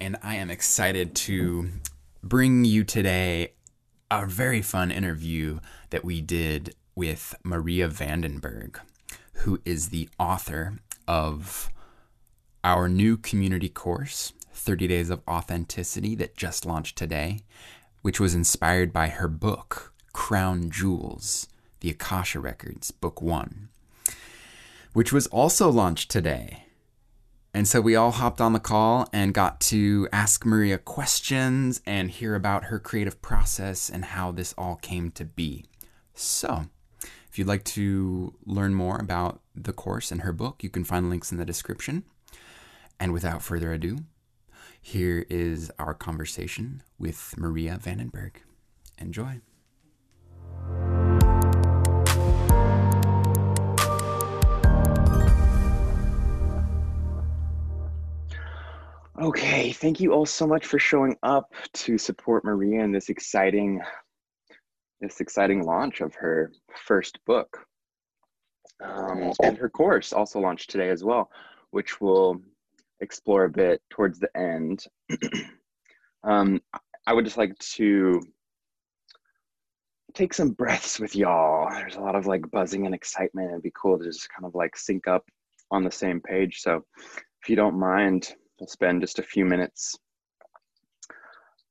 and 0.00 0.16
I 0.22 0.36
am 0.36 0.50
excited 0.50 1.14
to 1.16 1.70
bring 2.22 2.64
you 2.64 2.84
today 2.84 3.52
a 4.10 4.26
very 4.26 4.62
fun 4.62 4.90
interview 4.90 5.60
that 5.90 6.04
we 6.04 6.20
did 6.20 6.74
with 6.94 7.34
Maria 7.42 7.88
Vandenberg, 7.88 8.78
who 9.34 9.60
is 9.64 9.88
the 9.88 10.08
author 10.18 10.78
of 11.06 11.70
our 12.62 12.88
new 12.88 13.16
community 13.16 13.68
course, 13.68 14.32
30 14.52 14.88
Days 14.88 15.10
of 15.10 15.22
Authenticity, 15.28 16.14
that 16.14 16.36
just 16.36 16.64
launched 16.64 16.96
today, 16.96 17.40
which 18.02 18.20
was 18.20 18.34
inspired 18.34 18.92
by 18.92 19.08
her 19.08 19.28
book, 19.28 19.92
Crown 20.12 20.70
Jewels 20.70 21.48
The 21.80 21.90
Akasha 21.90 22.40
Records, 22.40 22.90
Book 22.90 23.20
One, 23.20 23.68
which 24.92 25.12
was 25.12 25.26
also 25.28 25.70
launched 25.70 26.10
today. 26.10 26.64
And 27.54 27.68
so 27.68 27.80
we 27.80 27.94
all 27.94 28.10
hopped 28.10 28.40
on 28.40 28.52
the 28.52 28.58
call 28.58 29.08
and 29.12 29.32
got 29.32 29.60
to 29.60 30.08
ask 30.12 30.44
Maria 30.44 30.76
questions 30.76 31.80
and 31.86 32.10
hear 32.10 32.34
about 32.34 32.64
her 32.64 32.80
creative 32.80 33.22
process 33.22 33.88
and 33.88 34.04
how 34.04 34.32
this 34.32 34.52
all 34.58 34.74
came 34.74 35.12
to 35.12 35.24
be. 35.24 35.64
So, 36.14 36.66
if 37.30 37.38
you'd 37.38 37.46
like 37.46 37.62
to 37.64 38.34
learn 38.44 38.74
more 38.74 38.98
about 38.98 39.40
the 39.54 39.72
course 39.72 40.10
and 40.10 40.22
her 40.22 40.32
book, 40.32 40.64
you 40.64 40.68
can 40.68 40.82
find 40.82 41.08
links 41.08 41.30
in 41.30 41.38
the 41.38 41.44
description. 41.44 42.02
And 42.98 43.12
without 43.12 43.40
further 43.40 43.72
ado, 43.72 43.98
here 44.80 45.24
is 45.30 45.70
our 45.78 45.94
conversation 45.94 46.82
with 46.98 47.34
Maria 47.36 47.78
Vandenberg. 47.80 48.34
Enjoy. 48.98 49.40
Okay, 59.20 59.70
thank 59.70 60.00
you 60.00 60.12
all 60.12 60.26
so 60.26 60.44
much 60.44 60.66
for 60.66 60.80
showing 60.80 61.16
up 61.22 61.54
to 61.74 61.96
support 61.96 62.44
Maria 62.44 62.82
in 62.82 62.90
this 62.90 63.08
exciting 63.08 63.80
this 65.00 65.20
exciting 65.20 65.62
launch 65.64 66.00
of 66.00 66.14
her 66.16 66.50
first 66.84 67.20
book. 67.24 67.64
Um, 68.82 69.32
and 69.42 69.56
her 69.56 69.68
course 69.68 70.12
also 70.12 70.40
launched 70.40 70.70
today 70.70 70.88
as 70.88 71.04
well, 71.04 71.30
which 71.70 72.00
we'll 72.00 72.40
explore 73.00 73.44
a 73.44 73.50
bit 73.50 73.80
towards 73.88 74.18
the 74.18 74.36
end. 74.36 74.84
um, 76.24 76.60
I 77.06 77.12
would 77.12 77.24
just 77.24 77.36
like 77.36 77.56
to 77.58 78.20
take 80.12 80.34
some 80.34 80.50
breaths 80.50 80.98
with 80.98 81.14
y'all. 81.14 81.70
There's 81.70 81.96
a 81.96 82.00
lot 82.00 82.16
of 82.16 82.26
like 82.26 82.50
buzzing 82.50 82.84
and 82.86 82.94
excitement. 82.94 83.50
It'd 83.50 83.62
be 83.62 83.72
cool 83.80 83.96
to 83.96 84.04
just 84.04 84.28
kind 84.30 84.44
of 84.44 84.56
like 84.56 84.76
sync 84.76 85.06
up 85.06 85.24
on 85.70 85.84
the 85.84 85.90
same 85.90 86.20
page. 86.20 86.62
So 86.62 86.84
if 87.42 87.48
you 87.48 87.54
don't 87.54 87.78
mind, 87.78 88.34
We'll 88.58 88.68
spend 88.68 89.00
just 89.00 89.18
a 89.18 89.22
few 89.22 89.44
minutes 89.44 89.96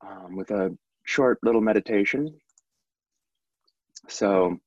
um, 0.06 0.36
with 0.36 0.52
a 0.52 0.78
short 1.06 1.40
little 1.44 1.62
meditation. 1.62 2.34
So, 4.10 4.58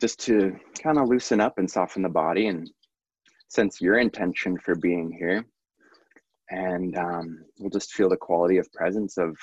just 0.00 0.20
to 0.26 0.56
kind 0.80 0.98
of 0.98 1.08
loosen 1.08 1.40
up 1.40 1.58
and 1.58 1.68
soften 1.68 2.02
the 2.02 2.08
body 2.08 2.46
and 2.46 2.70
sense 3.48 3.80
your 3.80 3.98
intention 3.98 4.56
for 4.58 4.76
being 4.76 5.10
here. 5.10 5.44
And 6.50 6.96
um, 6.96 7.44
we'll 7.58 7.70
just 7.70 7.92
feel 7.92 8.08
the 8.08 8.16
quality 8.16 8.58
of 8.58 8.72
presence 8.72 9.18
of 9.18 9.36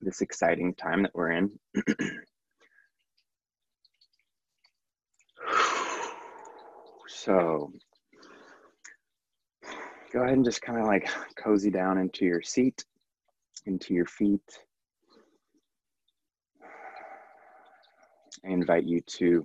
this 0.00 0.20
exciting 0.20 0.74
time 0.74 1.02
that 1.02 1.14
we're 1.14 1.32
in. 1.32 1.50
so, 7.08 7.72
go 10.16 10.22
ahead 10.22 10.34
and 10.34 10.46
just 10.46 10.62
kind 10.62 10.78
of 10.78 10.86
like 10.86 11.10
cozy 11.36 11.68
down 11.68 11.98
into 11.98 12.24
your 12.24 12.40
seat, 12.40 12.86
into 13.66 13.92
your 13.92 14.06
feet. 14.06 14.40
I 18.42 18.48
invite 18.48 18.84
you 18.84 19.02
to 19.18 19.44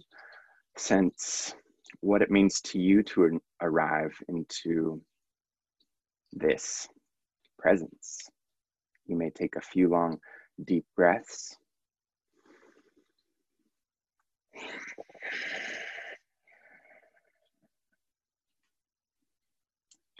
sense 0.77 1.53
what 1.99 2.21
it 2.21 2.31
means 2.31 2.61
to 2.61 2.79
you 2.79 3.03
to 3.03 3.41
arrive 3.61 4.13
into 4.29 5.01
this 6.31 6.87
presence. 7.59 8.29
You 9.07 9.17
may 9.17 9.29
take 9.29 9.57
a 9.57 9.61
few 9.61 9.89
long, 9.89 10.19
deep 10.63 10.85
breaths. 10.95 11.57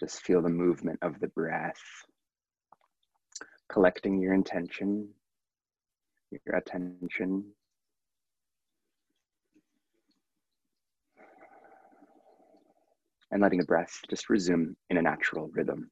Just 0.01 0.23
feel 0.23 0.41
the 0.41 0.49
movement 0.49 0.97
of 1.03 1.19
the 1.19 1.27
breath, 1.27 1.79
collecting 3.71 4.19
your 4.19 4.33
intention, 4.33 5.07
your 6.31 6.55
attention. 6.55 7.45
And 13.29 13.43
letting 13.43 13.59
the 13.59 13.65
breath 13.65 13.95
just 14.09 14.27
resume 14.27 14.75
in 14.89 14.97
a 14.97 15.03
natural 15.03 15.51
rhythm. 15.53 15.91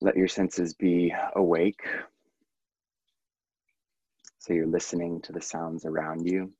Let 0.00 0.16
your 0.16 0.28
senses 0.28 0.72
be 0.72 1.14
awake. 1.36 1.82
So 4.38 4.54
you're 4.54 4.66
listening 4.66 5.20
to 5.24 5.32
the 5.32 5.42
sounds 5.42 5.84
around 5.84 6.26
you. 6.26 6.50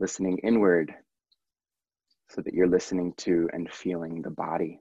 Listening 0.00 0.38
inward 0.38 0.94
so 2.30 2.42
that 2.42 2.54
you're 2.54 2.68
listening 2.68 3.14
to 3.18 3.48
and 3.52 3.70
feeling 3.70 4.22
the 4.22 4.30
body. 4.30 4.80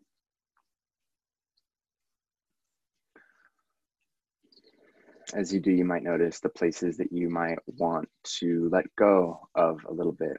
As 5.34 5.54
you 5.54 5.60
do, 5.60 5.72
you 5.72 5.84
might 5.84 6.04
notice 6.04 6.40
the 6.40 6.50
places 6.50 6.98
that 6.98 7.12
you 7.12 7.30
might 7.30 7.58
want 7.78 8.08
to 8.40 8.70
let 8.72 8.86
go 8.98 9.40
of 9.56 9.80
a 9.90 9.94
little 9.94 10.14
bit. 10.14 10.38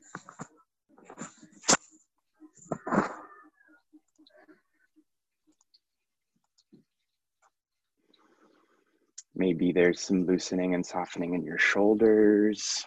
Maybe 9.35 9.73
there's 9.73 10.01
some 10.01 10.27
loosening 10.27 10.75
and 10.75 10.85
softening 10.85 11.35
in 11.35 11.45
your 11.45 11.59
shoulders. 11.59 12.85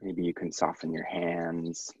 Maybe 0.00 0.21
you 0.32 0.34
can 0.34 0.50
soften 0.50 0.90
your 0.94 1.04
hands. 1.04 1.92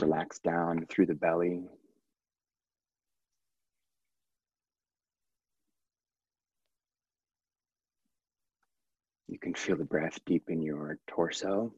Relax 0.00 0.40
down 0.40 0.84
through 0.90 1.06
the 1.06 1.14
belly. 1.14 1.62
You 9.28 9.38
can 9.38 9.54
feel 9.54 9.76
the 9.76 9.84
breath 9.84 10.18
deep 10.26 10.46
in 10.48 10.60
your 10.60 10.98
torso. 11.06 11.72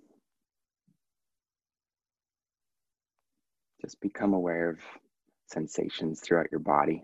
Just 3.83 4.01
become 4.01 4.33
aware 4.33 4.71
of 4.71 4.79
sensations 5.49 6.21
throughout 6.21 6.47
your 6.51 6.61
body. 6.61 7.03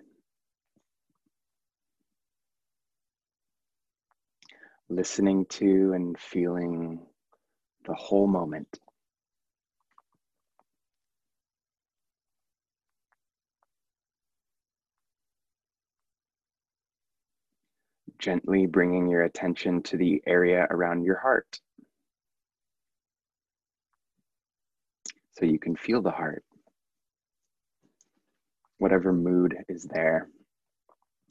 Listening 4.89 5.47
to 5.47 5.93
and 5.95 6.19
feeling 6.19 7.01
the 7.87 7.94
whole 7.94 8.27
moment. 8.27 8.79
Gently 18.19 18.67
bringing 18.67 19.09
your 19.09 19.23
attention 19.23 19.83
to 19.85 19.97
the 19.97 20.23
area 20.27 20.67
around 20.71 21.05
your 21.05 21.19
heart. 21.19 21.61
So 25.32 25.44
you 25.44 25.59
can 25.59 25.77
feel 25.77 26.00
the 26.00 26.11
heart. 26.11 26.44
Whatever 28.79 29.12
mood 29.12 29.56
is 29.69 29.85
there 29.85 30.29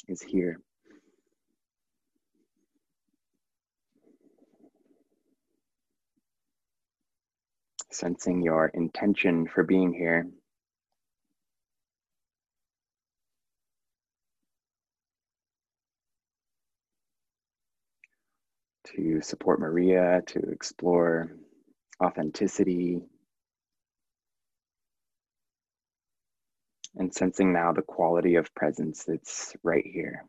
is 0.07 0.21
here. 0.21 0.59
Sensing 7.95 8.41
your 8.41 8.67
intention 8.67 9.47
for 9.47 9.63
being 9.63 9.93
here. 9.93 10.27
To 18.95 19.21
support 19.21 19.59
Maria, 19.59 20.21
to 20.27 20.39
explore 20.51 21.31
authenticity, 22.03 23.01
and 26.95 27.13
sensing 27.13 27.53
now 27.53 27.73
the 27.73 27.81
quality 27.81 28.35
of 28.35 28.53
presence 28.55 29.03
that's 29.05 29.55
right 29.63 29.85
here. 29.85 30.25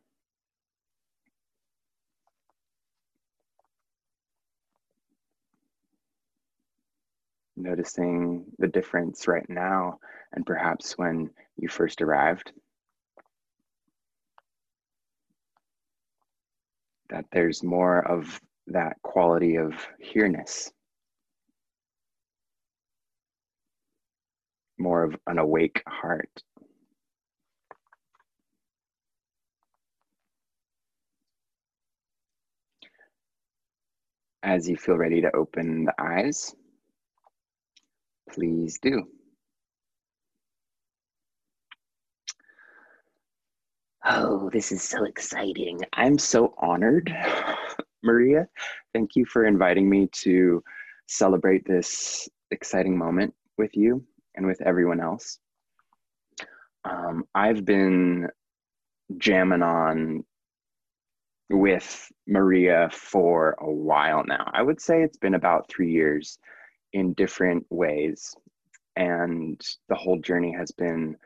Noticing 7.57 8.45
the 8.59 8.69
difference 8.69 9.27
right 9.27 9.49
now 9.49 9.99
and 10.33 10.45
perhaps 10.45 10.99
when 10.99 11.31
you 11.57 11.69
first 11.69 12.03
arrived. 12.03 12.53
That 17.09 17.25
there's 17.33 17.63
more 17.63 18.07
of 18.07 18.41
that 18.67 18.97
quality 19.03 19.57
of 19.57 19.75
here-ness, 20.01 20.73
more 24.79 25.05
of 25.05 25.17
an 25.27 25.39
awake 25.39 25.83
heart. 25.87 26.43
As 34.43 34.69
you 34.69 34.77
feel 34.77 34.97
ready 34.97 35.21
to 35.23 35.35
open 35.35 35.85
the 35.85 35.95
eyes, 35.99 36.55
please 38.31 38.79
do. 38.81 39.05
Oh, 44.05 44.51
this 44.51 44.71
is 44.71 44.83
so 44.83 45.05
exciting. 45.05 45.81
I'm 45.93 46.17
so 46.17 46.55
honored, 46.59 47.13
Maria. 48.05 48.47
Thank 48.95 49.17
you 49.17 49.25
for 49.27 49.47
inviting 49.47 49.91
me 49.91 50.09
to 50.23 50.63
celebrate 51.09 51.67
this 51.67 52.29
exciting 52.53 52.97
moment 52.97 53.35
with 53.59 53.77
you 53.77 54.05
and 54.37 54.47
with 54.47 54.61
everyone 54.63 55.01
else. 55.01 55.41
Um, 56.85 57.25
I've 57.35 57.65
been 57.65 58.29
jamming 59.19 59.63
on 59.63 60.25
with 61.51 62.11
Maria 62.29 62.89
for 62.93 63.57
a 63.61 63.71
while 63.71 64.23
now. 64.25 64.51
I 64.53 64.63
would 64.63 64.81
say 64.81 65.03
it's 65.03 65.19
been 65.19 65.35
about 65.35 65.69
three 65.69 65.91
years 65.91 66.39
in 66.93 67.13
different 67.15 67.67
ways. 67.71 68.35
And 68.97 69.61
the 69.89 69.95
whole 69.95 70.19
journey 70.19 70.53
has 70.53 70.71
been 70.71 71.17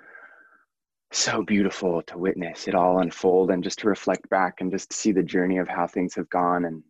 so 1.13 1.43
beautiful 1.43 2.03
to 2.03 2.19
witness 2.19 2.69
it 2.69 2.75
all 2.75 3.01
unfold 3.01 3.51
and 3.51 3.65
just 3.65 3.81
to 3.81 3.89
reflect 3.89 4.29
back 4.31 4.61
and 4.61 4.71
just 4.71 4.93
see 4.93 5.11
the 5.13 5.23
journey 5.23 5.59
of 5.59 5.69
how 5.69 5.87
things 5.87 6.15
have 6.15 6.29
gone 6.31 6.65
and 6.65 6.83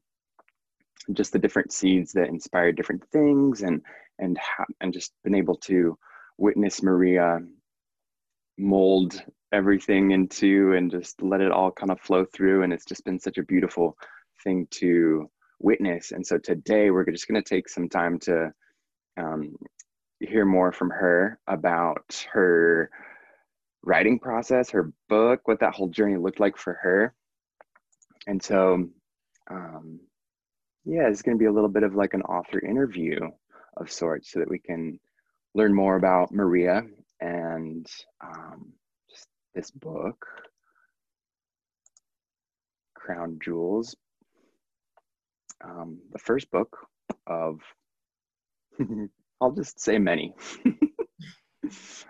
just 1.15 1.33
the 1.33 1.39
different 1.39 1.73
seeds 1.73 2.13
that 2.13 2.29
inspired 2.29 2.77
different 2.77 3.03
things 3.11 3.63
and 3.63 3.81
and 4.19 4.37
ha- 4.37 4.67
and 4.83 4.93
just 4.93 5.13
been 5.25 5.35
able 5.35 5.57
to 5.57 5.97
witness 6.37 6.83
Maria 6.83 7.41
mold 8.59 9.23
everything 9.53 10.11
into 10.11 10.75
and 10.75 10.91
just 10.91 11.23
let 11.23 11.41
it 11.41 11.51
all 11.51 11.73
kind 11.73 11.91
of 11.91 11.99
flow 12.01 12.25
through 12.27 12.63
and 12.63 12.73
it's 12.73 12.85
just 12.85 13.05
been 13.05 13.19
such 13.19 13.39
a 13.39 13.43
beautiful 13.45 13.97
thing 14.45 14.67
to 14.71 15.29
witness 15.61 16.13
and 16.13 16.27
so 16.27 16.39
today 16.39 16.91
we're 16.91 17.05
just 17.11 17.29
going 17.29 17.41
to 17.41 17.49
take 17.49 17.69
some 17.69 17.89
time 17.89 18.19
to 18.19 18.53
um, 19.17 19.55
hear 20.21 20.45
more 20.45 20.73
from 20.73 20.91
her 20.91 21.39
about 21.47 22.27
her 22.33 22.91
writing 23.83 24.19
process, 24.19 24.71
her 24.71 24.93
book, 25.09 25.41
what 25.47 25.61
that 25.61 25.75
whole 25.75 25.89
journey 25.89 26.17
looked 26.17 26.41
like 26.41 26.57
for 26.57 26.75
her. 26.75 27.15
And 28.27 28.43
so, 28.43 28.89
um, 29.51 30.01
yeah, 30.85 31.09
it's 31.09 31.23
going 31.23 31.37
to 31.37 31.43
be 31.43 31.47
a 31.47 31.53
little 31.53 31.69
bit 31.71 31.83
of 31.83 31.95
like 31.95 32.15
an 32.15 32.23
author 32.23 32.61
interview 32.61 33.19
of 33.77 33.91
sorts 33.91 34.33
so 34.33 34.41
that 34.41 34.51
we 34.51 34.59
can 34.59 35.01
learn 35.55 35.75
more 35.75 35.97
about 35.97 36.33
Maria 36.33 36.83
and 37.21 37.87
um, 38.23 38.73
this 39.55 39.71
book, 39.71 40.25
Crown 42.95 43.39
Jewels, 43.43 43.97
um, 45.65 45.99
the 46.13 46.19
first 46.19 46.51
book 46.51 46.77
of 47.27 47.61
I'll 49.41 49.53
just 49.53 49.81
say 49.81 49.99
many. 49.99 50.35
it's 51.63 52.05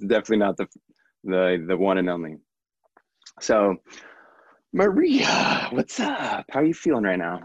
definitely 0.00 0.38
not 0.38 0.56
the 0.56 0.66
the 1.24 1.64
the 1.68 1.76
one 1.76 1.98
and 1.98 2.08
only. 2.08 2.36
So, 3.40 3.76
Maria, 4.72 5.68
what's 5.70 6.00
up? 6.00 6.46
How 6.50 6.60
are 6.60 6.64
you 6.64 6.74
feeling 6.74 7.04
right 7.04 7.18
now? 7.18 7.42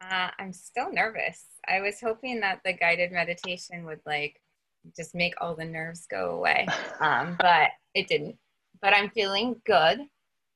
Uh, 0.00 0.30
I'm 0.38 0.52
still 0.52 0.90
nervous. 0.92 1.44
I 1.68 1.80
was 1.80 2.00
hoping 2.00 2.40
that 2.40 2.60
the 2.64 2.72
guided 2.72 3.12
meditation 3.12 3.84
would 3.84 4.00
like 4.06 4.40
just 4.96 5.14
make 5.14 5.34
all 5.40 5.54
the 5.54 5.64
nerves 5.64 6.06
go 6.10 6.30
away, 6.30 6.66
um, 7.00 7.36
but 7.38 7.68
it 7.94 8.08
didn't. 8.08 8.36
But 8.80 8.94
I'm 8.94 9.10
feeling 9.10 9.60
good. 9.66 10.00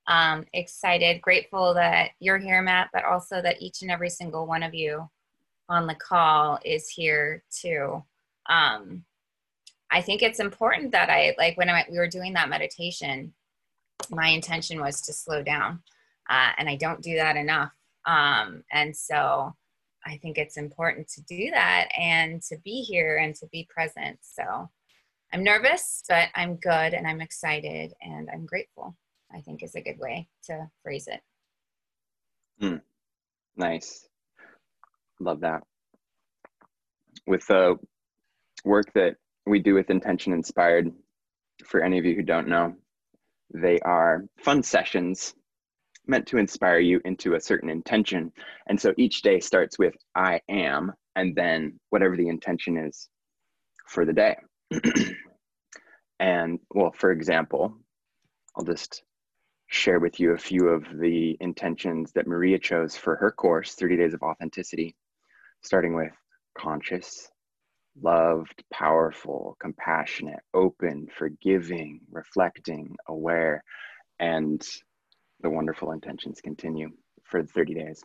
Um, 0.07 0.45
excited, 0.53 1.23
grateful 1.23 1.75
that 1.75 2.11
you're 2.21 2.39
here, 2.39 2.61
Matt, 2.61 2.91
but 2.93 3.05
also 3.05 3.41
that 3.41 3.63
each 3.63 3.83
and 3.83 3.91
every 3.91 4.11
single 4.11 4.47
one 4.47 4.63
of 4.63 4.75
you 4.75 5.09
on 5.69 5.87
the 5.87 5.95
call 5.95 6.59
is 6.65 6.89
here 6.89 7.43
too. 7.51 8.03
Um, 8.47 9.05
I 9.91 10.03
think 10.03 10.23
it's 10.23 10.41
important 10.41 10.93
that 10.93 11.09
I 11.09 11.35
like 11.39 11.57
when 11.57 11.71
I, 11.71 11.87
we 11.91 11.99
were 11.99 12.09
doing 12.09 12.35
that 12.35 12.49
meditation, 12.49 13.33
my 14.11 14.29
intention 14.29 14.81
was 14.81 15.01
to 15.03 15.13
slow 15.13 15.43
down, 15.43 15.83
uh, 16.29 16.51
and 16.59 16.69
I 16.69 16.77
don't 16.77 17.01
do 17.01 17.17
that 17.17 17.37
enough. 17.37 17.73
Um, 18.05 18.65
and 18.73 18.95
so 18.95 19.55
I 20.05 20.19
think 20.19 20.37
it's 20.37 20.57
important 20.57 21.09
to 21.09 21.23
do 21.23 21.51
that 21.51 21.89
and 21.99 22.43
to 22.43 22.59
be 22.59 22.83
here 22.83 23.17
and 23.17 23.35
to 23.37 23.47
be 23.47 23.67
present. 23.71 24.19
So 24.21 24.69
I'm 25.33 25.43
nervous, 25.43 26.03
but 26.09 26.29
I'm 26.35 26.57
good 26.57 26.95
and 26.95 27.07
I'm 27.07 27.21
excited 27.21 27.95
and 28.03 28.29
I'm 28.33 28.47
grateful. 28.47 28.97
I 29.35 29.41
think 29.41 29.63
is 29.63 29.75
a 29.75 29.81
good 29.81 29.99
way 29.99 30.29
to 30.45 30.71
phrase 30.83 31.09
it. 31.09 31.21
Mm, 32.63 32.81
nice. 33.57 34.09
Love 35.21 35.41
that. 35.41 35.63
With 37.27 37.47
the 37.47 37.77
work 38.65 38.93
that 38.95 39.17
we 39.47 39.59
do 39.59 39.75
with 39.75 39.91
Intention 39.91 40.33
Inspired, 40.33 40.93
for 41.65 41.83
any 41.83 41.99
of 41.99 42.05
you 42.05 42.15
who 42.15 42.23
don't 42.23 42.49
know, 42.49 42.75
they 43.53 43.79
are 43.81 44.25
fun 44.39 44.63
sessions 44.63 45.35
meant 46.07 46.27
to 46.27 46.39
inspire 46.39 46.79
you 46.79 47.01
into 47.05 47.35
a 47.35 47.41
certain 47.41 47.71
intention. 47.71 48.33
And 48.69 48.81
so 48.81 48.93
each 48.97 49.23
day 49.23 49.41
starts 49.41 49.79
with 49.79 49.95
I 50.15 50.41
am, 50.49 50.93
and 51.17 51.35
then 51.35 51.79
whatever 51.91 52.17
the 52.17 52.29
intention 52.29 52.77
is 52.77 53.09
for 53.89 54.05
the 54.05 54.13
day. 54.13 54.37
and 56.21 56.59
well, 56.71 56.93
for 56.93 57.11
example, 57.11 57.75
I'll 58.57 58.65
just 58.65 59.03
share 59.75 60.01
with 60.01 60.21
you 60.21 60.33
a 60.33 60.39
few 60.39 60.69
of 60.69 60.87
the 60.99 61.37
intentions 61.41 62.13
that 62.13 62.27
Maria 62.27 62.59
chose 62.59 62.97
for 62.97 63.17
her 63.17 63.31
course, 63.31 63.75
30 63.75 63.97
Days 63.97 64.15
of 64.15 64.23
Authenticity 64.23 64.95
starting 65.65 65.95
with 65.95 66.13
conscious, 66.57 67.31
loved, 68.01 68.63
powerful, 68.73 69.57
compassionate, 69.61 70.41
open, 70.53 71.09
forgiving, 71.17 72.01
reflecting, 72.11 72.95
aware, 73.09 73.65
and 74.21 74.63
the 75.41 75.51
wonderful 75.51 75.93
intentions 75.93 76.41
continue 76.41 76.91
for 77.25 77.43
the 77.43 77.49
30 77.49 77.75
days. 77.75 78.05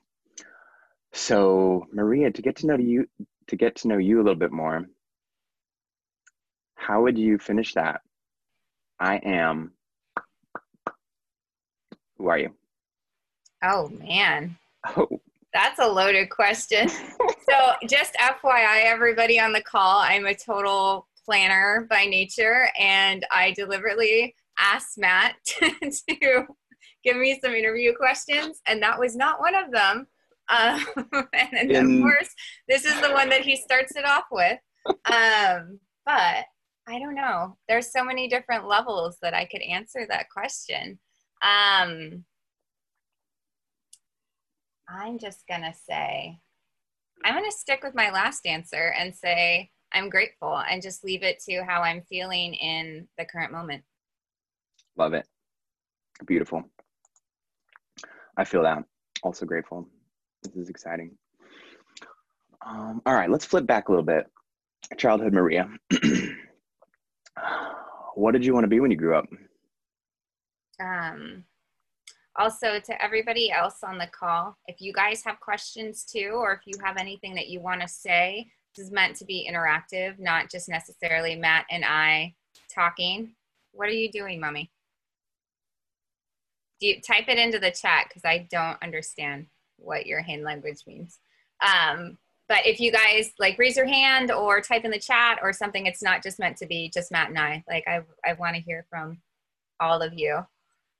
So, 1.11 1.85
Maria, 1.91 2.31
to 2.31 2.41
get 2.41 2.57
to 2.57 2.67
know 2.67 2.77
you, 2.77 3.07
to 3.47 3.55
get 3.55 3.77
to 3.77 3.87
know 3.87 3.97
you 3.97 4.17
a 4.17 4.23
little 4.23 4.35
bit 4.35 4.51
more, 4.51 4.85
how 6.75 7.03
would 7.03 7.17
you 7.17 7.37
finish 7.37 7.73
that? 7.73 8.01
I 8.99 9.17
am. 9.17 9.73
Who 12.19 12.27
are 12.27 12.37
you? 12.37 12.53
Oh 13.63 13.89
man. 13.89 14.57
Oh, 14.85 15.07
that's 15.53 15.79
a 15.79 15.87
loaded 15.87 16.29
question. 16.29 16.89
so, 16.89 17.71
just 17.89 18.13
FYI, 18.15 18.83
everybody 18.83 19.39
on 19.39 19.53
the 19.53 19.61
call, 19.61 19.99
I'm 19.99 20.27
a 20.27 20.35
total 20.35 21.07
planner 21.25 21.87
by 21.89 22.05
nature, 22.05 22.69
and 22.77 23.25
I 23.31 23.51
deliberately 23.51 24.35
asked 24.59 24.97
Matt 24.97 25.35
to 25.45 26.47
give 27.03 27.17
me 27.17 27.39
some 27.41 27.53
interview 27.53 27.95
questions, 27.95 28.59
and 28.67 28.81
that 28.83 28.99
was 28.99 29.15
not 29.15 29.39
one 29.39 29.55
of 29.55 29.71
them. 29.71 30.07
Um, 30.49 30.85
and, 31.33 31.71
In... 31.71 31.95
of 31.95 32.01
course, 32.01 32.29
this 32.67 32.85
is 32.85 32.99
the 33.01 33.11
one 33.11 33.29
that 33.29 33.41
he 33.41 33.55
starts 33.55 33.95
it 33.95 34.05
off 34.05 34.25
with. 34.31 34.59
Um, 34.87 35.79
but 36.05 36.45
I 36.87 36.97
don't 36.97 37.15
know. 37.15 37.55
There's 37.67 37.91
so 37.91 38.03
many 38.03 38.27
different 38.27 38.67
levels 38.67 39.17
that 39.21 39.33
I 39.33 39.45
could 39.45 39.61
answer 39.61 40.05
that 40.09 40.29
question. 40.29 40.99
Um, 41.41 42.25
I'm 44.89 45.19
just 45.19 45.45
going 45.47 45.61
to 45.61 45.73
say, 45.73 46.39
I'm 47.23 47.33
going 47.33 47.49
to 47.49 47.55
stick 47.55 47.83
with 47.83 47.95
my 47.95 48.11
last 48.11 48.45
answer 48.45 48.93
and 48.97 49.15
say, 49.15 49.69
I'm 49.93 50.09
grateful 50.09 50.57
and 50.69 50.81
just 50.81 51.03
leave 51.03 51.23
it 51.23 51.39
to 51.47 51.63
how 51.63 51.81
I'm 51.81 52.03
feeling 52.09 52.53
in 52.53 53.07
the 53.17 53.25
current 53.25 53.51
moment. 53.51 53.83
Love 54.97 55.13
it. 55.13 55.25
Beautiful. 56.25 56.63
I 58.37 58.43
feel 58.43 58.63
that. 58.63 58.83
Also 59.23 59.45
grateful. 59.45 59.87
This 60.43 60.55
is 60.55 60.69
exciting. 60.69 61.11
Um, 62.65 63.01
all 63.05 63.13
right, 63.13 63.29
let's 63.29 63.45
flip 63.45 63.65
back 63.65 63.87
a 63.87 63.91
little 63.91 64.05
bit. 64.05 64.25
Childhood 64.97 65.33
Maria. 65.33 65.69
what 68.15 68.31
did 68.31 68.45
you 68.45 68.53
want 68.53 68.63
to 68.63 68.69
be 68.69 68.79
when 68.79 68.91
you 68.91 68.97
grew 68.97 69.15
up? 69.15 69.25
Um, 70.79 71.43
also 72.35 72.79
to 72.79 73.03
everybody 73.03 73.51
else 73.51 73.83
on 73.83 73.97
the 73.97 74.07
call, 74.07 74.57
if 74.67 74.79
you 74.79 74.93
guys 74.93 75.23
have 75.23 75.39
questions 75.39 76.03
too, 76.03 76.31
or 76.33 76.53
if 76.53 76.61
you 76.65 76.73
have 76.83 76.97
anything 76.97 77.35
that 77.35 77.49
you 77.49 77.59
want 77.59 77.81
to 77.81 77.87
say, 77.87 78.47
this 78.75 78.85
is 78.85 78.91
meant 78.91 79.15
to 79.17 79.25
be 79.25 79.49
interactive, 79.51 80.19
not 80.19 80.49
just 80.49 80.69
necessarily 80.69 81.35
Matt 81.35 81.65
and 81.69 81.83
I 81.83 82.35
talking. 82.73 83.31
What 83.71 83.89
are 83.89 83.93
you 83.93 84.11
doing, 84.11 84.39
mommy? 84.39 84.71
Do 86.79 86.87
you 86.87 87.01
type 87.01 87.25
it 87.27 87.37
into 87.37 87.59
the 87.59 87.71
chat 87.71 88.05
because 88.07 88.23
I 88.23 88.47
don't 88.49 88.81
understand 88.81 89.47
what 89.81 90.05
your 90.05 90.21
hand 90.21 90.43
language 90.43 90.81
means. 90.87 91.19
Um, 91.65 92.17
but 92.47 92.65
if 92.65 92.79
you 92.79 92.91
guys 92.91 93.31
like 93.37 93.57
raise 93.59 93.77
your 93.77 93.85
hand 93.85 94.31
or 94.31 94.61
type 94.61 94.85
in 94.85 94.91
the 94.91 94.99
chat 94.99 95.39
or 95.41 95.53
something, 95.53 95.85
it's 95.85 96.01
not 96.01 96.23
just 96.23 96.39
meant 96.39 96.57
to 96.57 96.65
be 96.65 96.89
just 96.93 97.11
Matt 97.11 97.29
and 97.29 97.37
I. 97.37 97.63
Like 97.67 97.83
I, 97.87 98.01
I 98.25 98.33
want 98.33 98.55
to 98.55 98.61
hear 98.61 98.85
from 98.89 99.19
all 99.79 100.01
of 100.01 100.13
you. 100.13 100.39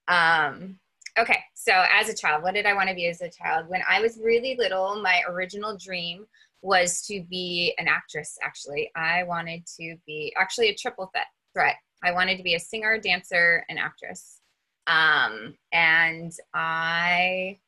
Um, 0.08 0.78
okay, 1.18 1.38
so 1.54 1.72
as 1.92 2.08
a 2.08 2.14
child, 2.14 2.42
what 2.42 2.54
did 2.54 2.66
I 2.66 2.74
want 2.74 2.88
to 2.88 2.94
be 2.94 3.06
as 3.06 3.20
a 3.20 3.30
child? 3.30 3.68
When 3.68 3.82
I 3.88 4.00
was 4.00 4.18
really 4.22 4.56
little, 4.56 5.00
my 5.00 5.22
original 5.28 5.76
dream 5.76 6.26
was 6.62 7.02
to 7.06 7.22
be 7.30 7.74
an 7.78 7.88
actress. 7.88 8.38
Actually, 8.42 8.90
I 8.94 9.22
wanted 9.24 9.64
to 9.78 9.96
be 10.06 10.34
actually 10.38 10.68
a 10.68 10.74
triple 10.74 11.10
th- 11.14 11.24
threat. 11.54 11.76
I 12.02 12.12
wanted 12.12 12.36
to 12.38 12.42
be 12.42 12.54
a 12.54 12.60
singer, 12.60 12.98
dancer, 12.98 13.64
and 13.68 13.78
actress. 13.78 14.40
Um, 14.86 15.54
and 15.72 16.32
I 16.54 17.58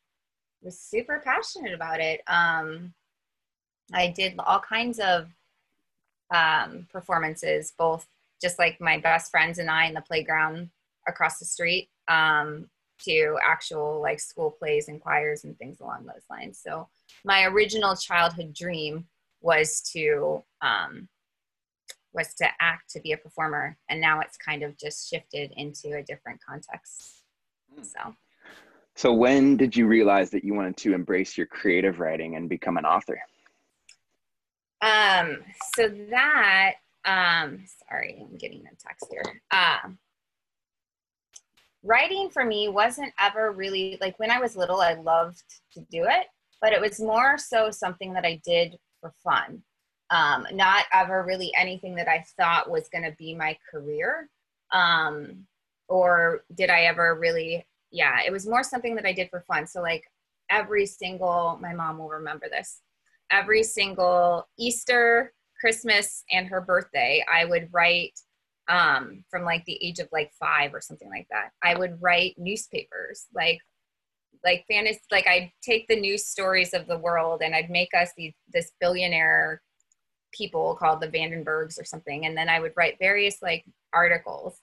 was 0.61 0.79
super 0.79 1.21
passionate 1.23 1.73
about 1.73 1.99
it. 1.99 2.21
Um, 2.27 2.93
I 3.93 4.07
did 4.07 4.35
all 4.39 4.59
kinds 4.59 4.99
of 4.99 5.29
um, 6.33 6.87
performances, 6.91 7.73
both 7.77 8.07
just 8.41 8.59
like 8.59 8.79
my 8.81 8.97
best 8.99 9.31
friends 9.31 9.59
and 9.59 9.69
I 9.69 9.85
in 9.85 9.93
the 9.93 10.01
playground 10.01 10.69
across 11.07 11.39
the 11.39 11.45
street, 11.45 11.89
um, 12.07 12.69
to 13.05 13.37
actual 13.45 14.01
like 14.01 14.19
school 14.19 14.51
plays 14.51 14.87
and 14.87 15.01
choirs 15.01 15.43
and 15.43 15.57
things 15.57 15.79
along 15.79 16.05
those 16.05 16.23
lines. 16.29 16.59
So 16.63 16.87
my 17.25 17.45
original 17.45 17.95
childhood 17.95 18.53
dream 18.53 19.05
was 19.41 19.81
to 19.93 20.43
um, 20.61 21.07
was 22.13 22.33
to 22.35 22.47
act 22.61 22.91
to 22.91 23.01
be 23.01 23.11
a 23.11 23.17
performer, 23.17 23.75
and 23.89 23.99
now 23.99 24.19
it's 24.19 24.37
kind 24.37 24.63
of 24.63 24.77
just 24.77 25.09
shifted 25.09 25.51
into 25.57 25.97
a 25.97 26.03
different 26.03 26.39
context. 26.47 27.23
Hmm. 27.75 27.83
So. 27.83 28.15
So 28.95 29.11
when 29.11 29.57
did 29.57 29.75
you 29.75 29.87
realize 29.87 30.29
that 30.29 30.43
you 30.43 30.53
wanted 30.53 30.77
to 30.77 30.93
embrace 30.93 31.35
your 31.35 31.47
creative 31.47 31.99
writing 31.99 32.35
and 32.35 32.47
become 32.47 32.77
an 32.77 32.85
author? 32.85 33.19
Um, 34.83 35.37
so 35.75 35.87
that, 36.11 36.73
um, 37.03 37.65
sorry, 37.89 38.19
I'm 38.21 38.37
getting 38.37 38.63
a 38.67 38.75
text 38.87 39.07
here. 39.09 39.41
Uh, 39.49 39.89
writing 41.83 42.29
for 42.29 42.45
me 42.45 42.69
wasn't 42.69 43.13
ever 43.19 43.51
really 43.51 43.97
like 44.01 44.17
when 44.19 44.31
I 44.31 44.39
was 44.39 44.55
little, 44.55 44.81
I 44.81 44.93
loved 44.93 45.43
to 45.73 45.81
do 45.91 46.05
it, 46.05 46.27
but 46.61 46.73
it 46.73 46.81
was 46.81 46.99
more 46.99 47.37
so 47.37 47.69
something 47.71 48.13
that 48.13 48.25
I 48.25 48.41
did 48.45 48.77
for 49.01 49.13
fun. 49.23 49.61
Um, 50.09 50.45
not 50.53 50.85
ever 50.93 51.23
really 51.23 51.51
anything 51.57 51.95
that 51.95 52.07
I 52.07 52.23
thought 52.37 52.69
was 52.69 52.89
going 52.89 53.03
to 53.03 53.15
be 53.17 53.35
my 53.35 53.57
career. 53.69 54.29
Um, 54.71 55.45
or 55.87 56.43
did 56.55 56.69
I 56.69 56.83
ever 56.83 57.17
really, 57.19 57.65
yeah, 57.91 58.19
it 58.25 58.31
was 58.31 58.47
more 58.47 58.63
something 58.63 58.95
that 58.95 59.05
I 59.05 59.13
did 59.13 59.29
for 59.29 59.41
fun. 59.41 59.67
So, 59.67 59.81
like, 59.81 60.03
every 60.49 60.85
single, 60.85 61.57
my 61.61 61.73
mom 61.73 61.97
will 61.97 62.09
remember 62.09 62.47
this 62.49 62.81
every 63.33 63.63
single 63.63 64.47
Easter, 64.57 65.33
Christmas, 65.59 66.23
and 66.31 66.47
her 66.47 66.61
birthday, 66.61 67.25
I 67.31 67.45
would 67.45 67.69
write 67.71 68.19
um, 68.67 69.23
from 69.29 69.43
like 69.43 69.65
the 69.65 69.83
age 69.85 69.99
of 69.99 70.07
like 70.11 70.31
five 70.39 70.73
or 70.73 70.81
something 70.81 71.09
like 71.09 71.27
that. 71.31 71.49
I 71.61 71.77
would 71.77 72.01
write 72.01 72.35
newspapers, 72.37 73.25
like 73.33 73.59
like 74.43 74.65
fantasy. 74.69 74.99
Like 75.11 75.27
I'd 75.27 75.51
take 75.61 75.87
the 75.87 75.99
news 75.99 76.25
stories 76.25 76.73
of 76.73 76.87
the 76.87 76.97
world 76.97 77.41
and 77.43 77.55
I'd 77.55 77.69
make 77.69 77.93
us 77.93 78.11
these 78.17 78.33
this 78.51 78.71
billionaire 78.79 79.61
people 80.31 80.75
called 80.75 81.01
the 81.01 81.07
Vandenbergs 81.07 81.79
or 81.79 81.85
something, 81.85 82.25
and 82.25 82.35
then 82.37 82.49
I 82.49 82.59
would 82.59 82.73
write 82.75 82.97
various 82.99 83.41
like 83.41 83.65
articles. 83.93 84.59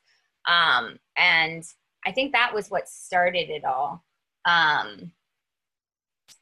Um, 0.48 0.98
and 1.16 1.64
I 2.06 2.12
think 2.12 2.32
that 2.32 2.54
was 2.54 2.70
what 2.70 2.88
started 2.88 3.50
it 3.50 3.64
all. 3.64 4.04
Um, 4.46 5.12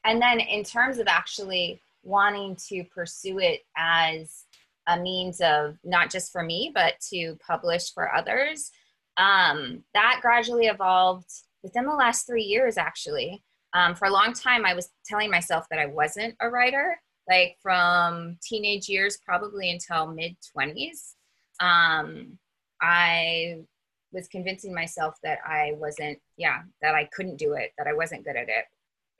and 0.05 0.21
then 0.21 0.39
in 0.39 0.63
terms 0.63 0.99
of 0.99 1.07
actually 1.07 1.81
wanting 2.03 2.55
to 2.69 2.83
pursue 2.85 3.39
it 3.39 3.61
as 3.75 4.45
a 4.87 4.99
means 4.99 5.41
of 5.41 5.77
not 5.83 6.09
just 6.09 6.31
for 6.31 6.43
me, 6.43 6.71
but 6.73 6.93
to 7.09 7.37
publish 7.45 7.93
for 7.93 8.13
others. 8.13 8.71
Um, 9.17 9.83
that 9.93 10.19
gradually 10.21 10.67
evolved 10.67 11.29
within 11.63 11.85
the 11.85 11.93
last 11.93 12.25
three 12.25 12.43
years, 12.43 12.77
actually. 12.77 13.43
Um, 13.73 13.93
for 13.95 14.05
a 14.05 14.11
long 14.11 14.33
time, 14.33 14.65
I 14.65 14.73
was 14.73 14.89
telling 15.05 15.29
myself 15.29 15.65
that 15.69 15.79
I 15.79 15.85
wasn't 15.85 16.35
a 16.41 16.49
writer, 16.49 16.99
like 17.27 17.57
from 17.61 18.37
teenage 18.41 18.89
years, 18.89 19.19
probably 19.23 19.69
until 19.69 20.07
mid 20.07 20.35
20s. 20.57 21.13
Um, 21.59 22.39
I 22.81 23.57
was 24.11 24.27
convincing 24.27 24.73
myself 24.73 25.15
that 25.23 25.39
I 25.45 25.73
wasn't, 25.75 26.17
yeah, 26.37 26.61
that 26.81 26.95
I 26.95 27.09
couldn't 27.13 27.37
do 27.37 27.53
it, 27.53 27.71
that 27.77 27.85
I 27.85 27.93
wasn't 27.93 28.25
good 28.25 28.37
at 28.37 28.49
it 28.49 28.65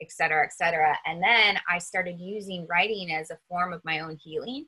et 0.00 0.10
cetera, 0.10 0.44
et 0.44 0.52
cetera. 0.52 0.96
And 1.06 1.22
then 1.22 1.58
I 1.68 1.78
started 1.78 2.18
using 2.18 2.66
writing 2.68 3.12
as 3.12 3.30
a 3.30 3.38
form 3.48 3.72
of 3.72 3.84
my 3.84 4.00
own 4.00 4.16
healing. 4.16 4.66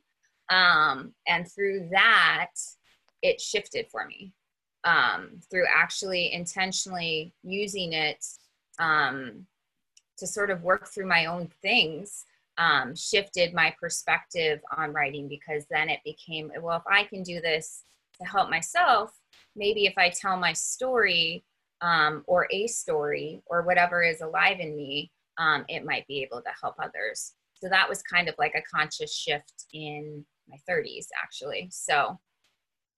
Um, 0.52 1.14
and 1.26 1.50
through 1.50 1.88
that, 1.92 2.50
it 3.22 3.40
shifted 3.40 3.86
for 3.90 4.04
me 4.06 4.34
um, 4.84 5.40
through 5.50 5.64
actually 5.72 6.32
intentionally 6.32 7.32
using 7.42 7.94
it 7.94 8.22
um, 8.78 9.46
to 10.18 10.26
sort 10.26 10.50
of 10.50 10.62
work 10.62 10.88
through 10.88 11.06
my 11.06 11.26
own 11.26 11.48
things. 11.62 12.26
Um, 12.58 12.94
shifted 12.94 13.54
my 13.54 13.74
perspective 13.80 14.60
on 14.76 14.92
writing 14.92 15.26
because 15.26 15.64
then 15.70 15.88
it 15.88 16.00
became 16.04 16.52
well, 16.60 16.76
if 16.76 16.82
I 16.86 17.04
can 17.04 17.22
do 17.22 17.40
this 17.40 17.84
to 18.20 18.26
help 18.26 18.50
myself, 18.50 19.10
maybe 19.56 19.86
if 19.86 19.94
I 19.96 20.10
tell 20.10 20.36
my 20.36 20.52
story 20.52 21.44
um, 21.80 22.22
or 22.26 22.46
a 22.50 22.66
story 22.66 23.40
or 23.46 23.62
whatever 23.62 24.02
is 24.02 24.20
alive 24.20 24.60
in 24.60 24.76
me, 24.76 25.10
um, 25.38 25.64
it 25.68 25.86
might 25.86 26.06
be 26.06 26.22
able 26.22 26.42
to 26.42 26.50
help 26.60 26.74
others. 26.78 27.32
So 27.54 27.70
that 27.70 27.88
was 27.88 28.02
kind 28.02 28.28
of 28.28 28.34
like 28.38 28.54
a 28.54 28.76
conscious 28.76 29.16
shift 29.16 29.64
in 29.72 30.26
my 30.48 30.56
30s, 30.68 31.06
actually. 31.22 31.68
So 31.70 32.18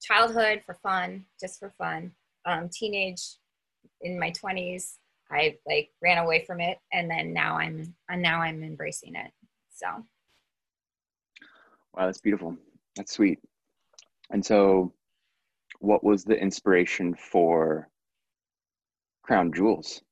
childhood 0.00 0.62
for 0.64 0.74
fun, 0.82 1.24
just 1.40 1.58
for 1.58 1.70
fun. 1.70 2.12
Um, 2.46 2.68
teenage 2.72 3.22
in 4.02 4.18
my 4.18 4.30
20s, 4.30 4.96
I 5.30 5.56
like 5.66 5.90
ran 6.02 6.18
away 6.18 6.44
from 6.44 6.60
it, 6.60 6.78
and 6.92 7.10
then 7.10 7.32
now 7.32 7.56
I'm 7.56 7.94
and 8.10 8.20
now 8.20 8.40
I'm 8.40 8.62
embracing 8.62 9.14
it. 9.14 9.30
So. 9.72 9.86
Wow, 11.94 12.06
that's 12.06 12.20
beautiful. 12.20 12.56
That's 12.96 13.12
sweet. 13.12 13.38
And 14.30 14.44
so, 14.44 14.92
what 15.80 16.04
was 16.04 16.24
the 16.24 16.36
inspiration 16.36 17.14
for 17.14 17.88
Crown 19.22 19.52
Jewels? 19.52 20.02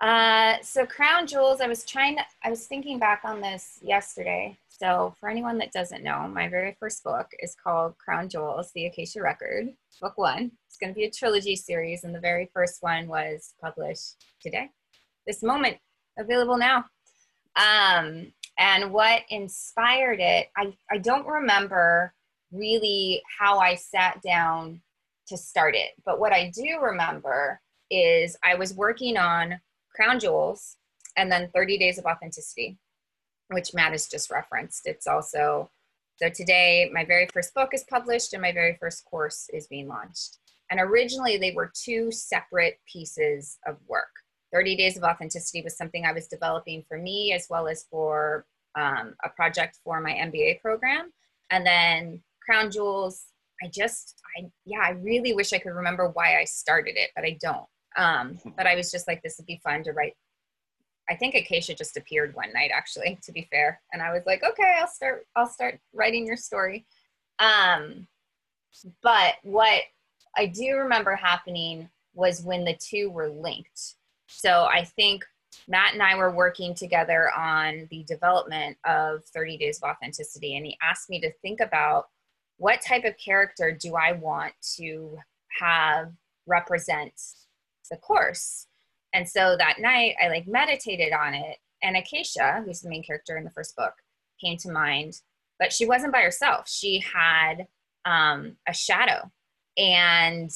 Uh, 0.00 0.54
so 0.62 0.86
crown 0.86 1.26
jewels, 1.26 1.60
I 1.60 1.66
was 1.66 1.84
trying 1.84 2.16
to, 2.16 2.22
I 2.42 2.48
was 2.48 2.66
thinking 2.66 2.98
back 2.98 3.20
on 3.24 3.42
this 3.42 3.78
yesterday. 3.82 4.58
So 4.80 5.14
for 5.20 5.28
anyone 5.28 5.58
that 5.58 5.72
doesn't 5.72 6.02
know, 6.02 6.26
my 6.26 6.48
very 6.48 6.74
first 6.80 7.04
book 7.04 7.26
is 7.40 7.54
called 7.54 7.98
Crown 7.98 8.30
Jewels, 8.30 8.70
The 8.74 8.86
Acacia 8.86 9.20
Record, 9.20 9.74
book 10.00 10.16
one. 10.16 10.52
It's 10.66 10.78
going 10.78 10.88
to 10.88 10.98
be 10.98 11.04
a 11.04 11.10
trilogy 11.10 11.54
series. 11.54 12.04
And 12.04 12.14
the 12.14 12.20
very 12.20 12.48
first 12.54 12.78
one 12.80 13.06
was 13.06 13.52
published 13.60 14.24
today, 14.40 14.70
this 15.26 15.42
moment, 15.42 15.76
available 16.18 16.56
now. 16.56 16.86
Um, 17.56 18.32
and 18.58 18.90
what 18.90 19.20
inspired 19.28 20.18
it, 20.18 20.48
I, 20.56 20.72
I 20.90 20.96
don't 20.96 21.26
remember 21.26 22.14
really 22.50 23.20
how 23.38 23.58
I 23.58 23.74
sat 23.74 24.22
down 24.22 24.80
to 25.28 25.36
start 25.36 25.74
it. 25.74 25.90
But 26.06 26.20
what 26.20 26.32
I 26.32 26.50
do 26.54 26.78
remember 26.80 27.60
is 27.90 28.34
I 28.42 28.54
was 28.54 28.72
working 28.72 29.18
on 29.18 29.60
Crown 29.94 30.18
Jewels, 30.18 30.78
and 31.18 31.30
then 31.30 31.50
30 31.54 31.76
Days 31.76 31.98
of 31.98 32.06
Authenticity, 32.06 32.78
which 33.50 33.74
Matt 33.74 33.92
has 33.92 34.06
just 34.06 34.30
referenced. 34.30 34.86
It's 34.86 35.06
also, 35.06 35.70
so 36.16 36.28
today 36.28 36.90
my 36.92 37.04
very 37.04 37.26
first 37.32 37.54
book 37.54 37.70
is 37.72 37.84
published 37.88 38.32
and 38.32 38.42
my 38.42 38.52
very 38.52 38.76
first 38.80 39.04
course 39.04 39.48
is 39.52 39.66
being 39.66 39.88
launched. 39.88 40.38
And 40.70 40.80
originally 40.80 41.36
they 41.36 41.52
were 41.52 41.72
two 41.74 42.12
separate 42.12 42.78
pieces 42.90 43.58
of 43.66 43.76
work. 43.88 44.08
30 44.52 44.76
Days 44.76 44.96
of 44.96 45.02
Authenticity 45.02 45.62
was 45.62 45.76
something 45.76 46.04
I 46.04 46.12
was 46.12 46.26
developing 46.26 46.84
for 46.88 46.98
me 46.98 47.32
as 47.32 47.46
well 47.50 47.68
as 47.68 47.84
for 47.90 48.46
um, 48.76 49.14
a 49.24 49.28
project 49.30 49.78
for 49.84 50.00
my 50.00 50.12
MBA 50.12 50.60
program. 50.60 51.12
And 51.50 51.66
then 51.66 52.22
Crown 52.44 52.70
Jewels, 52.70 53.26
I 53.62 53.68
just, 53.68 54.20
I 54.38 54.48
yeah, 54.64 54.80
I 54.82 54.90
really 54.90 55.34
wish 55.34 55.52
I 55.52 55.58
could 55.58 55.74
remember 55.74 56.08
why 56.08 56.38
I 56.38 56.44
started 56.44 56.96
it, 56.96 57.10
but 57.14 57.24
I 57.24 57.36
don't. 57.40 57.66
Um, 57.96 58.38
but 58.56 58.66
I 58.66 58.76
was 58.76 58.90
just 58.90 59.08
like, 59.08 59.22
this 59.22 59.36
would 59.38 59.46
be 59.46 59.60
fun 59.62 59.82
to 59.84 59.92
write. 59.92 60.14
I 61.10 61.16
think 61.16 61.34
Acacia 61.34 61.74
just 61.74 61.96
appeared 61.96 62.34
one 62.36 62.52
night, 62.52 62.70
actually, 62.72 63.18
to 63.22 63.32
be 63.32 63.48
fair, 63.50 63.80
and 63.92 64.00
I 64.00 64.12
was 64.12 64.22
like, 64.26 64.44
okay, 64.44 64.76
I'll 64.80 64.86
start. 64.86 65.26
I'll 65.34 65.48
start 65.48 65.80
writing 65.92 66.26
your 66.26 66.36
story. 66.36 66.86
Um, 67.40 68.06
but 69.02 69.34
what 69.42 69.82
I 70.36 70.46
do 70.46 70.76
remember 70.76 71.16
happening 71.16 71.88
was 72.14 72.42
when 72.42 72.64
the 72.64 72.76
two 72.78 73.10
were 73.10 73.28
linked. 73.28 73.96
So 74.28 74.68
I 74.72 74.84
think 74.84 75.24
Matt 75.66 75.94
and 75.94 76.02
I 76.02 76.14
were 76.14 76.30
working 76.30 76.74
together 76.74 77.30
on 77.36 77.88
the 77.90 78.04
development 78.04 78.76
of 78.84 79.24
30 79.26 79.58
Days 79.58 79.80
of 79.82 79.90
Authenticity, 79.90 80.56
and 80.56 80.64
he 80.64 80.78
asked 80.82 81.10
me 81.10 81.20
to 81.20 81.32
think 81.42 81.60
about 81.60 82.06
what 82.58 82.82
type 82.82 83.04
of 83.04 83.16
character 83.16 83.72
do 83.72 83.96
I 83.96 84.12
want 84.12 84.52
to 84.76 85.18
have 85.58 86.12
represent 86.46 87.12
the 87.90 87.96
course. 87.96 88.66
And 89.12 89.28
so 89.28 89.56
that 89.58 89.80
night, 89.80 90.14
I 90.22 90.28
like 90.28 90.46
meditated 90.46 91.12
on 91.12 91.34
it, 91.34 91.58
and 91.82 91.96
Acacia, 91.96 92.62
who's 92.64 92.80
the 92.80 92.88
main 92.88 93.02
character 93.02 93.36
in 93.36 93.44
the 93.44 93.50
first 93.50 93.74
book, 93.76 93.94
came 94.40 94.56
to 94.58 94.70
mind. 94.70 95.20
But 95.58 95.72
she 95.72 95.86
wasn't 95.86 96.12
by 96.12 96.20
herself. 96.20 96.68
She 96.68 97.00
had 97.00 97.66
um, 98.04 98.56
a 98.66 98.72
shadow, 98.72 99.30
and 99.76 100.50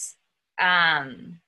um, 0.58 1.40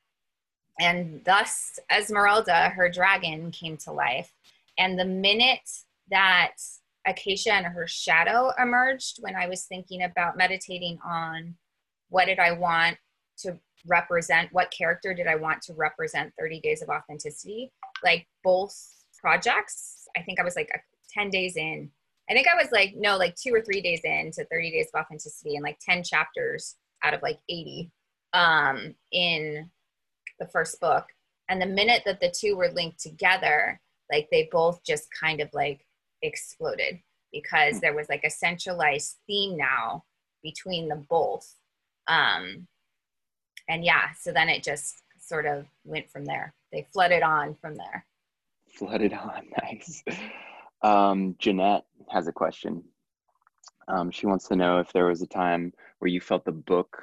and 0.78 1.22
thus 1.24 1.78
Esmeralda, 1.90 2.70
her 2.70 2.90
dragon, 2.90 3.50
came 3.50 3.76
to 3.78 3.92
life. 3.92 4.32
And 4.76 4.98
the 4.98 5.04
minute 5.06 5.70
that 6.10 6.56
Acacia 7.06 7.54
and 7.54 7.66
her 7.66 7.86
shadow 7.86 8.50
emerged, 8.58 9.18
when 9.20 9.36
I 9.36 9.48
was 9.48 9.64
thinking 9.64 10.02
about 10.02 10.36
meditating 10.36 10.98
on 11.04 11.54
what 12.08 12.26
did 12.26 12.38
I 12.38 12.52
want 12.52 12.98
to 13.38 13.58
represent, 13.86 14.52
what 14.52 14.72
character 14.76 15.14
did 15.14 15.26
I 15.26 15.36
want 15.36 15.62
to 15.62 15.74
represent 15.74 16.32
30 16.38 16.60
Days 16.60 16.82
of 16.82 16.88
Authenticity, 16.88 17.70
like 18.02 18.26
both 18.42 18.74
projects, 19.20 20.06
I 20.16 20.22
think 20.22 20.40
I 20.40 20.44
was 20.44 20.56
like 20.56 20.70
10 21.12 21.30
days 21.30 21.56
in. 21.56 21.90
I 22.28 22.34
think 22.34 22.48
I 22.48 22.60
was 22.60 22.72
like, 22.72 22.94
no, 22.96 23.16
like 23.16 23.36
two 23.36 23.54
or 23.54 23.60
three 23.60 23.80
days 23.80 24.00
in 24.04 24.30
to 24.32 24.44
30 24.46 24.70
Days 24.70 24.88
of 24.92 25.00
Authenticity 25.00 25.54
and 25.54 25.62
like 25.62 25.78
10 25.80 26.02
chapters 26.02 26.76
out 27.04 27.14
of 27.14 27.22
like 27.22 27.38
80 27.48 27.90
um, 28.32 28.94
in 29.12 29.70
the 30.38 30.48
first 30.48 30.80
book. 30.80 31.06
And 31.48 31.62
the 31.62 31.66
minute 31.66 32.02
that 32.04 32.20
the 32.20 32.34
two 32.36 32.56
were 32.56 32.72
linked 32.72 33.00
together, 33.00 33.80
like 34.12 34.28
they 34.30 34.48
both 34.50 34.84
just 34.84 35.06
kind 35.18 35.40
of 35.40 35.48
like 35.52 35.86
exploded 36.22 36.98
because 37.32 37.80
there 37.80 37.94
was 37.94 38.08
like 38.08 38.24
a 38.24 38.30
centralized 38.30 39.16
theme 39.26 39.56
now 39.56 40.04
between 40.42 40.88
them 40.88 41.06
both. 41.08 41.54
Um, 42.08 42.66
and 43.68 43.84
yeah, 43.84 44.12
so 44.18 44.32
then 44.32 44.48
it 44.48 44.62
just 44.62 45.02
sort 45.18 45.46
of 45.46 45.66
went 45.84 46.10
from 46.10 46.24
there. 46.24 46.54
They 46.72 46.86
flooded 46.92 47.22
on 47.22 47.54
from 47.54 47.74
there. 47.74 48.06
Flooded 48.68 49.12
on, 49.12 49.48
nice. 49.62 50.02
Um, 50.82 51.36
Jeanette 51.38 51.84
has 52.10 52.28
a 52.28 52.32
question. 52.32 52.82
Um, 53.88 54.10
she 54.10 54.26
wants 54.26 54.48
to 54.48 54.56
know 54.56 54.78
if 54.78 54.92
there 54.92 55.06
was 55.06 55.22
a 55.22 55.26
time 55.26 55.72
where 55.98 56.10
you 56.10 56.20
felt 56.20 56.44
the 56.44 56.52
book, 56.52 57.02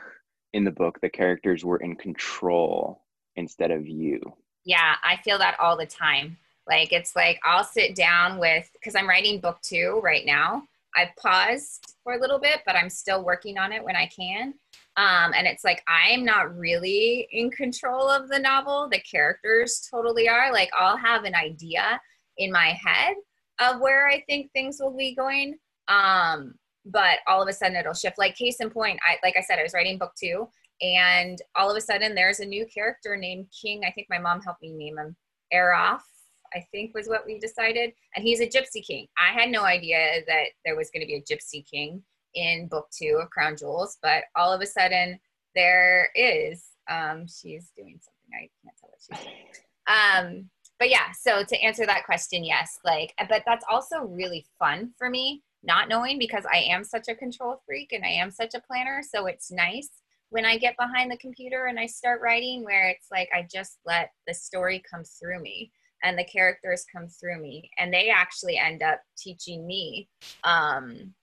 in 0.53 0.63
the 0.63 0.72
book, 0.72 1.00
the 1.01 1.10
characters 1.10 1.65
were 1.65 1.77
in 1.77 1.96
control 1.96 3.03
instead 3.36 3.72
of 3.72 3.88
you. 3.88 4.20
Yeah, 4.65 4.96
I 5.03 5.17
feel 5.24 5.38
that 5.39 5.58
all 5.60 5.77
the 5.77 5.86
time. 5.86 6.38
Like 6.67 6.93
it's 6.93 7.15
like 7.15 7.39
I'll 7.43 7.63
sit 7.63 7.96
down 7.96 8.39
with 8.39 8.70
because 8.74 8.96
I'm 8.96 9.10
writing 9.10 9.39
book 9.39 9.60
two 9.62 10.00
right 10.03 10.25
now. 10.25 10.63
I've 10.96 11.15
paused 11.17 11.96
for 12.03 12.13
a 12.13 12.20
little 12.20 12.39
bit, 12.39 12.62
but 12.65 12.75
I'm 12.75 12.89
still 12.89 13.24
working 13.24 13.58
on 13.58 13.72
it 13.72 13.84
when 13.84 13.96
I 13.96 14.05
can. 14.08 14.53
Um, 14.95 15.33
and 15.35 15.47
it's 15.47 15.63
like 15.63 15.83
I'm 15.88 16.23
not 16.23 16.55
really 16.55 17.27
in 17.31 17.50
control 17.50 18.09
of 18.09 18.29
the 18.29 18.39
novel. 18.39 18.88
The 18.91 19.00
characters 19.00 19.88
totally 19.89 20.29
are. 20.29 20.51
Like 20.51 20.69
I'll 20.77 20.97
have 20.97 21.23
an 21.23 21.35
idea 21.35 22.00
in 22.38 22.51
my 22.51 22.77
head 22.83 23.15
of 23.59 23.79
where 23.79 24.07
I 24.07 24.23
think 24.27 24.51
things 24.51 24.77
will 24.79 24.95
be 24.95 25.15
going. 25.15 25.57
Um, 25.88 26.53
but 26.85 27.19
all 27.27 27.41
of 27.41 27.47
a 27.47 27.53
sudden 27.53 27.75
it'll 27.75 27.93
shift. 27.93 28.19
Like 28.19 28.36
case 28.36 28.60
in 28.60 28.69
point, 28.69 28.99
I 29.08 29.17
like 29.23 29.36
I 29.38 29.41
said, 29.41 29.58
I 29.58 29.63
was 29.63 29.73
writing 29.73 29.97
book 29.97 30.12
two 30.19 30.47
and 30.82 31.39
all 31.56 31.71
of 31.71 31.77
a 31.77 31.82
sudden 31.82 32.13
there's 32.13 32.39
a 32.39 32.45
new 32.45 32.65
character 32.65 33.15
named 33.15 33.47
King. 33.62 33.84
I 33.86 33.91
think 33.91 34.08
my 34.10 34.19
mom 34.19 34.41
helped 34.41 34.62
me 34.62 34.71
name 34.71 34.97
him. 34.97 35.15
Erof, 35.53 36.01
I 36.53 36.65
think 36.71 36.93
was 36.93 37.08
what 37.08 37.25
we 37.25 37.39
decided. 37.39 37.93
And 38.15 38.25
he's 38.25 38.41
a 38.41 38.47
gypsy 38.47 38.86
king. 38.86 39.08
I 39.17 39.39
had 39.39 39.49
no 39.49 39.63
idea 39.63 40.21
that 40.27 40.45
there 40.65 40.75
was 40.75 40.89
going 40.91 41.01
to 41.01 41.08
be 41.08 41.15
a 41.15 41.21
gypsy 41.21 41.65
king 41.65 42.03
in 42.36 42.67
book 42.67 42.88
two 42.91 43.19
of 43.22 43.30
Crown 43.30 43.56
Jewels, 43.58 43.98
but 44.02 44.24
all 44.36 44.52
of 44.52 44.62
a 44.62 44.65
sudden 44.65 45.19
there 45.56 46.10
is. 46.15 46.63
Um, 46.89 47.28
she's 47.28 47.72
doing 47.76 48.00
something. 48.02 48.34
I 48.34 48.50
can't 48.62 48.78
tell 48.80 48.89
what 48.89 49.00
she's 49.00 49.26
doing. 49.26 49.46
Um, 49.88 50.50
but 50.80 50.89
yeah, 50.89 51.12
so 51.17 51.43
to 51.43 51.62
answer 51.62 51.86
that 51.86 52.06
question, 52.06 52.43
yes, 52.43 52.80
like, 52.84 53.13
but 53.30 53.43
that's 53.46 53.65
also 53.69 54.02
really 54.02 54.46
fun 54.60 54.91
for 54.98 55.10
me, 55.10 55.43
not 55.63 55.88
knowing 55.88 56.17
because 56.19 56.46
I 56.52 56.58
am 56.58 56.84
such 56.84 57.08
a 57.08 57.15
control 57.15 57.62
freak 57.65 57.93
and 57.93 58.04
I 58.04 58.10
am 58.10 58.32
such 58.32 58.54
a 58.54 58.62
planner. 58.62 59.02
So 59.08 59.28
it's 59.28 59.52
nice 59.52 59.89
when 60.30 60.46
I 60.46 60.58
get 60.58 60.76
behind 60.78 61.12
the 61.12 61.17
computer 61.17 61.65
and 61.67 61.80
I 61.80 61.86
start 61.86 62.22
writing, 62.22 62.63
where 62.63 62.89
it's 62.89 63.08
like 63.12 63.30
I 63.34 63.48
just 63.54 63.78
let 63.86 64.12
the 64.28 64.34
story 64.34 64.84
come 64.89 65.04
through 65.04 65.41
me 65.41 65.72
and 66.04 66.17
the 66.17 66.26
characters 66.26 66.86
come 66.93 67.08
through 67.08 67.41
me, 67.41 67.69
and 67.78 67.93
they 67.93 68.10
actually 68.10 68.58
end 68.58 68.84
up 68.84 69.00
teaching 69.17 69.65
me, 69.65 70.10
um, 70.43 71.13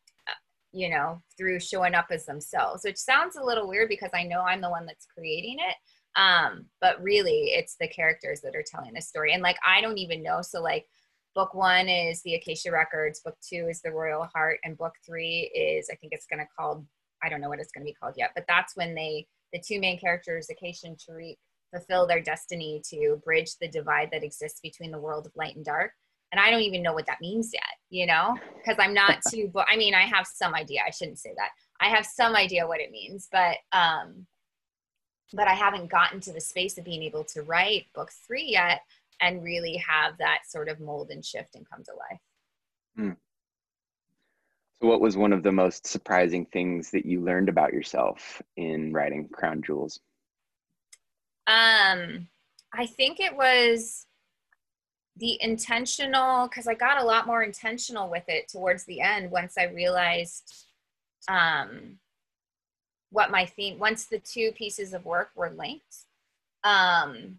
you 0.73 0.89
know, 0.89 1.23
through 1.37 1.61
showing 1.61 1.95
up 1.95 2.07
as 2.11 2.27
themselves, 2.27 2.83
which 2.85 2.97
sounds 2.97 3.37
a 3.37 3.45
little 3.45 3.69
weird 3.69 3.89
because 3.89 4.11
I 4.15 4.25
know 4.25 4.43
I'm 4.43 4.61
the 4.61 4.71
one 4.71 4.87
that's 4.87 5.07
creating 5.07 5.57
it. 5.59 6.21
Um, 6.21 6.67
but 6.81 7.01
really, 7.03 7.53
it's 7.53 7.77
the 7.81 7.89
characters 7.89 8.41
that 8.43 8.57
are 8.57 8.65
telling 8.67 8.95
the 8.95 9.01
story, 9.01 9.33
and 9.33 9.43
like 9.43 9.59
I 9.67 9.81
don't 9.81 9.99
even 9.99 10.23
know. 10.23 10.43
So 10.43 10.61
like 10.61 10.87
book 11.35 11.55
one 11.55 11.89
is 11.89 12.21
the 12.23 12.35
acacia 12.35 12.73
records 12.73 13.21
book 13.21 13.37
two 13.41 13.69
is 13.71 13.81
the 13.83 13.93
royal 13.93 14.29
heart 14.35 14.59
and 14.65 14.77
book 14.77 14.93
three 15.07 15.49
is 15.55 15.89
i 15.89 15.95
think 15.95 16.13
it's 16.13 16.27
going 16.27 16.41
to 16.41 16.47
call 16.59 16.85
I 17.23 17.29
don't 17.29 17.41
know 17.41 17.49
what 17.49 17.59
it's 17.59 17.73
going 17.73 17.85
to 17.85 17.91
be 17.91 17.95
called 17.95 18.15
yet, 18.17 18.31
but 18.35 18.45
that's 18.49 18.77
when 18.77 18.95
they, 18.95 19.27
the 19.53 19.61
two 19.61 19.81
main 19.81 19.99
characters, 19.99 20.49
Acacia 20.51 20.87
and 20.87 20.97
Tariq, 20.97 21.37
fulfill 21.73 22.07
their 22.07 22.23
destiny 22.23 22.83
to 22.91 23.21
bridge 23.25 23.57
the 23.61 23.69
divide 23.69 24.11
that 24.13 24.25
exists 24.25 24.61
between 24.61 24.91
the 24.91 24.99
world 24.99 25.27
of 25.27 25.33
light 25.37 25.57
and 25.57 25.65
dark. 25.65 25.93
And 26.33 26.41
I 26.41 26.51
don't 26.51 26.63
even 26.63 26.83
know 26.83 26.93
what 26.93 27.07
that 27.07 27.21
means 27.21 27.51
yet, 27.53 27.63
you 27.89 28.07
know, 28.07 28.37
because 28.57 28.77
I'm 28.79 28.95
not 28.95 29.19
too, 29.31 29.51
but 29.53 29.67
I 29.71 29.77
mean, 29.77 29.95
I 29.95 30.03
have 30.03 30.27
some 30.27 30.55
idea. 30.55 30.81
I 30.87 30.91
shouldn't 30.91 31.19
say 31.19 31.33
that. 31.37 31.51
I 31.81 31.89
have 31.89 32.07
some 32.07 32.37
idea 32.37 32.67
what 32.67 32.81
it 32.81 32.91
means, 32.91 33.29
but, 33.33 33.57
um, 33.73 34.27
but 35.33 35.49
I 35.49 35.55
haven't 35.55 35.91
gotten 35.91 36.21
to 36.21 36.33
the 36.33 36.41
space 36.41 36.79
of 36.79 36.85
being 36.85 37.03
able 37.03 37.25
to 37.25 37.43
write 37.43 37.87
book 37.95 38.11
three 38.27 38.47
yet 38.47 38.81
and 39.21 39.43
really 39.43 39.77
have 39.77 40.19
that 40.19 40.41
sort 40.49 40.69
of 40.69 40.81
mold 40.81 41.11
and 41.11 41.25
shift 41.25 41.55
and 41.55 41.69
come 41.69 41.83
to 41.85 41.93
life. 41.93 42.21
Mm. 42.99 43.17
So, 44.81 44.89
what 44.89 45.01
was 45.01 45.17
one 45.17 45.33
of 45.33 45.43
the 45.43 45.53
most 45.53 45.87
surprising 45.87 46.47
things 46.47 46.91
that 46.91 47.05
you 47.05 47.21
learned 47.21 47.49
about 47.49 47.73
yourself 47.73 48.41
in 48.57 48.93
writing 48.93 49.29
Crown 49.29 49.63
Jewels? 49.63 50.01
Um, 51.47 52.29
I 52.73 52.87
think 52.87 53.21
it 53.21 53.37
was 53.37 54.07
the 55.21 55.39
intentional 55.43 56.49
because 56.49 56.67
I 56.67 56.75
got 56.75 57.01
a 57.01 57.05
lot 57.05 57.27
more 57.27 57.43
intentional 57.43 58.11
with 58.11 58.25
it 58.29 58.49
towards 58.49 58.85
the 58.85 59.01
end 59.01 59.31
once 59.31 59.57
I 59.57 59.65
realized 59.65 60.67
um, 61.29 61.99
what 63.11 63.31
my 63.31 63.47
theme 63.47 63.79
once 63.79 64.07
the 64.07 64.19
two 64.19 64.51
pieces 64.53 64.93
of 64.93 65.05
work 65.05 65.31
were 65.37 65.51
linked. 65.51 66.07
Um, 66.65 67.39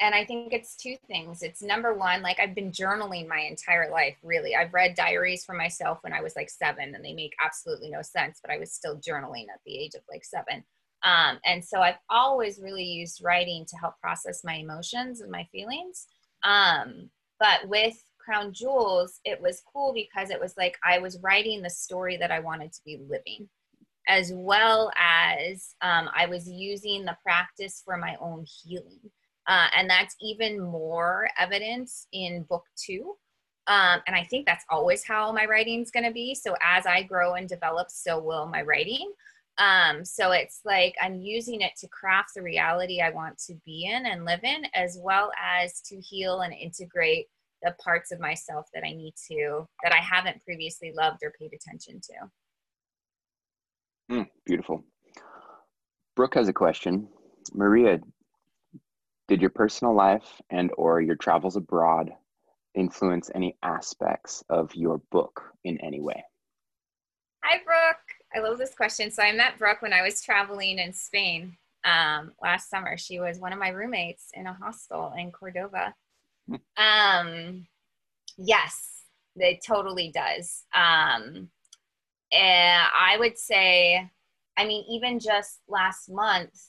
and 0.00 0.14
I 0.14 0.24
think 0.24 0.52
it's 0.52 0.76
two 0.76 0.96
things. 1.08 1.42
It's 1.42 1.62
number 1.62 1.94
one, 1.94 2.20
like 2.20 2.38
I've 2.38 2.54
been 2.54 2.70
journaling 2.70 3.26
my 3.26 3.40
entire 3.40 3.90
life, 3.90 4.16
really. 4.22 4.54
I've 4.54 4.74
read 4.74 4.94
diaries 4.94 5.44
for 5.44 5.54
myself 5.54 5.98
when 6.02 6.12
I 6.12 6.20
was 6.20 6.36
like 6.36 6.50
seven, 6.50 6.94
and 6.94 7.02
they 7.02 7.14
make 7.14 7.32
absolutely 7.42 7.90
no 7.90 8.02
sense, 8.02 8.38
but 8.42 8.52
I 8.52 8.58
was 8.58 8.72
still 8.72 8.98
journaling 8.98 9.44
at 9.44 9.60
the 9.64 9.76
age 9.78 9.94
of 9.94 10.02
like 10.10 10.24
seven. 10.24 10.64
Um, 11.02 11.38
and 11.46 11.64
so 11.64 11.80
I've 11.80 11.98
always 12.10 12.60
really 12.60 12.84
used 12.84 13.22
writing 13.24 13.64
to 13.66 13.76
help 13.76 13.98
process 14.00 14.44
my 14.44 14.56
emotions 14.56 15.22
and 15.22 15.30
my 15.30 15.48
feelings. 15.50 16.06
Um, 16.46 17.10
but 17.38 17.68
with 17.68 17.94
Crown 18.18 18.52
Jewels, 18.52 19.20
it 19.24 19.40
was 19.40 19.62
cool 19.72 19.92
because 19.92 20.30
it 20.30 20.40
was 20.40 20.54
like 20.56 20.78
I 20.84 20.98
was 20.98 21.18
writing 21.22 21.62
the 21.62 21.70
story 21.70 22.16
that 22.16 22.30
I 22.30 22.40
wanted 22.40 22.72
to 22.72 22.80
be 22.86 22.98
living, 23.08 23.48
as 24.08 24.32
well 24.34 24.90
as 24.98 25.74
um, 25.82 26.08
I 26.14 26.26
was 26.26 26.48
using 26.48 27.04
the 27.04 27.16
practice 27.22 27.82
for 27.84 27.96
my 27.96 28.16
own 28.20 28.46
healing. 28.62 29.00
Uh, 29.48 29.68
and 29.76 29.88
that's 29.88 30.16
even 30.20 30.60
more 30.60 31.28
evidence 31.38 32.08
in 32.12 32.44
book 32.48 32.64
two. 32.76 33.14
Um, 33.68 34.00
and 34.06 34.14
I 34.16 34.24
think 34.24 34.46
that's 34.46 34.64
always 34.70 35.04
how 35.04 35.32
my 35.32 35.44
writing's 35.44 35.90
going 35.90 36.06
to 36.06 36.12
be. 36.12 36.34
So 36.34 36.54
as 36.64 36.86
I 36.86 37.02
grow 37.02 37.34
and 37.34 37.48
develop, 37.48 37.90
so 37.90 38.18
will 38.20 38.46
my 38.46 38.62
writing. 38.62 39.12
Um, 39.58 40.04
so 40.04 40.32
it's 40.32 40.60
like 40.64 40.94
I'm 41.00 41.16
using 41.16 41.62
it 41.62 41.72
to 41.78 41.88
craft 41.88 42.32
the 42.34 42.42
reality 42.42 43.00
I 43.00 43.10
want 43.10 43.38
to 43.46 43.54
be 43.64 43.90
in 43.90 44.06
and 44.06 44.24
live 44.24 44.44
in, 44.44 44.64
as 44.74 44.98
well 45.02 45.30
as 45.42 45.80
to 45.82 46.00
heal 46.00 46.40
and 46.40 46.52
integrate 46.52 47.26
the 47.62 47.74
parts 47.82 48.12
of 48.12 48.20
myself 48.20 48.66
that 48.74 48.84
I 48.84 48.92
need 48.92 49.14
to, 49.28 49.66
that 49.82 49.92
I 49.92 50.00
haven't 50.00 50.44
previously 50.44 50.92
loved 50.94 51.20
or 51.22 51.32
paid 51.38 51.52
attention 51.54 52.00
to. 52.02 54.14
Mm, 54.14 54.26
beautiful. 54.44 54.84
Brooke 56.14 56.34
has 56.34 56.48
a 56.48 56.52
question. 56.52 57.08
Maria, 57.52 58.00
did 59.28 59.40
your 59.40 59.50
personal 59.50 59.94
life 59.94 60.40
and 60.50 60.70
or 60.76 61.00
your 61.00 61.16
travels 61.16 61.56
abroad 61.56 62.10
influence 62.74 63.30
any 63.34 63.56
aspects 63.62 64.44
of 64.48 64.74
your 64.74 64.98
book 65.10 65.42
in 65.64 65.78
any 65.80 66.00
way? 66.00 66.22
Hi, 67.42 67.58
Brooke. 67.64 68.05
I 68.36 68.40
love 68.40 68.58
this 68.58 68.74
question. 68.74 69.10
So 69.10 69.22
I 69.22 69.32
met 69.32 69.58
Brooke 69.58 69.80
when 69.80 69.94
I 69.94 70.02
was 70.02 70.20
traveling 70.20 70.78
in 70.78 70.92
Spain. 70.92 71.56
um, 71.84 72.32
last 72.42 72.68
summer. 72.68 72.98
She 72.98 73.20
was 73.20 73.38
one 73.38 73.52
of 73.52 73.58
my 73.58 73.68
roommates 73.68 74.30
in 74.34 74.46
a 74.46 74.52
hostel 74.52 75.14
in 75.16 75.30
Cordova. 75.30 75.94
um, 76.76 77.66
yes, 78.36 79.04
it 79.36 79.64
totally 79.64 80.10
does. 80.12 80.64
Um, 80.74 81.48
I 82.34 83.16
would 83.18 83.38
say, 83.38 84.10
I 84.58 84.66
mean, 84.66 84.84
even 84.90 85.20
just 85.20 85.60
last 85.68 86.10
month, 86.10 86.60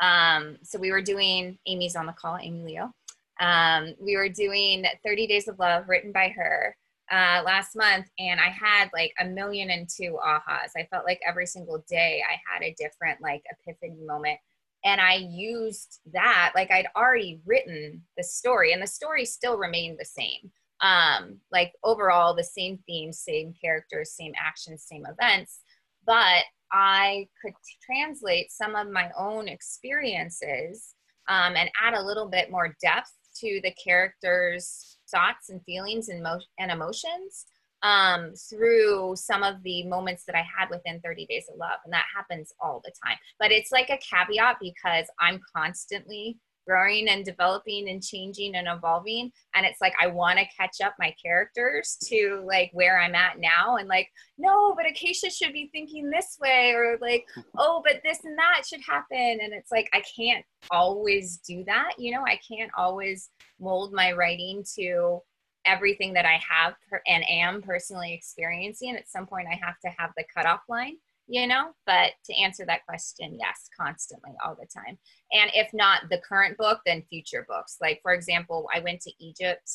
um, 0.00 0.58
so 0.62 0.78
we 0.78 0.92
were 0.92 1.02
doing 1.02 1.58
Amy's 1.66 1.96
on 1.96 2.06
the 2.06 2.12
call, 2.12 2.36
Amy 2.40 2.62
Leo. 2.62 2.92
Um, 3.40 3.94
we 4.00 4.16
were 4.16 4.28
doing 4.28 4.84
30 5.04 5.26
Days 5.26 5.48
of 5.48 5.58
Love 5.58 5.88
written 5.88 6.12
by 6.12 6.28
her 6.36 6.76
uh, 7.10 7.42
last 7.44 7.76
month, 7.76 8.06
and 8.18 8.40
I 8.40 8.48
had 8.48 8.90
like 8.92 9.12
a 9.20 9.24
million 9.24 9.70
and 9.70 9.88
two 9.88 10.18
ahas. 10.24 10.70
I 10.76 10.86
felt 10.90 11.04
like 11.06 11.20
every 11.26 11.46
single 11.46 11.84
day 11.88 12.22
I 12.28 12.36
had 12.52 12.62
a 12.62 12.74
different 12.78 13.20
like 13.22 13.42
epiphany 13.50 14.04
moment. 14.04 14.38
And 14.84 15.00
I 15.00 15.14
used 15.14 16.00
that, 16.12 16.52
like 16.54 16.70
I'd 16.70 16.86
already 16.96 17.40
written 17.44 18.02
the 18.16 18.22
story, 18.22 18.72
and 18.72 18.82
the 18.82 18.86
story 18.86 19.24
still 19.24 19.58
remained 19.58 19.98
the 19.98 20.04
same. 20.04 20.50
Um, 20.80 21.38
like 21.50 21.72
overall, 21.82 22.34
the 22.34 22.44
same 22.44 22.78
themes, 22.86 23.18
same 23.18 23.54
characters, 23.60 24.12
same 24.12 24.32
actions, 24.38 24.84
same 24.86 25.04
events. 25.06 25.60
But 26.06 26.44
I 26.70 27.26
could 27.42 27.54
translate 27.84 28.52
some 28.52 28.76
of 28.76 28.90
my 28.90 29.10
own 29.18 29.48
experiences 29.48 30.94
um, 31.28 31.56
and 31.56 31.70
add 31.82 31.94
a 31.94 32.02
little 32.02 32.28
bit 32.28 32.50
more 32.50 32.76
depth 32.80 33.12
to 33.40 33.60
the 33.62 33.72
characters' 33.72 34.97
thoughts 35.10 35.50
and 35.50 35.62
feelings 35.64 36.08
and, 36.08 36.22
mo- 36.22 36.40
and 36.58 36.70
emotions 36.70 37.46
um, 37.82 38.32
through 38.50 39.14
some 39.16 39.42
of 39.42 39.62
the 39.62 39.84
moments 39.84 40.24
that 40.26 40.36
I 40.36 40.44
had 40.58 40.70
within 40.70 41.00
30 41.00 41.26
Days 41.26 41.46
of 41.50 41.58
Love. 41.58 41.78
And 41.84 41.92
that 41.92 42.06
happens 42.14 42.52
all 42.60 42.80
the 42.84 42.92
time. 43.04 43.16
But 43.38 43.52
it's 43.52 43.72
like 43.72 43.90
a 43.90 43.98
caveat 43.98 44.56
because 44.60 45.06
I'm 45.20 45.40
constantly 45.54 46.38
growing 46.68 47.08
and 47.08 47.24
developing 47.24 47.88
and 47.88 48.02
changing 48.02 48.54
and 48.54 48.68
evolving. 48.68 49.32
And 49.54 49.64
it's 49.64 49.80
like 49.80 49.94
i 50.00 50.06
want 50.06 50.38
to 50.38 50.44
catch 50.56 50.80
up 50.84 50.94
my 50.98 51.14
characters 51.22 51.96
to 52.04 52.44
like 52.46 52.70
where 52.72 53.00
i'm 53.00 53.14
at 53.14 53.38
now 53.38 53.76
and 53.76 53.88
like 53.88 54.08
no 54.36 54.74
but 54.76 54.86
acacia 54.86 55.30
should 55.30 55.52
be 55.52 55.70
thinking 55.72 56.10
this 56.10 56.36
way 56.40 56.72
or 56.74 56.98
like 57.00 57.24
oh 57.56 57.82
but 57.84 58.00
this 58.04 58.24
and 58.24 58.38
that 58.38 58.62
should 58.68 58.82
happen. 58.86 59.38
And 59.42 59.52
it's 59.52 59.72
like 59.72 59.88
i 59.92 60.02
can't 60.16 60.44
always 60.70 61.38
do 61.38 61.64
that 61.64 61.92
you 61.98 62.12
know? 62.12 62.24
I 62.26 62.38
can't 62.46 62.70
always 62.76 63.30
mold 63.58 63.92
my 63.92 64.12
writing 64.12 64.64
to 64.76 65.20
everything 65.64 66.12
that 66.14 66.26
i 66.26 66.40
have 66.48 66.74
and 67.06 67.28
am 67.28 67.62
personally 67.62 68.12
experiencing. 68.12 68.96
At 68.96 69.08
some 69.08 69.26
point 69.26 69.48
i 69.50 69.58
have 69.64 69.78
to 69.84 69.90
have 69.98 70.10
the 70.16 70.24
cutoff 70.34 70.60
line 70.68 70.96
you 71.28 71.46
know? 71.46 71.68
But 71.86 72.12
to 72.24 72.34
answer 72.34 72.64
that 72.66 72.86
question 72.86 73.38
yes 73.38 73.68
constantly 73.78 74.32
all 74.44 74.56
the 74.56 74.66
time. 74.66 74.98
And 75.32 75.50
if 75.54 75.68
not 75.72 76.08
the 76.10 76.20
current 76.26 76.56
book 76.56 76.80
then 76.86 77.04
future 77.08 77.46
books. 77.48 77.76
Like 77.80 78.00
for 78.02 78.12
example 78.12 78.68
i 78.74 78.80
went 78.80 79.00
to 79.02 79.12
egypt 79.20 79.70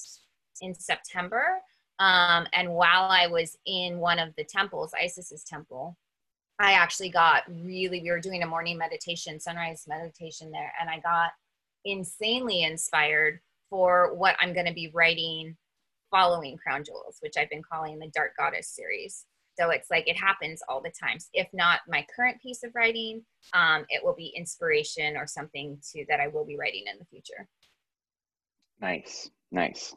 in 0.62 0.74
september 0.74 1.60
um, 2.00 2.48
and 2.54 2.70
while 2.70 3.10
i 3.10 3.28
was 3.28 3.58
in 3.66 3.98
one 3.98 4.20
of 4.20 4.34
the 4.38 4.44
temples 4.44 4.92
isis's 5.04 5.44
temple 5.44 5.98
i 6.60 6.74
actually 6.74 7.10
got 7.10 7.44
really 7.50 8.02
we 8.02 8.10
were 8.10 8.20
doing 8.20 8.44
a 8.44 8.48
morning 8.48 8.78
meditation 8.78 9.40
sunrise 9.40 9.86
meditation 9.88 10.52
there 10.52 10.74
and 10.80 10.90
i 10.90 11.00
got 11.00 11.32
insanely 11.86 12.64
inspired 12.64 13.40
for 13.70 14.14
what 14.16 14.36
i'm 14.40 14.54
going 14.54 14.66
to 14.66 14.74
be 14.74 14.92
writing 14.94 15.56
following 16.12 16.58
crown 16.58 16.84
jewels 16.84 17.18
which 17.22 17.34
i've 17.38 17.50
been 17.50 17.64
calling 17.64 18.00
the 18.00 18.12
dark 18.14 18.32
goddess 18.38 18.70
series 18.70 19.26
so 19.60 19.70
it's 19.70 19.90
like 19.92 20.08
it 20.08 20.18
happens 20.18 20.62
all 20.68 20.82
the 20.82 20.92
times. 20.92 21.30
If 21.34 21.48
not 21.54 21.82
my 21.88 22.06
current 22.16 22.42
piece 22.42 22.64
of 22.64 22.72
writing, 22.76 23.24
um, 23.54 23.86
it 23.90 24.04
will 24.04 24.16
be 24.16 24.34
inspiration 24.36 25.16
or 25.16 25.28
something 25.28 25.78
to 25.92 26.06
that 26.10 26.20
I 26.20 26.28
will 26.28 26.46
be 26.46 26.58
writing 26.58 26.86
in 26.92 26.98
the 27.00 27.06
future. 27.06 27.48
Nice, 28.82 29.30
nice. 29.52 29.96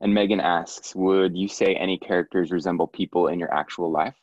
And 0.00 0.14
Megan 0.14 0.40
asks, 0.40 0.94
would 0.94 1.36
you 1.36 1.48
say 1.48 1.74
any 1.74 1.98
characters 1.98 2.50
resemble 2.50 2.86
people 2.86 3.28
in 3.28 3.38
your 3.38 3.52
actual 3.52 3.90
life? 3.90 4.16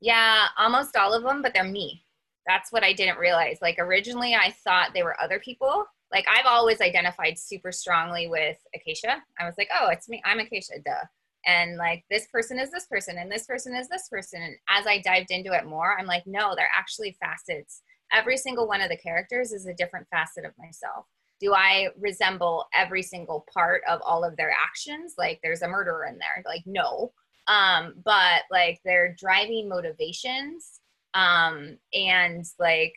Yeah, 0.00 0.46
almost 0.58 0.96
all 0.96 1.14
of 1.14 1.22
them, 1.22 1.40
but 1.40 1.52
they're 1.54 1.64
me. 1.64 2.04
That's 2.46 2.70
what 2.72 2.84
I 2.84 2.92
didn't 2.92 3.18
realize. 3.18 3.58
Like 3.62 3.76
originally, 3.78 4.34
I 4.34 4.54
thought 4.64 4.90
they 4.92 5.02
were 5.02 5.20
other 5.22 5.38
people. 5.38 5.84
Like 6.12 6.26
I've 6.28 6.46
always 6.46 6.80
identified 6.80 7.38
super 7.38 7.72
strongly 7.72 8.26
with 8.28 8.58
Acacia. 8.74 9.22
I 9.38 9.44
was 9.44 9.54
like, 9.56 9.68
oh, 9.80 9.88
it's 9.88 10.08
me. 10.08 10.22
I'm 10.24 10.40
Acacia. 10.40 10.74
Duh 10.84 11.04
and 11.46 11.76
like 11.76 12.04
this 12.10 12.26
person 12.32 12.58
is 12.58 12.70
this 12.70 12.86
person 12.86 13.18
and 13.18 13.30
this 13.30 13.46
person 13.46 13.74
is 13.74 13.88
this 13.88 14.08
person 14.08 14.42
and 14.42 14.56
as 14.68 14.86
i 14.86 15.00
dived 15.00 15.30
into 15.30 15.52
it 15.52 15.66
more 15.66 15.98
i'm 15.98 16.06
like 16.06 16.26
no 16.26 16.54
they're 16.56 16.68
actually 16.76 17.16
facets. 17.20 17.82
Every 18.12 18.36
single 18.36 18.68
one 18.68 18.80
of 18.80 18.90
the 18.90 18.96
characters 18.96 19.52
is 19.52 19.66
a 19.66 19.74
different 19.74 20.06
facet 20.08 20.44
of 20.44 20.52
myself. 20.58 21.06
Do 21.40 21.54
i 21.54 21.88
resemble 21.98 22.66
every 22.74 23.02
single 23.02 23.46
part 23.52 23.82
of 23.88 24.00
all 24.04 24.24
of 24.24 24.36
their 24.36 24.52
actions? 24.52 25.14
Like 25.18 25.40
there's 25.42 25.62
a 25.62 25.68
murderer 25.68 26.06
in 26.06 26.18
there 26.18 26.42
like 26.46 26.62
no. 26.66 27.12
Um 27.48 27.94
but 28.04 28.42
like 28.50 28.80
their 28.84 29.14
driving 29.18 29.68
motivations 29.68 30.80
um 31.14 31.78
and 31.92 32.44
like 32.58 32.94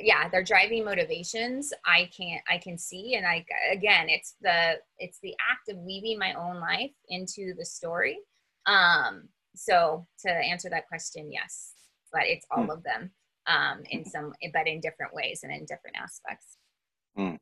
yeah 0.00 0.28
their 0.28 0.42
driving 0.42 0.84
motivations 0.84 1.72
i 1.84 2.08
can't 2.16 2.42
i 2.50 2.58
can 2.58 2.76
see 2.76 3.14
and 3.14 3.26
i 3.26 3.44
again 3.70 4.08
it's 4.08 4.34
the 4.42 4.74
it's 4.98 5.18
the 5.22 5.34
act 5.50 5.68
of 5.68 5.76
weaving 5.78 6.18
my 6.18 6.34
own 6.34 6.60
life 6.60 6.92
into 7.08 7.54
the 7.58 7.64
story 7.64 8.18
um 8.66 9.28
so 9.54 10.06
to 10.18 10.30
answer 10.30 10.68
that 10.68 10.86
question 10.88 11.30
yes 11.32 11.72
but 12.12 12.22
it's 12.24 12.46
all 12.50 12.66
mm. 12.66 12.72
of 12.72 12.82
them 12.82 13.10
um 13.46 13.82
in 13.90 14.04
some 14.08 14.32
but 14.52 14.66
in 14.66 14.80
different 14.80 15.14
ways 15.14 15.40
and 15.42 15.52
in 15.52 15.64
different 15.64 15.96
aspects 15.96 16.58
mm. 17.18 17.38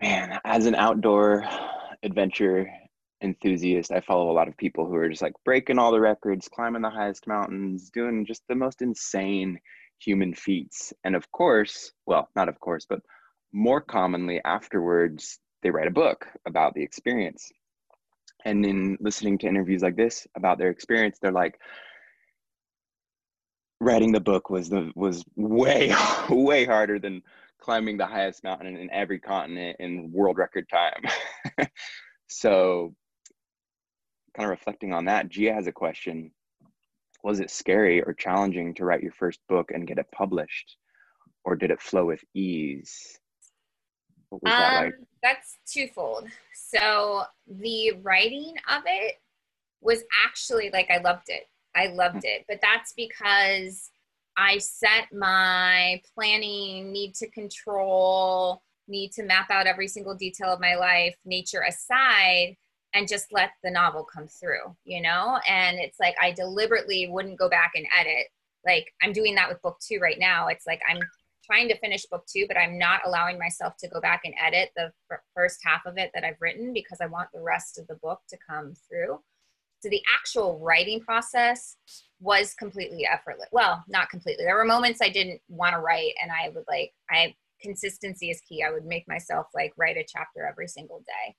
man 0.00 0.38
as 0.44 0.66
an 0.66 0.74
outdoor 0.74 1.44
adventure 2.02 2.68
enthusiast 3.22 3.90
i 3.90 4.00
follow 4.00 4.30
a 4.30 4.32
lot 4.32 4.48
of 4.48 4.56
people 4.58 4.86
who 4.86 4.94
are 4.94 5.08
just 5.08 5.22
like 5.22 5.32
breaking 5.44 5.78
all 5.78 5.90
the 5.90 6.00
records 6.00 6.48
climbing 6.48 6.82
the 6.82 6.90
highest 6.90 7.26
mountains 7.26 7.90
doing 7.90 8.26
just 8.26 8.42
the 8.48 8.54
most 8.54 8.82
insane 8.82 9.58
human 9.98 10.34
feats. 10.34 10.92
And 11.04 11.16
of 11.16 11.30
course, 11.32 11.92
well, 12.06 12.28
not 12.36 12.48
of 12.48 12.58
course, 12.60 12.86
but 12.88 13.00
more 13.52 13.80
commonly 13.80 14.40
afterwards, 14.44 15.38
they 15.62 15.70
write 15.70 15.86
a 15.86 15.92
book 15.92 16.26
about 16.46 16.74
the 16.74 16.82
experience. 16.82 17.50
And 18.44 18.64
in 18.64 18.96
listening 19.00 19.38
to 19.38 19.48
interviews 19.48 19.82
like 19.82 19.96
this 19.96 20.26
about 20.36 20.58
their 20.58 20.70
experience, 20.70 21.18
they're 21.20 21.32
like, 21.32 21.58
writing 23.80 24.12
the 24.12 24.20
book 24.20 24.48
was 24.48 24.68
the 24.68 24.90
was 24.94 25.24
way 25.36 25.94
way 26.30 26.64
harder 26.64 26.98
than 26.98 27.22
climbing 27.60 27.96
the 27.96 28.06
highest 28.06 28.44
mountain 28.44 28.76
in 28.76 28.90
every 28.90 29.18
continent 29.18 29.76
in 29.80 30.10
world 30.12 30.38
record 30.38 30.68
time. 30.68 31.02
so 32.28 32.94
kind 34.36 34.44
of 34.44 34.50
reflecting 34.50 34.92
on 34.92 35.06
that, 35.06 35.28
Gia 35.28 35.52
has 35.52 35.66
a 35.66 35.72
question 35.72 36.30
was 37.22 37.40
it 37.40 37.50
scary 37.50 38.02
or 38.02 38.14
challenging 38.14 38.74
to 38.74 38.84
write 38.84 39.02
your 39.02 39.12
first 39.12 39.40
book 39.48 39.70
and 39.72 39.86
get 39.86 39.98
it 39.98 40.06
published? 40.12 40.76
Or 41.44 41.56
did 41.56 41.70
it 41.70 41.80
flow 41.80 42.06
with 42.06 42.24
ease? 42.34 43.18
What 44.30 44.42
was 44.42 44.52
um, 44.52 44.60
that 44.60 44.84
like? 44.84 44.94
That's 45.22 45.58
twofold. 45.66 46.28
So 46.54 47.22
the 47.46 47.92
writing 48.02 48.54
of 48.70 48.82
it 48.86 49.16
was 49.80 50.02
actually 50.24 50.70
like 50.72 50.90
i 50.90 50.98
loved 50.98 51.28
it. 51.28 51.44
I 51.74 51.88
loved 51.88 52.24
it. 52.24 52.44
But 52.48 52.58
that's 52.62 52.92
because 52.96 53.90
i 54.38 54.58
set 54.58 55.06
my 55.12 56.00
planning 56.14 56.92
need 56.92 57.14
to 57.14 57.28
control 57.30 58.62
need 58.88 59.10
to 59.12 59.22
map 59.22 59.50
out 59.50 59.66
every 59.66 59.88
single 59.88 60.14
detail 60.14 60.52
of 60.52 60.60
my 60.60 60.74
life 60.74 61.16
nature 61.24 61.64
aside 61.66 62.56
and 62.94 63.08
just 63.08 63.32
let 63.32 63.50
the 63.62 63.70
novel 63.70 64.04
come 64.04 64.26
through, 64.26 64.74
you 64.84 65.02
know? 65.02 65.38
And 65.48 65.78
it's 65.78 66.00
like 66.00 66.16
I 66.20 66.32
deliberately 66.32 67.08
wouldn't 67.08 67.38
go 67.38 67.48
back 67.48 67.72
and 67.74 67.86
edit. 67.98 68.28
Like 68.64 68.92
I'm 69.02 69.12
doing 69.12 69.34
that 69.36 69.48
with 69.48 69.62
book 69.62 69.78
two 69.80 69.98
right 70.00 70.18
now. 70.18 70.48
It's 70.48 70.66
like 70.66 70.80
I'm 70.88 71.00
trying 71.44 71.68
to 71.68 71.78
finish 71.78 72.04
book 72.06 72.24
two, 72.26 72.46
but 72.48 72.58
I'm 72.58 72.78
not 72.78 73.02
allowing 73.06 73.38
myself 73.38 73.76
to 73.78 73.88
go 73.88 74.00
back 74.00 74.22
and 74.24 74.34
edit 74.42 74.70
the 74.76 74.90
first 75.34 75.60
half 75.64 75.86
of 75.86 75.96
it 75.96 76.10
that 76.14 76.24
I've 76.24 76.40
written 76.40 76.72
because 76.72 76.98
I 77.00 77.06
want 77.06 77.28
the 77.32 77.40
rest 77.40 77.78
of 77.78 77.86
the 77.86 77.94
book 77.96 78.20
to 78.30 78.36
come 78.48 78.74
through. 78.88 79.20
So 79.80 79.90
the 79.90 80.02
actual 80.18 80.58
writing 80.58 81.00
process 81.00 81.76
was 82.18 82.54
completely 82.54 83.06
effortless. 83.06 83.48
Well, 83.52 83.84
not 83.88 84.08
completely. 84.08 84.44
There 84.44 84.56
were 84.56 84.64
moments 84.64 85.00
I 85.00 85.10
didn't 85.10 85.40
want 85.48 85.74
to 85.74 85.80
write, 85.80 86.14
and 86.20 86.32
I 86.32 86.48
would 86.48 86.64
like, 86.66 86.92
I 87.10 87.34
consistency 87.60 88.30
is 88.30 88.40
key. 88.40 88.62
I 88.62 88.72
would 88.72 88.84
make 88.84 89.06
myself 89.06 89.46
like 89.54 89.72
write 89.76 89.96
a 89.96 90.04
chapter 90.06 90.46
every 90.46 90.68
single 90.68 91.00
day. 91.06 91.36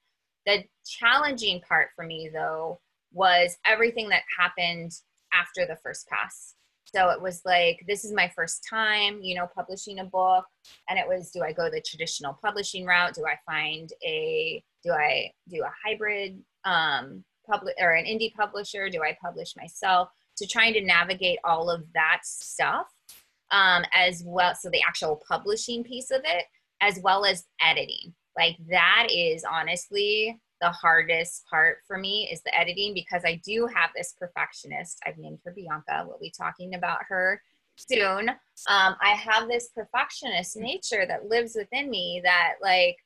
The 0.47 0.63
challenging 0.85 1.61
part 1.61 1.89
for 1.95 2.05
me, 2.05 2.31
though, 2.33 2.79
was 3.11 3.57
everything 3.65 4.09
that 4.09 4.23
happened 4.39 4.93
after 5.33 5.67
the 5.67 5.77
first 5.83 6.07
pass. 6.07 6.55
So 6.85 7.09
it 7.09 7.21
was 7.21 7.41
like, 7.43 7.83
this 7.85 8.05
is 8.05 8.13
my 8.13 8.31
first 8.33 8.65
time, 8.67 9.19
you 9.21 9.35
know, 9.35 9.47
publishing 9.53 9.99
a 9.99 10.05
book. 10.05 10.45
And 10.87 10.97
it 10.97 11.05
was, 11.05 11.31
do 11.31 11.43
I 11.43 11.51
go 11.51 11.69
the 11.69 11.81
traditional 11.85 12.39
publishing 12.41 12.85
route? 12.85 13.13
Do 13.13 13.25
I 13.25 13.37
find 13.45 13.89
a, 14.05 14.63
do 14.85 14.93
I 14.93 15.31
do 15.49 15.63
a 15.63 15.73
hybrid 15.85 16.41
um, 16.63 17.25
public 17.45 17.75
or 17.77 17.91
an 17.91 18.05
indie 18.05 18.33
publisher? 18.33 18.89
Do 18.89 19.03
I 19.03 19.17
publish 19.21 19.53
myself? 19.57 20.07
To 20.37 20.47
trying 20.47 20.73
to 20.75 20.81
navigate 20.81 21.39
all 21.43 21.69
of 21.69 21.83
that 21.93 22.19
stuff 22.23 22.87
um, 23.51 23.83
as 23.93 24.23
well. 24.25 24.55
So 24.55 24.69
the 24.69 24.83
actual 24.87 25.21
publishing 25.27 25.83
piece 25.83 26.09
of 26.09 26.21
it, 26.23 26.45
as 26.79 26.99
well 27.03 27.25
as 27.25 27.43
editing. 27.61 28.13
Like 28.37 28.57
that 28.69 29.07
is 29.11 29.43
honestly 29.43 30.39
the 30.61 30.69
hardest 30.69 31.45
part 31.49 31.79
for 31.87 31.97
me 31.97 32.29
is 32.31 32.41
the 32.41 32.57
editing 32.57 32.93
because 32.93 33.23
I 33.25 33.41
do 33.45 33.67
have 33.67 33.89
this 33.95 34.15
perfectionist. 34.19 34.99
I've 35.05 35.17
named 35.17 35.39
her 35.45 35.51
Bianca. 35.51 36.05
We'll 36.07 36.19
be 36.19 36.33
talking 36.35 36.75
about 36.75 36.99
her 37.07 37.41
soon. 37.75 38.29
Um, 38.29 38.95
I 39.01 39.09
have 39.09 39.47
this 39.47 39.69
perfectionist 39.75 40.57
nature 40.57 41.05
that 41.07 41.29
lives 41.29 41.55
within 41.55 41.89
me 41.89 42.21
that 42.23 42.53
like 42.61 42.97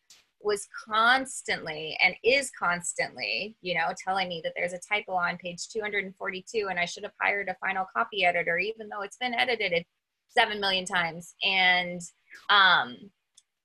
was 0.44 0.68
constantly 0.88 1.98
and 2.04 2.16
is 2.24 2.52
constantly, 2.58 3.56
you 3.62 3.76
know, 3.76 3.94
telling 4.04 4.28
me 4.28 4.42
that 4.44 4.54
there's 4.56 4.74
a 4.74 4.80
typo 4.80 5.14
on 5.14 5.38
page 5.38 5.68
242 5.70 6.68
and 6.70 6.80
I 6.80 6.86
should 6.86 7.04
have 7.04 7.14
hired 7.22 7.50
a 7.50 7.56
final 7.56 7.86
copy 7.96 8.26
editor, 8.26 8.58
even 8.58 8.90
though 8.90 9.02
it's 9.02 9.18
been 9.18 9.34
edited 9.34 9.86
seven 10.30 10.60
million 10.60 10.86
times. 10.86 11.36
And 11.44 12.02
um, 12.50 12.98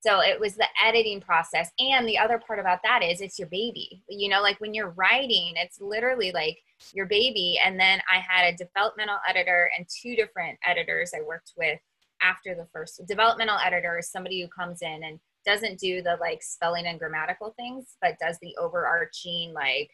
so 0.06 0.20
it 0.20 0.38
was 0.38 0.54
the 0.54 0.68
editing 0.84 1.20
process. 1.20 1.70
And 1.80 2.06
the 2.06 2.18
other 2.18 2.38
part 2.38 2.60
about 2.60 2.78
that 2.84 3.02
is 3.02 3.20
it's 3.20 3.38
your 3.38 3.48
baby. 3.48 4.04
You 4.08 4.28
know, 4.28 4.40
like 4.40 4.60
when 4.60 4.72
you're 4.72 4.90
writing, 4.90 5.54
it's 5.56 5.80
literally 5.80 6.30
like 6.30 6.58
your 6.94 7.06
baby. 7.06 7.58
And 7.64 7.78
then 7.78 8.00
I 8.12 8.18
had 8.20 8.54
a 8.54 8.56
developmental 8.56 9.18
editor 9.28 9.70
and 9.76 9.86
two 9.88 10.14
different 10.14 10.58
editors 10.64 11.12
I 11.14 11.22
worked 11.22 11.52
with 11.56 11.80
after 12.22 12.54
the 12.54 12.68
first 12.72 13.00
developmental 13.06 13.58
editor 13.64 13.98
is 13.98 14.10
somebody 14.10 14.40
who 14.40 14.48
comes 14.48 14.80
in 14.80 15.02
and 15.04 15.18
doesn't 15.44 15.78
do 15.78 16.02
the 16.02 16.16
like 16.20 16.42
spelling 16.42 16.86
and 16.86 16.98
grammatical 16.98 17.52
things, 17.56 17.96
but 18.00 18.18
does 18.20 18.38
the 18.40 18.56
overarching 18.60 19.52
like 19.52 19.90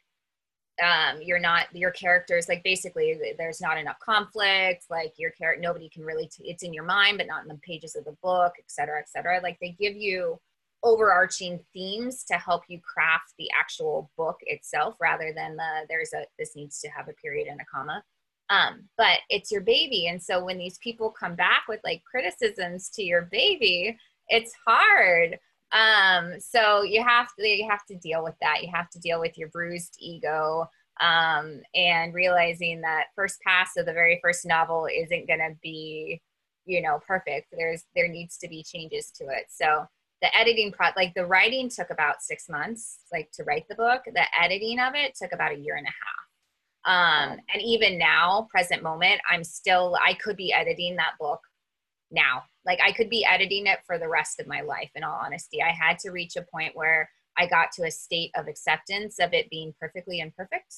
um, 0.81 1.21
you're 1.21 1.39
not 1.39 1.67
your 1.75 1.91
characters 1.91 2.49
like 2.49 2.65
basically 2.65 3.19
there's 3.37 3.61
not 3.61 3.77
enough 3.79 3.99
conflict 3.99 4.87
like 4.89 5.13
your 5.19 5.31
character 5.33 5.61
nobody 5.61 5.89
can 5.89 6.03
really 6.03 6.27
t- 6.29 6.49
it's 6.49 6.63
in 6.63 6.73
your 6.73 6.85
mind 6.85 7.19
but 7.19 7.27
not 7.27 7.43
in 7.43 7.49
the 7.49 7.61
pages 7.63 7.95
of 7.95 8.05
the 8.05 8.17
book 8.23 8.55
et 8.59 8.65
cetera 8.69 8.99
et 8.99 9.09
cetera. 9.09 9.41
Like 9.43 9.59
they 9.61 9.77
give 9.79 9.95
you 9.95 10.41
overarching 10.83 11.61
themes 11.73 12.25
to 12.25 12.35
help 12.35 12.63
you 12.69 12.81
craft 12.81 13.35
the 13.39 13.49
actual 13.59 14.11
book 14.17 14.37
itself 14.43 14.97
rather 15.01 15.33
than 15.35 15.57
the 15.57 15.87
there's 15.89 16.13
a 16.15 16.25
this 16.39 16.57
needs 16.57 16.81
to 16.81 16.89
have 16.89 17.09
a 17.09 17.13
period 17.15 17.49
and 17.49 17.61
a 17.61 17.65
comma. 17.65 18.03
Um, 18.51 18.89
but 18.97 19.19
it's 19.29 19.53
your 19.53 19.61
baby 19.61 20.09
and 20.09 20.23
so 20.23 20.43
when 20.45 20.59
these 20.59 20.79
people 20.79 21.11
come 21.11 21.37
back 21.37 21.65
with 21.69 21.81
like 21.85 22.03
criticisms 22.05 22.89
to 22.91 23.03
your 23.03 23.23
baby 23.31 23.97
it's 24.29 24.53
hard 24.67 25.39
um, 25.73 26.35
so 26.39 26.83
you 26.83 27.03
have 27.03 27.29
to 27.39 27.47
you 27.47 27.69
have 27.69 27.85
to 27.87 27.97
deal 27.97 28.23
with 28.23 28.35
that. 28.43 28.63
You 28.63 28.71
have 28.73 28.91
to 28.91 28.99
deal 28.99 29.21
with 29.21 29.39
your 29.39 29.49
bruised 29.49 29.97
ego 29.99 30.69
um, 31.01 31.63
and 31.75 32.13
realizing 32.13 32.81
that 32.83 33.07
first 33.17 33.41
pass 33.41 33.71
of 33.77 33.87
the 33.87 33.93
very 33.93 34.21
first 34.23 34.45
novel 34.45 34.87
isn't 34.87 35.27
going 35.27 35.41
to 35.41 35.57
be 35.63 36.21
you 36.67 36.83
know 36.83 37.01
perfect. 37.07 37.49
There's 37.57 37.85
there 37.95 38.09
needs 38.09 38.37
to 38.39 38.49
be 38.49 38.63
changes 38.63 39.11
to 39.13 39.25
it. 39.25 39.47
So 39.49 39.87
the 40.21 40.37
editing 40.37 40.73
pro 40.73 40.89
like 40.97 41.15
the 41.15 41.27
writing 41.27 41.69
took 41.69 41.91
about 41.91 42.23
six 42.23 42.49
months 42.49 43.01
like 43.13 43.31
to 43.33 43.45
write 43.45 43.67
the 43.69 43.75
book. 43.75 44.03
The 44.07 44.25
editing 44.39 44.79
of 44.79 44.95
it 44.95 45.17
took 45.21 45.33
about 45.33 45.53
a 45.53 45.59
year 45.59 45.77
and 45.77 45.87
a 45.87 45.91
half. 45.91 46.23
Um, 46.85 47.39
and 47.53 47.63
even 47.63 47.97
now, 47.97 48.49
present 48.51 48.83
moment, 48.83 49.21
I'm 49.31 49.45
still 49.45 49.97
I 50.05 50.15
could 50.15 50.37
be 50.37 50.53
editing 50.53 50.97
that 50.97 51.15
book 51.19 51.41
now. 52.13 52.43
Like 52.65 52.81
I 52.85 52.93
could 52.93 53.11
be 53.11 53.25
editing 53.25 53.67
it 53.67 53.81
for 53.87 53.99
the 53.99 54.09
rest 54.09 54.41
of 54.41 54.47
my 54.47 54.61
life, 54.61 54.91
in 54.95 55.03
all 55.05 55.19
honesty. 55.25 55.63
I 55.63 55.71
had 55.71 55.99
to 56.01 56.11
reach 56.11 56.37
a 56.37 56.43
point 56.43 56.77
where 56.77 57.09
I 57.39 57.47
got 57.47 57.73
to 57.73 57.85
a 57.85 57.91
state 57.91 58.31
of 58.37 58.47
acceptance 58.47 59.19
of 59.19 59.33
it 59.33 59.51
being 59.51 59.75
perfectly 59.81 60.21
imperfect 60.21 60.75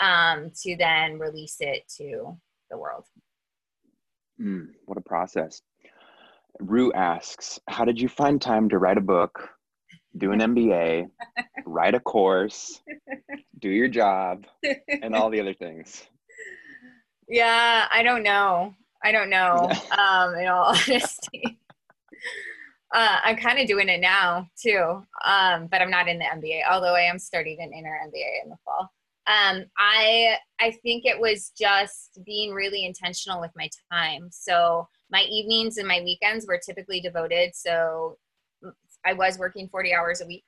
um, 0.00 0.50
to 0.62 0.76
then 0.76 1.18
release 1.18 1.56
it 1.60 1.84
to 1.98 2.36
the 2.70 2.78
world. 2.78 3.04
Mm, 4.40 4.68
what 4.86 4.98
a 4.98 5.02
process. 5.02 5.62
Rue 6.60 6.92
asks, 6.92 7.60
How 7.68 7.84
did 7.84 8.00
you 8.00 8.08
find 8.08 8.40
time 8.40 8.68
to 8.68 8.78
write 8.78 8.98
a 8.98 9.02
book, 9.02 9.48
do 10.16 10.32
an 10.32 10.40
MBA, 10.40 11.08
write 11.66 11.94
a 11.94 12.00
course, 12.00 12.80
do 13.60 13.68
your 13.68 13.88
job, 13.88 14.46
and 15.02 15.14
all 15.14 15.30
the 15.30 15.40
other 15.40 15.54
things? 15.54 16.04
Yeah, 17.28 17.86
I 17.90 18.02
don't 18.02 18.22
know. 18.22 18.74
I 19.04 19.12
don't 19.12 19.30
know. 19.30 19.70
Um, 19.92 20.34
in 20.34 20.46
all 20.48 20.64
honesty, 20.88 21.58
uh, 22.94 23.18
I'm 23.24 23.36
kind 23.36 23.58
of 23.58 23.66
doing 23.66 23.88
it 23.88 24.00
now 24.00 24.48
too, 24.60 25.02
um, 25.24 25.66
but 25.66 25.80
I'm 25.80 25.90
not 25.90 26.08
in 26.08 26.18
the 26.18 26.24
MBA. 26.24 26.62
Although 26.70 26.94
I 26.94 27.02
am 27.02 27.18
starting 27.18 27.58
an 27.60 27.72
inner 27.72 27.98
MBA 28.06 28.44
in 28.44 28.50
the 28.50 28.56
fall. 28.64 28.90
Um, 29.26 29.64
I 29.78 30.36
I 30.60 30.72
think 30.82 31.04
it 31.04 31.18
was 31.18 31.52
just 31.58 32.18
being 32.24 32.52
really 32.52 32.84
intentional 32.84 33.40
with 33.40 33.52
my 33.54 33.68
time. 33.92 34.28
So 34.30 34.88
my 35.10 35.22
evenings 35.22 35.78
and 35.78 35.86
my 35.86 36.00
weekends 36.02 36.46
were 36.46 36.60
typically 36.64 37.00
devoted. 37.00 37.54
So 37.54 38.18
I 39.04 39.12
was 39.12 39.38
working 39.38 39.68
40 39.68 39.94
hours 39.94 40.20
a 40.20 40.26
week, 40.26 40.44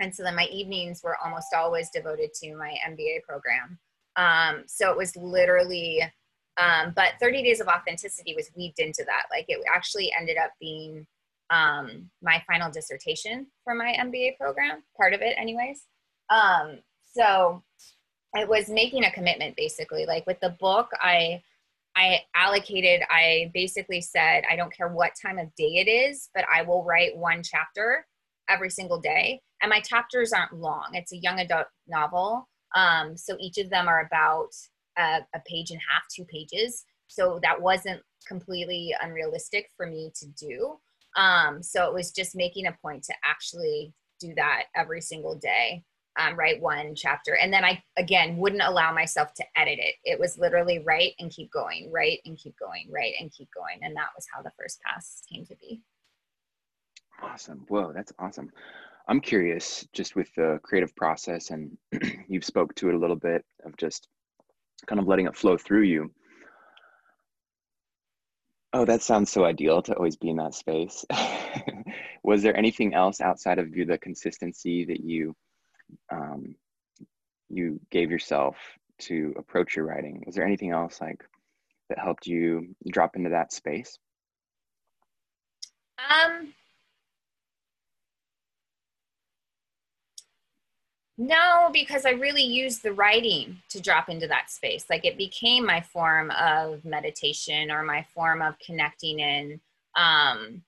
and 0.00 0.14
so 0.14 0.22
then 0.22 0.36
my 0.36 0.46
evenings 0.46 1.02
were 1.02 1.16
almost 1.24 1.48
always 1.56 1.90
devoted 1.90 2.32
to 2.34 2.54
my 2.54 2.76
MBA 2.88 3.22
program. 3.26 3.78
Um, 4.16 4.64
so 4.66 4.90
it 4.90 4.96
was 4.96 5.16
literally 5.16 6.02
um, 6.58 6.92
but 6.94 7.14
30 7.20 7.42
Days 7.42 7.60
of 7.60 7.68
Authenticity 7.68 8.34
was 8.34 8.50
weaved 8.56 8.78
into 8.78 9.04
that. 9.06 9.24
Like 9.30 9.46
it 9.48 9.58
actually 9.72 10.12
ended 10.18 10.36
up 10.36 10.50
being 10.60 11.06
um, 11.50 12.10
my 12.22 12.42
final 12.46 12.70
dissertation 12.70 13.46
for 13.64 13.74
my 13.74 13.96
MBA 14.00 14.36
program, 14.36 14.82
part 14.96 15.14
of 15.14 15.22
it, 15.22 15.34
anyways. 15.38 15.84
Um, 16.30 16.80
so 17.04 17.62
it 18.34 18.48
was 18.48 18.68
making 18.68 19.04
a 19.04 19.10
commitment 19.12 19.56
basically. 19.56 20.04
Like 20.04 20.26
with 20.26 20.40
the 20.40 20.56
book, 20.60 20.90
I 21.00 21.42
I 21.96 22.20
allocated, 22.36 23.02
I 23.10 23.50
basically 23.54 24.00
said, 24.00 24.44
I 24.48 24.54
don't 24.54 24.72
care 24.72 24.88
what 24.88 25.12
time 25.20 25.36
of 25.36 25.52
day 25.56 25.78
it 25.84 25.88
is, 25.88 26.28
but 26.32 26.44
I 26.52 26.62
will 26.62 26.84
write 26.84 27.16
one 27.16 27.42
chapter 27.42 28.06
every 28.48 28.70
single 28.70 29.00
day. 29.00 29.40
And 29.62 29.70
my 29.70 29.80
chapters 29.80 30.32
aren't 30.32 30.54
long. 30.54 30.90
It's 30.92 31.12
a 31.12 31.16
young 31.16 31.40
adult 31.40 31.66
novel. 31.88 32.48
Um, 32.76 33.16
so 33.16 33.36
each 33.40 33.58
of 33.58 33.68
them 33.70 33.88
are 33.88 34.06
about 34.06 34.50
a, 34.98 35.20
a 35.34 35.40
page 35.46 35.70
and 35.70 35.80
a 35.80 35.92
half, 35.92 36.02
two 36.14 36.24
pages. 36.24 36.84
So 37.06 37.38
that 37.42 37.60
wasn't 37.60 38.02
completely 38.26 38.94
unrealistic 39.00 39.70
for 39.76 39.86
me 39.86 40.12
to 40.16 40.26
do. 40.26 40.78
Um, 41.16 41.62
so 41.62 41.86
it 41.86 41.94
was 41.94 42.12
just 42.12 42.36
making 42.36 42.66
a 42.66 42.76
point 42.82 43.02
to 43.04 43.14
actually 43.24 43.92
do 44.20 44.34
that 44.36 44.64
every 44.76 45.00
single 45.00 45.36
day, 45.36 45.82
um, 46.18 46.36
write 46.36 46.60
one 46.60 46.94
chapter. 46.94 47.36
And 47.36 47.52
then 47.52 47.64
I, 47.64 47.82
again, 47.96 48.36
wouldn't 48.36 48.62
allow 48.62 48.92
myself 48.92 49.32
to 49.34 49.44
edit 49.56 49.78
it. 49.78 49.94
It 50.04 50.18
was 50.18 50.38
literally 50.38 50.80
write 50.80 51.14
and 51.18 51.30
keep 51.30 51.50
going, 51.50 51.90
write 51.90 52.20
and 52.24 52.38
keep 52.38 52.56
going, 52.58 52.88
write 52.90 53.14
and 53.20 53.32
keep 53.32 53.48
going. 53.54 53.78
And 53.82 53.96
that 53.96 54.10
was 54.14 54.26
how 54.32 54.42
the 54.42 54.52
first 54.58 54.80
pass 54.82 55.22
came 55.30 55.46
to 55.46 55.56
be. 55.56 55.80
Awesome. 57.22 57.64
Whoa, 57.68 57.92
that's 57.92 58.12
awesome. 58.18 58.50
I'm 59.08 59.20
curious 59.20 59.88
just 59.92 60.14
with 60.14 60.32
the 60.34 60.60
creative 60.62 60.94
process 60.94 61.50
and 61.50 61.76
you've 62.28 62.44
spoke 62.44 62.74
to 62.76 62.90
it 62.90 62.94
a 62.94 62.98
little 62.98 63.16
bit 63.16 63.44
of 63.64 63.76
just 63.76 64.06
kind 64.86 65.00
of 65.00 65.06
letting 65.06 65.26
it 65.26 65.36
flow 65.36 65.56
through 65.56 65.82
you. 65.82 66.12
Oh, 68.72 68.84
that 68.84 69.02
sounds 69.02 69.30
so 69.30 69.44
ideal 69.44 69.80
to 69.82 69.94
always 69.94 70.16
be 70.16 70.28
in 70.28 70.36
that 70.36 70.54
space. 70.54 71.04
Was 72.22 72.42
there 72.42 72.56
anything 72.56 72.94
else 72.94 73.20
outside 73.20 73.58
of 73.58 73.72
the 73.72 73.98
consistency 73.98 74.84
that 74.84 75.00
you 75.00 75.34
um, 76.12 76.54
you 77.48 77.80
gave 77.90 78.10
yourself 78.10 78.56
to 78.98 79.34
approach 79.38 79.76
your 79.76 79.86
writing? 79.86 80.22
Was 80.26 80.34
there 80.34 80.44
anything 80.44 80.70
else 80.70 81.00
like 81.00 81.24
that 81.88 81.98
helped 81.98 82.26
you 82.26 82.74
drop 82.90 83.16
into 83.16 83.30
that 83.30 83.52
space? 83.52 83.98
Um, 85.98 86.52
No, 91.20 91.68
because 91.72 92.06
I 92.06 92.10
really 92.10 92.44
used 92.44 92.84
the 92.84 92.92
writing 92.92 93.60
to 93.70 93.80
drop 93.80 94.08
into 94.08 94.28
that 94.28 94.50
space. 94.50 94.86
Like 94.88 95.04
it 95.04 95.18
became 95.18 95.66
my 95.66 95.80
form 95.80 96.30
of 96.30 96.84
meditation 96.84 97.72
or 97.72 97.82
my 97.82 98.06
form 98.14 98.40
of 98.40 98.56
connecting 98.60 99.18
in. 99.18 99.60
Um, 99.96 100.62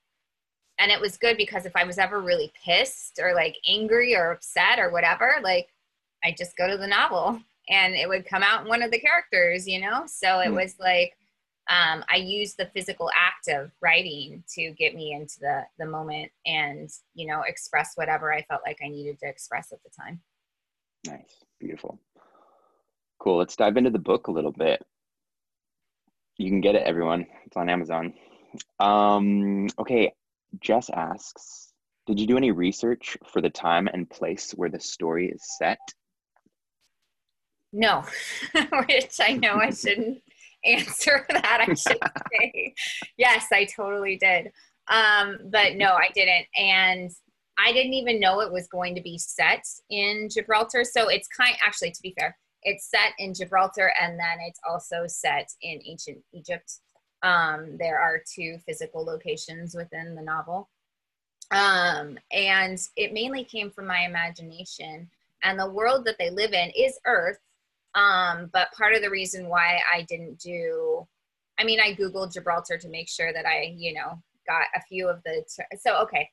and 0.77 0.91
it 0.91 0.99
was 0.99 1.15
good 1.15 1.37
because 1.37 1.65
if 1.65 1.73
I 1.75 1.85
was 1.85 1.97
ever 1.97 2.19
really 2.19 2.51
pissed 2.65 3.17
or 3.23 3.33
like 3.33 3.55
angry 3.65 4.13
or 4.13 4.31
upset 4.31 4.77
or 4.77 4.91
whatever, 4.91 5.35
like 5.41 5.69
I 6.21 6.35
just 6.37 6.57
go 6.57 6.67
to 6.67 6.77
the 6.77 6.87
novel 6.87 7.39
and 7.69 7.93
it 7.93 8.09
would 8.09 8.27
come 8.27 8.43
out 8.43 8.63
in 8.63 8.67
one 8.67 8.81
of 8.81 8.91
the 8.91 8.99
characters, 8.99 9.65
you 9.65 9.79
know? 9.79 10.03
So 10.05 10.39
it 10.41 10.49
mm 10.49 10.55
was 10.55 10.75
like 10.79 11.15
um, 11.69 12.03
I 12.11 12.17
used 12.17 12.57
the 12.57 12.65
physical 12.73 13.09
act 13.15 13.47
of 13.47 13.71
writing 13.81 14.43
to 14.55 14.71
get 14.71 14.95
me 14.95 15.13
into 15.13 15.39
the 15.39 15.63
the 15.79 15.85
moment 15.85 16.31
and 16.45 16.89
you 17.13 17.27
know 17.27 17.43
express 17.47 17.93
whatever 17.95 18.33
I 18.33 18.41
felt 18.41 18.63
like 18.65 18.79
I 18.83 18.89
needed 18.89 19.19
to 19.19 19.29
express 19.29 19.71
at 19.71 19.81
the 19.83 19.89
time. 19.89 20.19
Nice. 21.07 21.43
Beautiful. 21.59 21.99
Cool. 23.19 23.37
Let's 23.37 23.55
dive 23.55 23.77
into 23.77 23.89
the 23.89 23.99
book 23.99 24.27
a 24.27 24.31
little 24.31 24.51
bit. 24.51 24.83
You 26.37 26.49
can 26.49 26.61
get 26.61 26.75
it, 26.75 26.83
everyone. 26.83 27.25
It's 27.45 27.57
on 27.57 27.69
Amazon. 27.69 28.13
Um, 28.79 29.67
okay. 29.79 30.13
Jess 30.59 30.89
asks 30.89 31.73
Did 32.07 32.19
you 32.19 32.27
do 32.27 32.37
any 32.37 32.51
research 32.51 33.17
for 33.31 33.41
the 33.41 33.49
time 33.49 33.87
and 33.87 34.09
place 34.09 34.51
where 34.51 34.69
the 34.69 34.79
story 34.79 35.29
is 35.29 35.41
set? 35.57 35.79
No, 37.73 38.03
which 38.53 39.19
I 39.19 39.33
know 39.33 39.55
I 39.55 39.69
shouldn't 39.69 40.21
answer 40.65 41.25
that, 41.29 41.65
I 41.67 41.73
should 41.73 41.97
say. 42.31 42.73
yes, 43.17 43.45
I 43.51 43.65
totally 43.65 44.17
did. 44.17 44.51
Um, 44.89 45.37
but 45.45 45.75
no, 45.75 45.93
I 45.93 46.09
didn't. 46.13 46.47
And 46.57 47.11
I 47.57 47.71
didn't 47.73 47.93
even 47.93 48.19
know 48.19 48.41
it 48.41 48.51
was 48.51 48.67
going 48.67 48.95
to 48.95 49.01
be 49.01 49.17
set 49.17 49.65
in 49.89 50.29
Gibraltar. 50.31 50.83
So 50.83 51.09
it's 51.09 51.27
kind 51.27 51.55
actually 51.63 51.91
to 51.91 52.01
be 52.01 52.15
fair, 52.17 52.37
it's 52.63 52.89
set 52.89 53.13
in 53.19 53.33
Gibraltar 53.33 53.91
and 53.99 54.19
then 54.19 54.37
it's 54.47 54.59
also 54.67 55.05
set 55.07 55.49
in 55.61 55.81
ancient 55.85 56.19
Egypt. 56.33 56.79
Um, 57.23 57.77
there 57.77 57.99
are 57.99 58.23
two 58.33 58.57
physical 58.65 59.03
locations 59.03 59.75
within 59.75 60.15
the 60.15 60.21
novel. 60.21 60.69
Um, 61.51 62.17
and 62.31 62.79
it 62.95 63.13
mainly 63.13 63.43
came 63.43 63.69
from 63.69 63.87
my 63.87 64.05
imagination. 64.05 65.09
And 65.43 65.59
the 65.59 65.69
world 65.69 66.05
that 66.05 66.17
they 66.17 66.29
live 66.29 66.53
in 66.53 66.71
is 66.75 66.99
Earth. 67.05 67.39
Um, 67.93 68.49
but 68.53 68.71
part 68.71 68.93
of 68.93 69.01
the 69.01 69.09
reason 69.09 69.49
why 69.49 69.79
I 69.93 70.03
didn't 70.03 70.39
do, 70.39 71.05
I 71.59 71.63
mean, 71.63 71.79
I 71.79 71.93
Googled 71.93 72.33
Gibraltar 72.33 72.77
to 72.77 72.87
make 72.87 73.09
sure 73.09 73.33
that 73.33 73.45
I, 73.45 73.73
you 73.75 73.93
know, 73.93 74.21
got 74.47 74.65
a 74.75 74.81
few 74.81 75.09
of 75.09 75.21
the, 75.23 75.43
so 75.77 76.01
okay, 76.03 76.29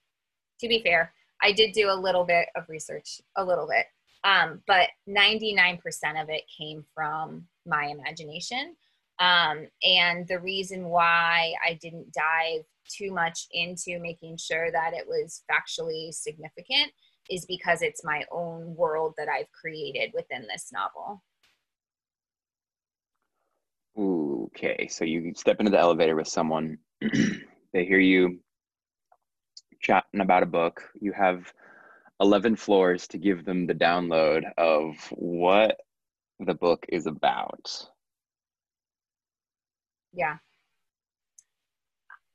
to 0.60 0.68
be 0.68 0.82
fair, 0.82 1.12
I 1.42 1.52
did 1.52 1.72
do 1.72 1.90
a 1.90 1.94
little 1.94 2.24
bit 2.24 2.48
of 2.56 2.68
research, 2.68 3.20
a 3.36 3.44
little 3.44 3.68
bit, 3.68 3.86
um, 4.24 4.62
but 4.66 4.88
99% 5.08 5.78
of 6.20 6.28
it 6.28 6.42
came 6.56 6.84
from 6.94 7.46
my 7.66 7.86
imagination. 7.86 8.74
Um, 9.20 9.66
and 9.82 10.26
the 10.28 10.38
reason 10.40 10.84
why 10.84 11.52
I 11.66 11.74
didn't 11.74 12.12
dive 12.12 12.64
too 12.88 13.12
much 13.12 13.46
into 13.52 13.98
making 14.00 14.38
sure 14.38 14.70
that 14.72 14.94
it 14.94 15.06
was 15.06 15.42
factually 15.50 16.12
significant 16.12 16.92
is 17.28 17.44
because 17.44 17.82
it's 17.82 18.04
my 18.04 18.24
own 18.32 18.74
world 18.74 19.14
that 19.18 19.28
I've 19.28 19.50
created 19.52 20.12
within 20.14 20.46
this 20.48 20.70
novel. 20.72 21.22
Okay, 23.98 24.88
so 24.88 25.04
you 25.04 25.32
step 25.34 25.58
into 25.58 25.70
the 25.70 25.78
elevator 25.78 26.16
with 26.16 26.28
someone, 26.28 26.78
they 27.00 27.84
hear 27.84 27.98
you 27.98 28.38
chatting 29.80 30.20
about 30.20 30.42
a 30.42 30.46
book. 30.46 30.82
You 31.00 31.12
have 31.12 31.52
11 32.20 32.56
floors 32.56 33.06
to 33.08 33.18
give 33.18 33.44
them 33.44 33.66
the 33.66 33.74
download 33.74 34.44
of 34.56 34.96
what 35.12 35.80
the 36.40 36.54
book 36.54 36.84
is 36.88 37.06
about. 37.06 37.86
Yeah. 40.12 40.36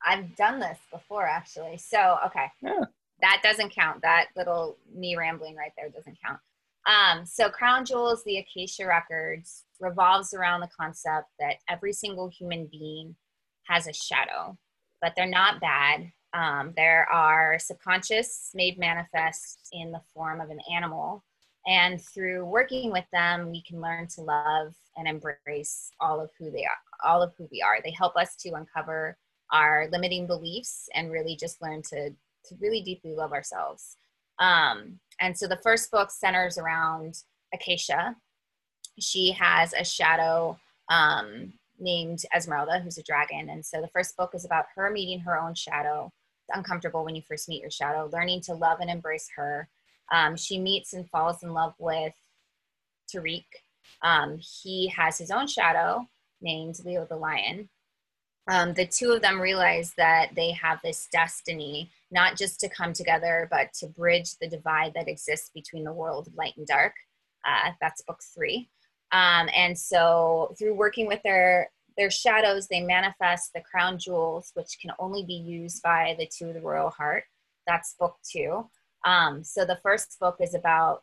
I've 0.06 0.36
done 0.36 0.60
this 0.60 0.80
before 0.92 1.26
actually. 1.26 1.78
So, 1.78 2.18
okay. 2.26 2.46
Yeah. 2.62 2.86
That 3.22 3.42
doesn't 3.44 3.74
count. 3.74 4.02
That 4.02 4.28
little 4.36 4.78
me 4.94 5.16
rambling 5.16 5.56
right 5.56 5.72
there 5.78 5.90
doesn't 5.90 6.18
count. 6.26 6.40
Um, 6.86 7.26
so, 7.26 7.50
Crown 7.50 7.86
Jewels, 7.86 8.24
the 8.26 8.40
Acacia 8.40 8.86
Records, 8.86 9.64
revolves 9.80 10.34
around 10.34 10.60
the 10.60 10.70
concept 10.78 11.28
that 11.40 11.56
every 11.70 11.94
single 11.94 12.30
human 12.30 12.68
being 12.70 13.16
has 13.68 13.88
a 13.88 13.94
shadow, 13.94 14.58
but 15.02 15.14
they're 15.16 15.26
not 15.26 15.62
bad. 15.62 16.12
Um, 16.34 16.74
there 16.76 17.08
are 17.12 17.60
subconscious 17.60 18.52
made 18.54 18.80
manifest 18.80 19.70
in 19.72 19.92
the 19.92 20.02
form 20.14 20.42
of 20.42 20.50
an 20.50 20.60
animal. 20.74 21.24
And 21.66 22.02
through 22.02 22.46
working 22.46 22.92
with 22.92 23.06
them, 23.14 23.52
we 23.52 23.62
can 23.62 23.80
learn 23.80 24.08
to 24.16 24.22
love 24.22 24.74
and 24.98 25.08
embrace 25.08 25.92
all 26.00 26.20
of 26.20 26.30
who 26.38 26.52
they 26.52 26.66
are, 26.66 27.10
all 27.10 27.22
of 27.22 27.34
who 27.38 27.48
we 27.52 27.62
are. 27.62 27.78
They 27.84 27.92
help 27.92 28.18
us 28.18 28.36
to 28.38 28.54
uncover 28.54 29.18
our 29.52 29.88
limiting 29.92 30.28
beliefs 30.28 30.90
and 30.94 31.12
really 31.12 31.36
just 31.36 31.62
learn 31.62 31.82
to, 31.84 32.10
to 32.10 32.56
really 32.60 32.82
deeply 32.82 33.14
love 33.14 33.32
ourselves. 33.32 33.96
Um, 34.40 35.00
and 35.22 35.38
so 35.38 35.48
the 35.48 35.60
first 35.64 35.92
book 35.92 36.12
centers 36.12 36.58
around 36.58 37.24
Acacia. 37.54 38.16
She 39.00 39.32
has 39.32 39.74
a 39.74 39.86
shadow 39.86 40.58
um, 40.90 41.54
named 41.80 42.24
Esmeralda, 42.36 42.80
who's 42.80 42.98
a 42.98 43.04
dragon. 43.04 43.50
And 43.50 43.66
so 43.66 43.82
the 43.82 43.88
first 43.88 44.18
book 44.18 44.32
is 44.34 44.46
about 44.46 44.66
her 44.76 44.90
meeting 44.90 45.20
her 45.20 45.40
own 45.40 45.56
shadow 45.56 46.12
uncomfortable 46.50 47.06
when 47.06 47.16
you 47.16 47.22
first 47.22 47.50
meet 47.50 47.62
your 47.62 47.72
shadow, 47.72 48.10
learning 48.12 48.42
to 48.42 48.54
love 48.54 48.80
and 48.80 48.90
embrace 48.90 49.30
her. 49.36 49.70
Um, 50.12 50.36
she 50.36 50.60
meets 50.60 50.94
and 50.94 51.10
falls 51.10 51.44
in 51.44 51.54
love 51.54 51.74
with 51.80 52.14
Tariq. 53.14 53.46
Um, 54.02 54.40
he 54.40 54.88
has 54.90 55.18
his 55.18 55.32
own 55.32 55.48
shadow 55.48 56.08
named 56.42 56.80
Leo 56.84 57.06
the 57.06 57.16
Lion. 57.16 57.70
Um, 58.50 58.74
the 58.74 58.86
two 58.86 59.12
of 59.12 59.22
them 59.22 59.40
realize 59.40 59.94
that 59.98 60.32
they 60.36 60.52
have 60.52 60.80
this 60.84 61.08
destiny, 61.12 61.90
not 62.12 62.36
just 62.36 62.60
to 62.60 62.70
come 62.70 62.92
together, 62.92 63.48
but 63.50 63.72
to 63.76 63.88
bridge 63.88 64.36
the 64.42 64.50
divide 64.50 64.94
that 64.96 65.08
exists 65.08 65.50
between 65.54 65.86
the 65.86 65.94
world 65.94 66.28
of 66.28 66.36
light 66.36 66.54
and 66.58 66.68
dark. 66.68 66.94
Uh, 67.48 67.72
that's 67.80 68.02
book 68.02 68.20
three. 68.36 68.70
Um, 69.14 69.48
and 69.56 69.78
so, 69.78 70.56
through 70.58 70.74
working 70.74 71.08
with 71.08 71.22
their 71.24 71.70
their 71.98 72.12
shadows, 72.12 72.68
they 72.68 72.82
manifest 72.82 73.52
the 73.54 73.62
crown 73.62 73.98
jewels, 73.98 74.52
which 74.54 74.78
can 74.82 74.92
only 75.00 75.24
be 75.24 75.34
used 75.34 75.82
by 75.84 76.16
the 76.18 76.28
two 76.28 76.48
of 76.48 76.54
the 76.54 76.62
royal 76.62 76.90
heart. 76.90 77.24
That's 77.68 77.96
book 78.00 78.18
two. 78.30 78.70
Um, 79.06 79.44
so 79.44 79.66
the 79.66 79.80
first 79.84 80.18
book 80.20 80.38
is 80.40 80.54
about 80.54 81.02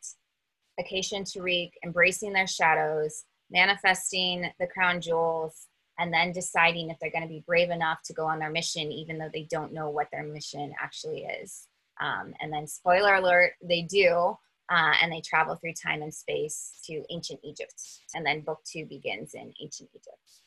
Akasha 0.79 1.17
and 1.17 1.27
Tariq 1.27 1.71
embracing 1.85 2.33
their 2.33 2.47
shadows, 2.47 3.25
manifesting 3.51 4.51
the 4.59 4.67
crown 4.67 5.01
jewels, 5.01 5.67
and 5.99 6.13
then 6.13 6.33
deciding 6.33 6.89
if 6.89 6.99
they're 6.99 7.11
going 7.11 7.23
to 7.23 7.29
be 7.29 7.45
brave 7.47 7.71
enough 7.71 7.99
to 8.05 8.15
go 8.15 8.25
on 8.25 8.39
their 8.39 8.51
mission, 8.51 8.91
even 8.91 9.19
though 9.19 9.31
they 9.33 9.47
don't 9.51 9.73
know 9.73 9.91
what 9.91 10.09
their 10.11 10.23
mission 10.23 10.73
actually 10.81 11.25
is. 11.43 11.67
Um, 12.01 12.33
and 12.41 12.51
then, 12.51 12.67
spoiler 12.67 13.17
alert, 13.17 13.53
they 13.63 13.83
do. 13.83 14.37
Uh, 14.71 14.93
and 15.03 15.11
they 15.13 15.21
travel 15.21 15.57
through 15.57 15.73
time 15.73 16.01
and 16.01 16.15
space 16.15 16.79
to 16.85 17.03
ancient 17.11 17.41
Egypt. 17.43 17.75
And 18.15 18.25
then 18.25 18.43
book 18.43 18.61
two 18.65 18.87
begins 18.87 19.35
in 19.35 19.53
ancient 19.61 19.91
Egypt. 19.93 20.40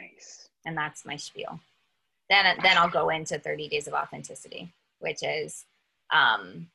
Nice. 0.00 0.48
And 0.66 0.76
that's 0.76 1.04
my 1.04 1.16
spiel. 1.16 1.60
Then, 2.28 2.44
then 2.62 2.78
I'll 2.78 2.88
go 2.88 3.08
into 3.08 3.38
30 3.38 3.68
days 3.68 3.88
of 3.88 3.94
authenticity, 3.94 4.72
which 5.00 5.22
is 5.22 5.64
um, 6.12 6.68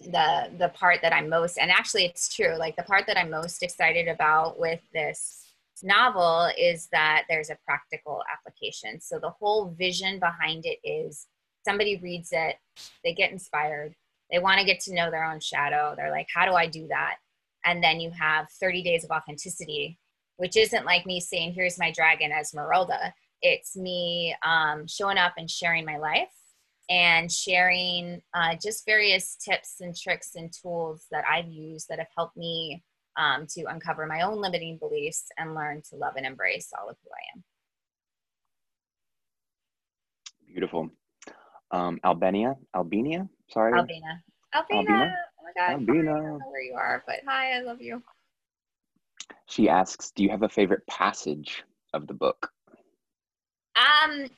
the 0.00 0.50
the 0.58 0.68
part 0.68 1.00
that 1.02 1.12
I'm 1.12 1.28
most 1.28 1.58
and 1.58 1.70
actually 1.70 2.04
it's 2.04 2.34
true. 2.34 2.56
Like 2.56 2.76
the 2.76 2.82
part 2.84 3.06
that 3.06 3.18
I'm 3.18 3.30
most 3.30 3.62
excited 3.62 4.06
about 4.08 4.58
with 4.58 4.80
this 4.92 5.52
novel 5.82 6.50
is 6.58 6.88
that 6.92 7.24
there's 7.28 7.50
a 7.50 7.58
practical 7.66 8.22
application. 8.32 9.00
So 9.00 9.18
the 9.18 9.30
whole 9.30 9.74
vision 9.78 10.18
behind 10.18 10.66
it 10.66 10.78
is 10.84 11.26
somebody 11.64 11.96
reads 11.96 12.30
it, 12.32 12.56
they 13.04 13.12
get 13.12 13.32
inspired, 13.32 13.94
they 14.30 14.38
want 14.38 14.60
to 14.60 14.66
get 14.66 14.80
to 14.80 14.94
know 14.94 15.10
their 15.10 15.24
own 15.24 15.40
shadow. 15.40 15.94
They're 15.96 16.10
like, 16.10 16.28
how 16.34 16.46
do 16.46 16.52
I 16.52 16.66
do 16.66 16.86
that? 16.88 17.16
And 17.64 17.82
then 17.82 18.00
you 18.00 18.10
have 18.10 18.50
30 18.50 18.82
days 18.82 19.04
of 19.04 19.10
authenticity 19.10 19.98
which 20.38 20.56
isn't 20.56 20.86
like 20.86 21.04
me 21.04 21.20
saying, 21.20 21.52
here's 21.52 21.78
my 21.78 21.92
dragon 21.92 22.32
Esmeralda. 22.32 23.12
It's 23.42 23.76
me 23.76 24.34
um, 24.44 24.86
showing 24.86 25.18
up 25.18 25.34
and 25.36 25.50
sharing 25.50 25.84
my 25.84 25.98
life 25.98 26.32
and 26.88 27.30
sharing 27.30 28.22
uh, 28.34 28.54
just 28.62 28.86
various 28.86 29.36
tips 29.36 29.76
and 29.80 29.94
tricks 29.96 30.36
and 30.36 30.50
tools 30.52 31.06
that 31.10 31.24
I've 31.30 31.48
used 31.48 31.88
that 31.88 31.98
have 31.98 32.08
helped 32.16 32.36
me 32.36 32.82
um, 33.16 33.46
to 33.50 33.64
uncover 33.64 34.06
my 34.06 34.22
own 34.22 34.40
limiting 34.40 34.78
beliefs 34.78 35.26
and 35.36 35.54
learn 35.54 35.82
to 35.90 35.96
love 35.96 36.14
and 36.16 36.24
embrace 36.24 36.72
all 36.78 36.88
of 36.88 36.96
who 37.02 37.10
I 37.10 37.36
am. 37.36 37.44
Beautiful. 40.46 40.88
Um, 41.72 41.98
Albania, 42.04 42.54
Albania, 42.74 43.28
sorry. 43.50 43.74
Albania. 43.74 44.22
Albina. 44.54 44.80
Albina. 44.80 45.14
Oh 45.38 45.44
my 45.44 45.52
God. 45.56 45.72
Albina. 45.72 46.10
I 46.10 46.14
don't 46.14 46.38
know 46.38 46.50
where 46.50 46.62
you 46.62 46.74
are, 46.74 47.04
but 47.06 47.16
hi, 47.26 47.58
I 47.58 47.60
love 47.60 47.82
you. 47.82 48.02
She 49.48 49.68
asks, 49.68 50.10
"Do 50.10 50.22
you 50.22 50.30
have 50.30 50.42
a 50.42 50.48
favorite 50.48 50.86
passage 50.86 51.64
of 51.94 52.06
the 52.06 52.14
book?" 52.14 52.52
Um, 53.76 54.28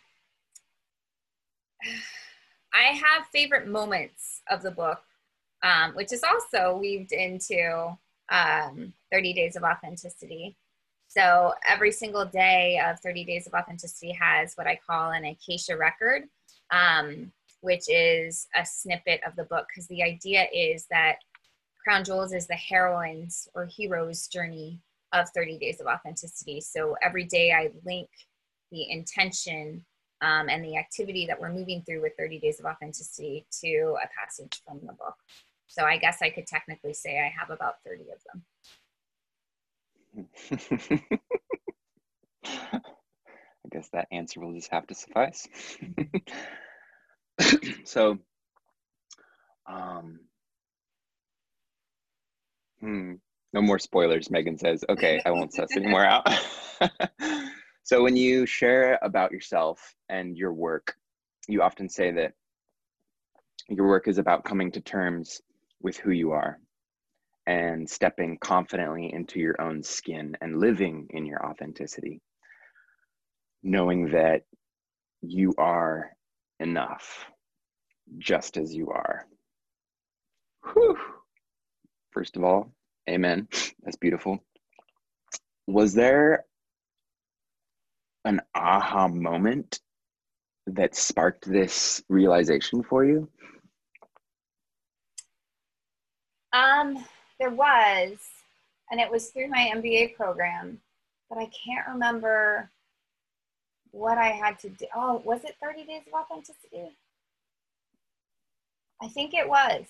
I 2.73 2.93
have 2.93 3.27
favorite 3.33 3.67
moments 3.67 4.43
of 4.49 4.63
the 4.63 4.71
book, 4.71 5.03
um, 5.63 5.95
which 5.95 6.13
is 6.13 6.23
also 6.23 6.77
weaved 6.77 7.13
into 7.13 7.97
um, 8.31 8.93
30 9.11 9.33
Days 9.33 9.57
of 9.57 9.65
Authenticity. 9.65 10.57
So 11.09 11.55
every 11.69 11.91
single 11.91 12.25
day 12.25 12.81
of 12.87 13.01
30 13.01 13.25
Days 13.25 13.49
of 13.49 13.55
Authenticity 13.55 14.13
has 14.13 14.55
what 14.55 14.69
I 14.69 14.79
call 14.87 15.11
an 15.11 15.25
acacia 15.25 15.77
record, 15.77 16.29
um, 16.71 17.33
which 17.63 17.89
is 17.89 18.47
a 18.55 18.65
snippet 18.65 19.21
of 19.27 19.35
the 19.35 19.45
book. 19.45 19.67
Because 19.69 19.89
the 19.89 20.05
idea 20.05 20.47
is 20.53 20.87
that 20.87 21.17
Crown 21.83 22.05
Jewels 22.05 22.33
is 22.33 22.47
the 22.47 22.55
heroine's 22.55 23.49
or 23.55 23.67
hero's 23.67 24.29
journey 24.29 24.81
of 25.13 25.29
30 25.31 25.59
days 25.59 25.81
of 25.81 25.87
authenticity. 25.87 26.61
So 26.61 26.97
every 27.03 27.25
day 27.25 27.53
I 27.53 27.71
link 27.85 28.09
the 28.71 28.91
intention 28.91 29.85
um, 30.23 30.49
and 30.49 30.65
the 30.65 30.77
activity 30.77 31.27
that 31.27 31.41
we're 31.41 31.53
moving 31.53 31.83
through 31.83 32.03
with 32.03 32.13
30 32.19 32.39
days 32.39 32.61
of 32.61 32.67
authenticity 32.67 33.47
to 33.63 33.97
a 34.03 34.09
passage 34.19 34.61
from 34.67 34.81
the 34.87 34.93
book. 34.93 35.17
So 35.67 35.85
I 35.85 35.97
guess 35.97 36.19
I 36.23 36.31
could 36.31 36.47
technically 36.47 36.95
say 36.95 37.19
I 37.19 37.33
have 37.39 37.51
about 37.51 37.77
30 37.87 38.05
of 38.11 38.19
them. 38.33 38.45
I 43.65 43.69
guess 43.71 43.89
that 43.91 44.09
answer 44.11 44.41
will 44.41 44.55
just 44.55 44.71
have 44.73 44.87
to 44.89 44.95
suffice. 44.95 45.47
so, 47.85 48.19
um, 49.67 50.21
hmm, 52.81 53.15
No 53.53 53.61
more 53.61 53.79
spoilers, 53.79 54.31
Megan 54.31 54.57
says. 54.57 54.85
Okay, 54.89 55.21
I 55.27 55.31
won't 55.31 55.53
suss 55.53 55.77
anymore 55.77 56.05
out. 56.05 56.27
so, 57.83 58.03
when 58.03 58.17
you 58.17 58.47
share 58.47 58.99
about 59.03 59.33
yourself 59.33 59.95
and 60.09 60.37
your 60.37 60.53
work, 60.53 60.95
you 61.49 61.63
often 61.63 61.89
say 61.89 62.13
that 62.13 62.33
your 63.69 63.89
work 63.89 64.09
is 64.09 64.19
about 64.19 64.45
coming 64.45 64.71
to 64.73 64.81
terms 64.81 65.41
with 65.83 65.97
who 65.97 66.11
you 66.11 66.33
are 66.33 66.59
and 67.47 67.89
stepping 67.89 68.39
confidently 68.41 69.13
into 69.13 69.41
your 69.41 69.61
own 69.61 69.83
skin 69.83 70.37
and 70.41 70.61
living 70.61 71.09
in 71.11 71.27
your 71.27 71.45
authenticity, 71.45 72.21
knowing 73.63 74.11
that 74.11 74.43
you 75.23 75.55
are 75.59 76.11
enough 76.61 77.27
just 78.19 78.57
as 78.57 78.75
you 78.75 78.91
are. 78.91 79.27
Whew. 80.73 80.97
First 82.13 82.37
of 82.37 82.45
all, 82.45 82.73
amen. 83.11 83.49
That's 83.83 83.97
beautiful. 83.97 84.43
Was 85.67 85.95
there 85.95 86.45
an 88.25 88.41
aha 88.55 89.09
moment 89.09 89.81
that 90.67 90.95
sparked 90.95 91.51
this 91.51 92.03
realization 92.09 92.83
for 92.83 93.05
you? 93.05 93.29
Um, 96.53 97.05
there 97.39 97.51
was, 97.51 98.19
and 98.91 99.01
it 99.01 99.11
was 99.11 99.29
through 99.29 99.49
my 99.49 99.71
MBA 99.75 100.17
program, 100.17 100.81
but 101.29 101.39
I 101.39 101.49
can't 101.65 101.87
remember 101.89 102.71
what 103.93 104.19
I 104.19 104.29
had 104.29 104.59
to 104.61 104.69
do. 104.71 104.87
Oh, 104.95 105.23
was 105.25 105.45
it 105.45 105.57
30 105.63 105.85
Days 105.85 106.03
of 106.07 106.13
Authenticity? 106.13 106.97
I 109.03 109.09
think 109.09 109.35
it 109.35 109.49
was. 109.49 109.85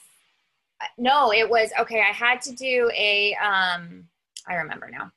No, 0.98 1.32
it 1.32 1.48
was 1.48 1.70
okay. 1.78 2.00
I 2.00 2.12
had 2.12 2.40
to 2.42 2.54
do 2.54 2.90
a. 2.94 3.34
Um, 3.34 4.04
I 4.48 4.54
remember 4.54 4.88
now. 4.90 5.10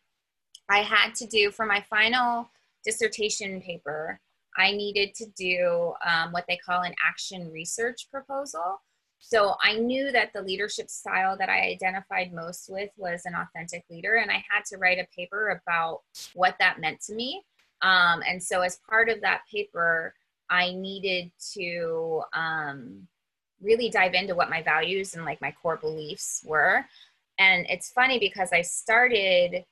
I 0.70 0.80
had 0.80 1.14
to 1.16 1.28
do 1.28 1.52
for 1.52 1.66
my 1.66 1.84
final 1.90 2.50
dissertation 2.84 3.62
paper. 3.62 4.20
I 4.58 4.72
needed 4.72 5.16
to 5.16 5.26
do 5.36 5.94
um, 6.06 6.32
what 6.32 6.46
they 6.48 6.58
call 6.58 6.82
an 6.82 6.94
action 7.06 7.52
research 7.52 8.08
proposal. 8.12 8.82
So 9.20 9.56
I 9.64 9.78
knew 9.78 10.12
that 10.12 10.32
the 10.34 10.42
leadership 10.42 10.90
style 10.90 11.38
that 11.38 11.50
I 11.50 11.62
identified 11.62 12.34
most 12.34 12.70
with 12.70 12.90
was 12.98 13.22
an 13.26 13.36
authentic 13.36 13.86
leader, 13.90 14.16
and 14.16 14.30
I 14.30 14.44
had 14.50 14.66
to 14.66 14.78
write 14.78 15.00
a 15.00 15.08
paper 15.16 15.62
about 15.62 16.02
what 16.34 16.56
that 16.60 16.82
meant 16.82 17.00
to 17.06 17.16
me. 17.16 17.42
Um, 17.82 18.22
and 18.28 18.42
so, 18.42 18.62
as 18.62 18.80
part 18.90 19.10
of 19.10 19.22
that 19.22 19.42
paper, 19.50 20.14
I 20.50 20.74
needed 20.74 21.32
to 21.54 22.22
um, 22.34 23.08
really 23.64 23.90
dive 23.90 24.14
into 24.14 24.36
what 24.36 24.50
my 24.50 24.62
values 24.62 25.16
and 25.16 25.26
like 25.26 25.42
my 25.42 25.54
core 25.62 25.78
beliefs 25.78 26.42
were. 26.46 26.86
And 27.40 27.66
it's 27.70 27.92
funny 27.92 28.20
because 28.20 28.52
I 28.52 28.62
started 28.62 29.64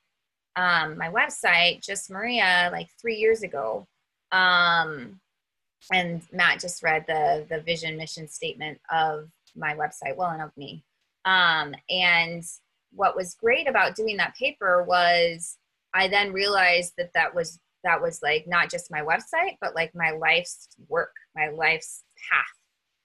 um, 0.56 0.98
my 0.98 1.10
website, 1.10 1.86
Just 1.86 2.10
Maria, 2.10 2.70
like 2.72 2.88
three 3.00 3.16
years 3.16 3.44
ago. 3.44 3.88
Um, 4.32 5.20
and 5.92 6.22
Matt 6.32 6.60
just 6.60 6.84
read 6.84 7.06
the 7.08 7.46
the 7.50 7.62
vision 7.62 7.98
mission 7.98 8.28
statement 8.28 8.80
of 8.92 9.30
my 9.56 9.76
website, 9.76 10.16
well, 10.16 10.30
and 10.30 10.42
of 10.42 10.56
me. 10.56 10.84
Um, 11.26 11.74
and 11.90 12.44
what 12.94 13.16
was 13.16 13.36
great 13.36 13.68
about 13.68 13.96
doing 13.96 14.18
that 14.18 14.36
paper 14.36 14.84
was 14.84 15.58
I 15.94 16.08
then 16.08 16.34
realized 16.34 16.94
that 16.98 17.12
that 17.14 17.34
was 17.34 17.60
that 17.84 18.02
was 18.02 18.22
like 18.22 18.46
not 18.48 18.70
just 18.70 18.92
my 18.92 19.02
website, 19.02 19.58
but 19.60 19.76
like 19.76 19.92
my 19.96 20.12
life's 20.12 20.68
work, 20.88 21.14
my 21.36 21.50
life's 21.50 22.04
path. 22.30 22.61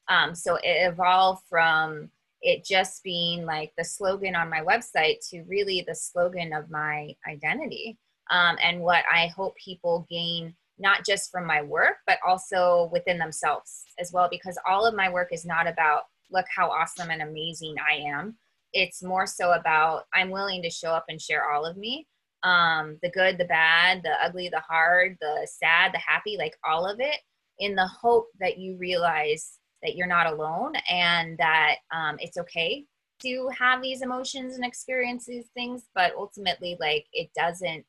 Um, 0.09 0.34
so 0.34 0.57
it 0.57 0.92
evolved 0.92 1.44
from 1.48 2.11
it 2.42 2.64
just 2.64 3.02
being 3.02 3.44
like 3.44 3.72
the 3.76 3.84
slogan 3.84 4.36
on 4.36 4.50
my 4.50 4.61
website 4.61 5.16
to 5.30 5.42
really 5.44 5.84
the 5.86 5.94
slogan 5.94 6.52
of 6.52 6.70
my 6.70 7.14
identity 7.28 7.98
um, 8.30 8.57
and 8.62 8.80
what 8.80 9.04
I 9.12 9.28
hope 9.28 9.54
people 9.57 10.07
gain 10.11 10.54
not 10.78 11.07
just 11.07 11.30
from 11.30 11.46
my 11.46 11.62
work, 11.62 11.96
but 12.07 12.18
also 12.26 12.90
within 12.92 13.18
themselves 13.18 13.86
as 13.98 14.12
well, 14.12 14.28
because 14.30 14.59
all 14.68 14.84
of 14.86 14.94
my 14.94 15.11
work 15.11 15.28
is 15.32 15.46
not 15.46 15.66
about 15.66 16.02
look 16.30 16.46
how 16.54 16.68
awesome 16.68 17.11
and 17.11 17.22
amazing 17.22 17.76
I 17.78 17.96
am. 17.96 18.36
It's 18.72 19.02
more 19.02 19.26
so 19.26 19.52
about 19.52 20.04
I'm 20.12 20.30
willing 20.30 20.62
to 20.62 20.70
show 20.70 20.90
up 20.90 21.07
and 21.09 21.20
share 21.20 21.50
all 21.50 21.64
of 21.64 21.76
me 21.76 22.07
um, 22.42 22.98
the 23.02 23.11
good, 23.11 23.38
the 23.38 23.44
bad, 23.46 24.02
the 24.02 24.12
ugly, 24.22 24.48
the 24.48 24.61
hard, 24.61 25.16
the 25.20 25.48
sad, 25.50 25.92
the 25.92 25.98
happy, 25.98 26.36
like 26.38 26.54
all 26.64 26.86
of 26.86 27.00
it, 27.00 27.16
in 27.59 27.74
the 27.74 27.86
hope 27.86 28.28
that 28.38 28.59
you 28.59 28.76
realize 28.76 29.59
that 29.87 29.97
you're 29.97 30.07
not 30.07 30.26
alone 30.26 30.74
and 30.91 31.39
that 31.39 31.76
um, 31.93 32.16
it's 32.18 32.37
okay 32.37 32.84
to 33.22 33.49
have 33.59 33.80
these 33.80 34.03
emotions 34.03 34.57
and 34.57 34.64
experience 34.64 35.24
these 35.24 35.49
things, 35.55 35.84
but 35.95 36.12
ultimately, 36.16 36.76
like 36.80 37.07
it 37.12 37.30
doesn't. 37.34 37.84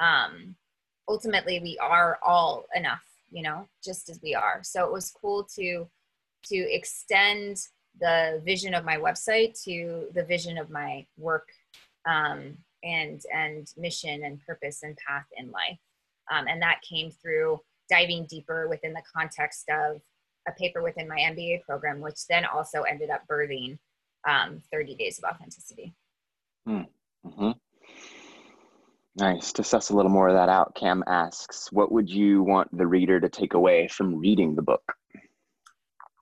Um, 0.00 0.56
ultimately, 1.08 1.60
we 1.60 1.78
are 1.78 2.18
all 2.22 2.66
enough, 2.74 3.04
you 3.30 3.42
know, 3.42 3.68
just 3.84 4.10
as 4.10 4.20
we 4.22 4.34
are. 4.34 4.60
So 4.64 4.84
it 4.84 4.92
was 4.92 5.12
cool 5.20 5.44
to 5.54 5.86
to 6.46 6.56
extend 6.56 7.58
the 8.00 8.42
vision 8.44 8.74
of 8.74 8.84
my 8.84 8.96
website 8.96 9.62
to 9.64 10.08
the 10.14 10.24
vision 10.24 10.58
of 10.58 10.70
my 10.70 11.06
work 11.16 11.48
um, 12.08 12.56
and 12.82 13.22
and 13.32 13.72
mission 13.76 14.24
and 14.24 14.40
purpose 14.44 14.82
and 14.82 14.96
path 14.96 15.26
in 15.36 15.50
life 15.50 15.78
um, 16.30 16.46
and 16.48 16.60
that 16.62 16.80
came 16.82 17.10
through 17.10 17.60
diving 17.88 18.26
deeper 18.28 18.68
within 18.68 18.92
the 18.92 19.02
context 19.14 19.68
of 19.68 20.00
a 20.48 20.52
paper 20.52 20.82
within 20.82 21.08
my 21.08 21.16
mba 21.16 21.62
program 21.62 22.00
which 22.00 22.26
then 22.28 22.44
also 22.44 22.82
ended 22.82 23.10
up 23.10 23.22
birthing 23.30 23.78
um, 24.28 24.60
30 24.72 24.96
days 24.96 25.18
of 25.18 25.24
authenticity 25.24 25.94
mm-hmm. 26.68 27.50
nice 29.16 29.52
to 29.52 29.62
suss 29.62 29.90
a 29.90 29.96
little 29.96 30.10
more 30.10 30.28
of 30.28 30.34
that 30.34 30.48
out 30.48 30.74
cam 30.74 31.04
asks 31.06 31.70
what 31.70 31.92
would 31.92 32.10
you 32.10 32.42
want 32.42 32.76
the 32.76 32.86
reader 32.86 33.20
to 33.20 33.28
take 33.28 33.54
away 33.54 33.88
from 33.88 34.16
reading 34.16 34.54
the 34.54 34.62
book 34.62 34.82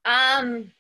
um 0.05 0.70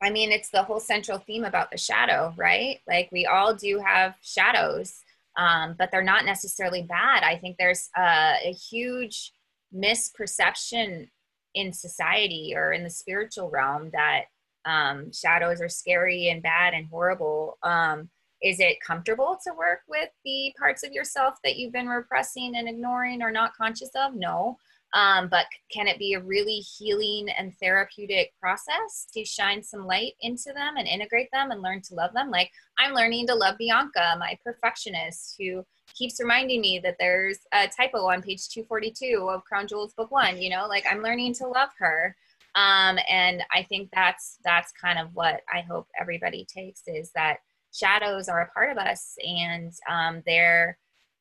I 0.00 0.10
mean, 0.10 0.30
it's 0.30 0.50
the 0.50 0.62
whole 0.62 0.80
central 0.80 1.18
theme 1.18 1.44
about 1.44 1.70
the 1.70 1.78
shadow, 1.78 2.32
right? 2.36 2.80
Like 2.86 3.08
we 3.10 3.26
all 3.26 3.54
do 3.54 3.82
have 3.84 4.14
shadows, 4.22 5.00
um, 5.36 5.74
but 5.78 5.90
they're 5.90 6.02
not 6.02 6.24
necessarily 6.24 6.82
bad. 6.82 7.24
I 7.24 7.36
think 7.36 7.56
there's 7.58 7.88
a, 7.96 8.34
a 8.44 8.52
huge 8.52 9.32
misperception 9.74 11.08
in 11.54 11.72
society 11.72 12.52
or 12.54 12.72
in 12.72 12.84
the 12.84 12.90
spiritual 12.90 13.50
realm 13.50 13.90
that 13.92 14.24
um, 14.64 15.12
shadows 15.12 15.60
are 15.60 15.68
scary 15.68 16.28
and 16.28 16.42
bad 16.42 16.74
and 16.74 16.86
horrible. 16.88 17.58
Um, 17.62 18.10
is 18.42 18.60
it 18.60 18.80
comfortable 18.80 19.38
to 19.44 19.54
work 19.54 19.80
with 19.88 20.10
the 20.24 20.52
parts 20.58 20.84
of 20.84 20.92
yourself 20.92 21.34
that 21.42 21.56
you've 21.56 21.72
been 21.72 21.88
repressing 21.88 22.54
and 22.56 22.68
ignoring 22.68 23.22
or 23.22 23.32
not 23.32 23.56
conscious 23.56 23.90
of? 23.96 24.14
No. 24.14 24.58
Um, 24.94 25.28
but 25.28 25.46
can 25.70 25.86
it 25.86 25.98
be 25.98 26.14
a 26.14 26.20
really 26.20 26.58
healing 26.58 27.28
and 27.36 27.54
therapeutic 27.58 28.32
process 28.40 29.06
to 29.12 29.24
shine 29.24 29.62
some 29.62 29.86
light 29.86 30.14
into 30.22 30.52
them 30.54 30.76
and 30.78 30.88
integrate 30.88 31.28
them 31.30 31.50
and 31.50 31.60
learn 31.60 31.82
to 31.82 31.94
love 31.94 32.12
them? 32.14 32.30
Like 32.30 32.50
I'm 32.78 32.94
learning 32.94 33.26
to 33.26 33.34
love 33.34 33.58
Bianca, 33.58 34.16
my 34.18 34.38
perfectionist, 34.44 35.36
who 35.38 35.64
keeps 35.94 36.20
reminding 36.20 36.60
me 36.60 36.78
that 36.82 36.96
there's 36.98 37.38
a 37.52 37.68
typo 37.68 38.06
on 38.06 38.22
page 38.22 38.48
242 38.48 39.28
of 39.30 39.44
Crown 39.44 39.66
Jewels 39.66 39.94
Book 39.94 40.10
One. 40.10 40.40
You 40.40 40.50
know, 40.50 40.66
like 40.66 40.84
I'm 40.90 41.02
learning 41.02 41.34
to 41.34 41.46
love 41.46 41.70
her. 41.78 42.16
Um, 42.54 42.98
and 43.08 43.42
I 43.52 43.62
think 43.64 43.90
that's 43.94 44.38
that's 44.42 44.72
kind 44.72 44.98
of 44.98 45.14
what 45.14 45.42
I 45.52 45.60
hope 45.60 45.86
everybody 46.00 46.46
takes 46.52 46.82
is 46.86 47.10
that 47.14 47.38
shadows 47.72 48.28
are 48.28 48.40
a 48.40 48.50
part 48.52 48.70
of 48.70 48.78
us 48.78 49.16
and 49.24 49.72
um, 49.88 50.22
they're 50.26 50.78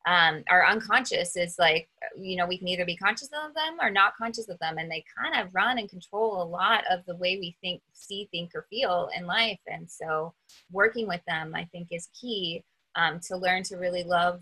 um, 0.07 0.41
our 0.49 0.65
unconscious 0.65 1.35
is 1.35 1.57
like 1.59 1.89
you 2.15 2.37
know 2.37 2.47
we 2.47 2.57
can 2.57 2.69
either 2.69 2.85
be 2.85 2.95
conscious 2.95 3.27
of 3.27 3.53
them 3.53 3.77
or 3.81 3.91
not 3.91 4.15
conscious 4.15 4.47
of 4.47 4.57
them. 4.59 4.77
And 4.77 4.89
they 4.89 5.03
kind 5.21 5.39
of 5.45 5.53
run 5.53 5.77
and 5.77 5.89
control 5.89 6.41
a 6.41 6.45
lot 6.45 6.83
of 6.89 7.05
the 7.05 7.15
way 7.17 7.37
we 7.37 7.57
think 7.61 7.81
see 7.91 8.29
think 8.31 8.51
or 8.55 8.65
feel 8.69 9.09
in 9.15 9.27
life. 9.27 9.59
And 9.67 9.89
so 9.89 10.33
working 10.71 11.07
with 11.07 11.21
them 11.27 11.53
i 11.53 11.65
think 11.65 11.89
is 11.91 12.09
key 12.19 12.63
um, 12.95 13.19
to 13.27 13.37
learn 13.37 13.63
to 13.63 13.75
really 13.75 14.03
love 14.03 14.41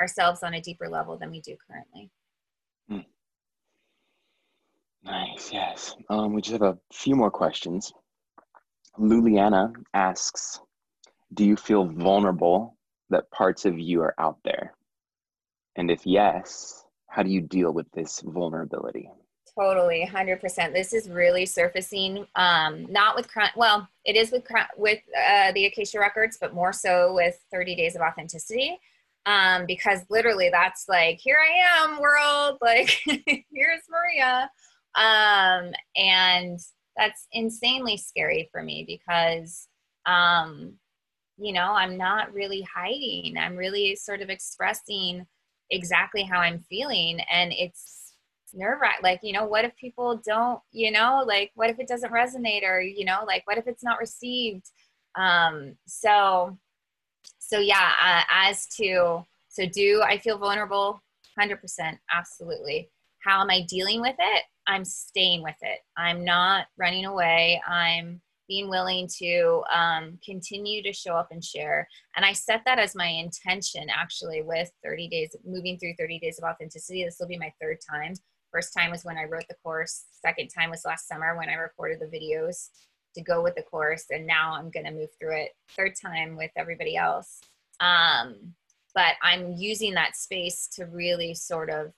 ourselves 0.00 0.42
on 0.42 0.54
a 0.54 0.60
deeper 0.60 0.88
level 0.88 1.16
than 1.16 1.30
we 1.30 1.40
do 1.40 1.56
currently. 1.66 2.10
Hmm. 2.88 2.98
nice 5.04 5.52
yes. 5.52 5.96
Um, 6.10 6.34
we 6.34 6.42
just 6.42 6.52
have 6.52 6.62
a 6.62 6.78
few 6.92 7.16
more 7.16 7.30
questions. 7.30 7.92
Luliana 8.98 9.72
asks 9.94 10.60
do 11.34 11.44
you 11.44 11.56
feel 11.56 11.84
vulnerable 11.84 12.76
that 13.10 13.30
parts 13.30 13.64
of 13.64 13.78
you 13.78 14.00
are 14.00 14.14
out 14.18 14.38
there 14.44 14.75
and 15.76 15.90
if 15.90 16.06
yes, 16.06 16.84
how 17.08 17.22
do 17.22 17.30
you 17.30 17.40
deal 17.40 17.72
with 17.72 17.90
this 17.92 18.20
vulnerability? 18.24 19.10
Totally, 19.58 20.06
100%. 20.10 20.72
This 20.72 20.92
is 20.92 21.08
really 21.08 21.46
surfacing, 21.46 22.26
um, 22.36 22.90
not 22.90 23.16
with, 23.16 23.28
well, 23.56 23.88
it 24.04 24.14
is 24.14 24.30
with, 24.30 24.44
with 24.76 25.00
uh, 25.18 25.52
the 25.52 25.64
Acacia 25.66 25.98
Records, 25.98 26.36
but 26.38 26.54
more 26.54 26.74
so 26.74 27.14
with 27.14 27.38
30 27.52 27.74
Days 27.74 27.96
of 27.96 28.02
Authenticity. 28.02 28.78
Um, 29.24 29.66
because 29.66 30.00
literally 30.08 30.50
that's 30.52 30.84
like, 30.88 31.18
here 31.20 31.38
I 31.40 31.84
am, 31.84 31.98
world, 32.00 32.58
like, 32.62 33.00
here's 33.06 33.82
Maria. 33.88 34.50
Um, 34.94 35.72
and 35.96 36.60
that's 36.96 37.26
insanely 37.32 37.96
scary 37.96 38.48
for 38.52 38.62
me 38.62 38.84
because 38.86 39.68
um, 40.06 40.74
you 41.38 41.52
know, 41.52 41.72
I'm 41.72 41.96
not 41.96 42.32
really 42.32 42.62
hiding. 42.62 43.36
I'm 43.36 43.56
really 43.56 43.94
sort 43.96 44.22
of 44.22 44.30
expressing 44.30 45.26
exactly 45.70 46.22
how 46.22 46.38
I'm 46.38 46.60
feeling. 46.68 47.20
And 47.30 47.52
it's 47.52 48.14
nerve 48.54 48.80
wracking. 48.80 49.02
Like, 49.02 49.20
you 49.22 49.32
know, 49.32 49.46
what 49.46 49.64
if 49.64 49.76
people 49.76 50.20
don't, 50.24 50.60
you 50.72 50.90
know, 50.90 51.24
like, 51.26 51.52
what 51.54 51.70
if 51.70 51.78
it 51.78 51.88
doesn't 51.88 52.12
resonate 52.12 52.62
or, 52.62 52.80
you 52.80 53.04
know, 53.04 53.24
like, 53.26 53.42
what 53.46 53.58
if 53.58 53.66
it's 53.66 53.84
not 53.84 53.98
received? 53.98 54.66
Um, 55.14 55.76
so, 55.86 56.58
so 57.38 57.58
yeah, 57.58 57.92
uh, 58.02 58.22
as 58.30 58.66
to, 58.76 59.24
so 59.48 59.66
do 59.66 60.02
I 60.02 60.18
feel 60.18 60.38
vulnerable? 60.38 61.02
100%. 61.38 61.98
Absolutely. 62.10 62.90
How 63.20 63.40
am 63.40 63.50
I 63.50 63.62
dealing 63.68 64.00
with 64.00 64.16
it? 64.18 64.42
I'm 64.66 64.84
staying 64.84 65.42
with 65.42 65.56
it. 65.62 65.78
I'm 65.96 66.24
not 66.24 66.66
running 66.78 67.04
away. 67.04 67.60
I'm 67.66 68.20
being 68.48 68.68
willing 68.68 69.08
to 69.18 69.62
um, 69.74 70.18
continue 70.24 70.82
to 70.82 70.92
show 70.92 71.14
up 71.14 71.28
and 71.30 71.44
share. 71.44 71.86
And 72.16 72.24
I 72.24 72.32
set 72.32 72.62
that 72.64 72.78
as 72.78 72.94
my 72.94 73.06
intention 73.06 73.88
actually 73.90 74.42
with 74.42 74.70
30 74.84 75.08
days, 75.08 75.36
moving 75.44 75.78
through 75.78 75.94
30 75.98 76.18
days 76.18 76.38
of 76.38 76.48
authenticity. 76.48 77.04
This 77.04 77.16
will 77.18 77.28
be 77.28 77.38
my 77.38 77.52
third 77.60 77.78
time. 77.88 78.14
First 78.52 78.72
time 78.76 78.90
was 78.90 79.04
when 79.04 79.18
I 79.18 79.24
wrote 79.24 79.46
the 79.48 79.56
course, 79.62 80.04
second 80.10 80.48
time 80.48 80.70
was 80.70 80.84
last 80.84 81.08
summer 81.08 81.36
when 81.36 81.48
I 81.48 81.54
recorded 81.54 82.00
the 82.00 82.06
videos 82.06 82.68
to 83.14 83.22
go 83.22 83.42
with 83.42 83.54
the 83.54 83.62
course. 83.62 84.04
And 84.10 84.26
now 84.26 84.54
I'm 84.54 84.70
going 84.70 84.86
to 84.86 84.92
move 84.92 85.10
through 85.18 85.36
it 85.36 85.50
third 85.70 85.92
time 86.00 86.36
with 86.36 86.50
everybody 86.56 86.96
else. 86.96 87.40
Um, 87.80 88.54
but 88.94 89.14
I'm 89.22 89.54
using 89.56 89.94
that 89.94 90.16
space 90.16 90.68
to 90.76 90.86
really 90.86 91.34
sort 91.34 91.68
of 91.70 91.92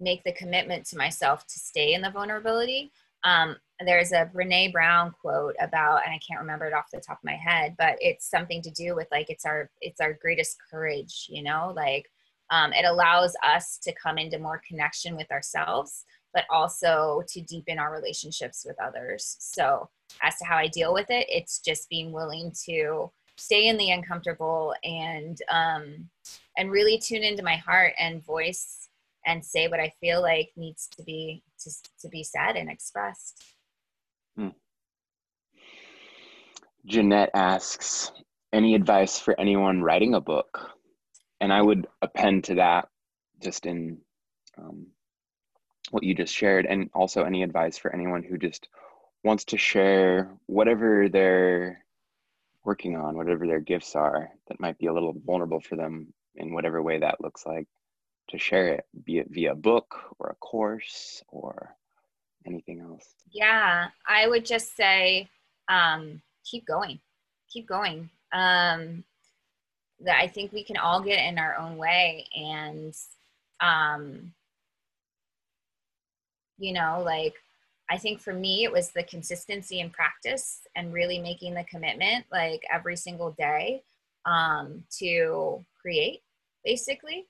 make 0.00 0.22
the 0.24 0.32
commitment 0.32 0.84
to 0.86 0.98
myself 0.98 1.46
to 1.46 1.58
stay 1.58 1.94
in 1.94 2.02
the 2.02 2.10
vulnerability. 2.10 2.92
Um, 3.26 3.56
there's 3.84 4.12
a 4.12 4.30
Brene 4.32 4.72
Brown 4.72 5.12
quote 5.20 5.56
about, 5.60 6.02
and 6.04 6.14
I 6.14 6.20
can't 6.26 6.40
remember 6.40 6.66
it 6.66 6.72
off 6.72 6.90
the 6.92 7.00
top 7.00 7.18
of 7.18 7.24
my 7.24 7.34
head, 7.34 7.74
but 7.76 7.96
it's 8.00 8.30
something 8.30 8.62
to 8.62 8.70
do 8.70 8.94
with 8.94 9.08
like 9.10 9.28
it's 9.28 9.44
our 9.44 9.68
it's 9.80 10.00
our 10.00 10.14
greatest 10.14 10.56
courage, 10.70 11.26
you 11.28 11.42
know, 11.42 11.72
like 11.76 12.06
um, 12.50 12.72
it 12.72 12.86
allows 12.86 13.34
us 13.44 13.78
to 13.82 13.92
come 13.92 14.16
into 14.16 14.38
more 14.38 14.62
connection 14.66 15.16
with 15.16 15.30
ourselves, 15.32 16.04
but 16.32 16.44
also 16.48 17.22
to 17.28 17.40
deepen 17.42 17.78
our 17.78 17.92
relationships 17.92 18.64
with 18.66 18.76
others. 18.80 19.36
So 19.40 19.90
as 20.22 20.36
to 20.38 20.44
how 20.44 20.56
I 20.56 20.68
deal 20.68 20.94
with 20.94 21.10
it, 21.10 21.26
it's 21.28 21.58
just 21.58 21.90
being 21.90 22.12
willing 22.12 22.52
to 22.66 23.10
stay 23.36 23.66
in 23.66 23.76
the 23.76 23.90
uncomfortable 23.90 24.72
and 24.84 25.36
um, 25.50 26.08
and 26.56 26.70
really 26.70 26.98
tune 26.98 27.24
into 27.24 27.42
my 27.42 27.56
heart 27.56 27.92
and 27.98 28.24
voice 28.24 28.88
and 29.26 29.44
say 29.44 29.68
what 29.68 29.80
I 29.80 29.92
feel 30.00 30.22
like 30.22 30.50
needs 30.56 30.88
to 30.96 31.02
be 31.02 31.42
to, 31.60 31.70
to 32.00 32.08
be 32.08 32.22
said 32.22 32.56
and 32.56 32.70
expressed. 32.70 33.42
Hmm. 34.36 34.48
Jeanette 36.86 37.30
asks, 37.34 38.12
any 38.52 38.74
advice 38.74 39.18
for 39.18 39.38
anyone 39.38 39.82
writing 39.82 40.14
a 40.14 40.20
book? 40.20 40.70
And 41.40 41.52
I 41.52 41.60
would 41.60 41.86
append 42.00 42.44
to 42.44 42.54
that 42.54 42.88
just 43.42 43.66
in 43.66 43.98
um, 44.56 44.86
what 45.90 46.04
you 46.04 46.14
just 46.14 46.34
shared, 46.34 46.64
and 46.64 46.88
also 46.94 47.24
any 47.24 47.42
advice 47.42 47.76
for 47.76 47.92
anyone 47.92 48.22
who 48.22 48.38
just 48.38 48.68
wants 49.24 49.44
to 49.46 49.58
share 49.58 50.30
whatever 50.46 51.08
they're 51.08 51.84
working 52.64 52.96
on, 52.96 53.16
whatever 53.16 53.46
their 53.46 53.60
gifts 53.60 53.94
are 53.94 54.30
that 54.48 54.60
might 54.60 54.78
be 54.78 54.86
a 54.86 54.92
little 54.92 55.14
vulnerable 55.26 55.60
for 55.60 55.76
them 55.76 56.12
in 56.36 56.54
whatever 56.54 56.82
way 56.82 56.98
that 56.98 57.20
looks 57.20 57.44
like 57.44 57.66
to 58.28 58.38
share 58.38 58.68
it, 58.68 58.84
be 59.04 59.18
it 59.18 59.28
via 59.30 59.54
book 59.54 59.94
or 60.18 60.30
a 60.30 60.34
course 60.36 61.22
or 61.28 61.76
anything 62.46 62.80
else? 62.80 63.14
Yeah, 63.30 63.88
I 64.08 64.28
would 64.28 64.44
just 64.44 64.76
say 64.76 65.28
um, 65.68 66.20
keep 66.44 66.66
going, 66.66 67.00
keep 67.52 67.68
going. 67.68 68.10
Um, 68.32 69.04
that 70.00 70.20
I 70.20 70.26
think 70.26 70.52
we 70.52 70.62
can 70.62 70.76
all 70.76 71.00
get 71.00 71.24
in 71.24 71.38
our 71.38 71.56
own 71.56 71.76
way, 71.78 72.26
and 72.36 72.94
um, 73.60 74.32
you 76.58 76.72
know, 76.72 77.02
like 77.04 77.34
I 77.88 77.96
think 77.96 78.20
for 78.20 78.34
me, 78.34 78.64
it 78.64 78.72
was 78.72 78.90
the 78.90 79.04
consistency 79.04 79.80
and 79.80 79.92
practice 79.92 80.60
and 80.74 80.92
really 80.92 81.18
making 81.18 81.54
the 81.54 81.64
commitment 81.64 82.26
like 82.32 82.62
every 82.70 82.96
single 82.96 83.30
day 83.32 83.82
um, 84.26 84.82
to 84.98 85.64
create, 85.80 86.22
basically 86.64 87.26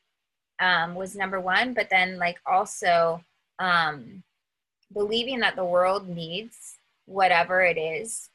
um, 0.60 0.94
was 0.94 1.16
number 1.16 1.40
one. 1.40 1.74
But 1.74 1.90
then, 1.90 2.18
like, 2.18 2.38
also 2.46 3.22
um, 3.58 4.22
believing 4.92 5.40
that 5.40 5.56
the 5.56 5.64
world 5.64 6.08
needs 6.08 6.78
whatever 7.06 7.62
it 7.62 7.78
is 7.78 8.30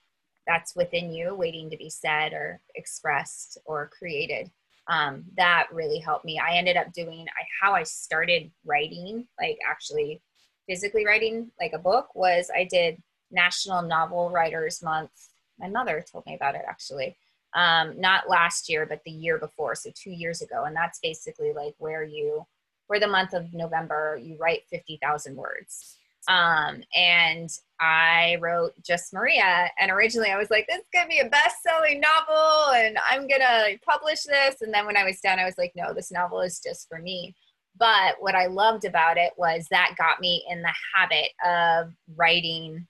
that's 0.48 0.76
within 0.76 1.14
you 1.14 1.36
waiting 1.36 1.70
to 1.70 1.78
be 1.78 1.90
said 1.90 2.34
or 2.34 2.60
expressed 2.76 3.58
or 3.66 3.90
created. 3.98 4.50
Um, 4.88 5.24
that 5.38 5.68
really 5.72 6.00
helped 6.00 6.26
me. 6.26 6.40
I 6.40 6.56
ended 6.56 6.78
up 6.78 6.92
doing 6.92 7.28
I, 7.30 7.44
how 7.62 7.74
I 7.74 7.84
started 7.84 8.52
writing, 8.66 9.28
like 9.40 9.60
actually 9.70 10.22
physically 10.68 11.06
writing 11.06 11.52
like 11.60 11.74
a 11.74 11.80
book, 11.80 12.16
was 12.16 12.50
I 12.54 12.66
did 12.66 13.02
National 13.30 13.82
Novel 13.82 14.30
Writers 14.30 14.82
Month. 14.82 15.12
My 15.60 15.70
mother 15.70 16.04
told 16.12 16.26
me 16.26 16.36
about 16.36 16.56
it 16.56 16.64
actually 16.68 17.16
um, 17.54 18.00
not 18.00 18.30
last 18.30 18.70
year, 18.70 18.86
but 18.86 19.02
the 19.06 19.12
year 19.12 19.38
before, 19.38 19.76
so 19.76 19.92
two 19.96 20.12
years 20.12 20.42
ago. 20.42 20.64
And 20.66 20.76
that's 20.76 21.00
basically 21.00 21.54
like 21.54 21.76
where 21.78 22.04
you, 22.04 22.46
for 22.88 23.00
the 23.00 23.08
month 23.08 23.34
of 23.34 23.54
November, 23.54 24.20
you 24.22 24.38
write 24.40 24.62
50,000 24.70 25.36
words. 25.36 25.98
Um, 26.28 26.84
and 26.96 27.50
I 27.80 28.38
wrote 28.40 28.74
Just 28.84 29.14
Maria. 29.14 29.70
And 29.80 29.92
originally 29.92 30.30
I 30.30 30.38
was 30.38 30.52
like, 30.52 30.68
this 30.68 30.78
is 30.78 30.86
going 30.94 31.06
to 31.06 31.10
be 31.10 31.20
a 31.20 31.30
best 31.30 31.58
selling 31.64 32.00
novel 32.00 32.74
and 32.74 32.98
I'm 33.10 33.28
going 33.28 33.42
to 33.42 33.80
publish 33.84 34.24
this. 34.24 34.62
And 34.62 34.74
then 34.74 34.86
when 34.86 34.98
I 34.98 35.04
was 35.04 35.20
done, 35.20 35.40
I 35.40 35.46
was 35.46 35.58
like, 35.58 35.74
no, 35.76 35.94
this 35.94 36.12
novel 36.12 36.42
is 36.42 36.62
just 36.64 36.88
for 36.88 37.00
me. 37.00 37.36
But 37.78 38.16
what 38.20 38.36
I 38.36 38.48
loved 38.48 38.86
about 38.86 39.18
it 39.18 39.34
was 39.38 39.66
that 39.72 39.96
got 39.98 40.20
me 40.20 40.46
in 40.50 40.62
the 40.62 40.74
habit 40.96 41.30
of 41.44 41.94
writing 42.16 42.86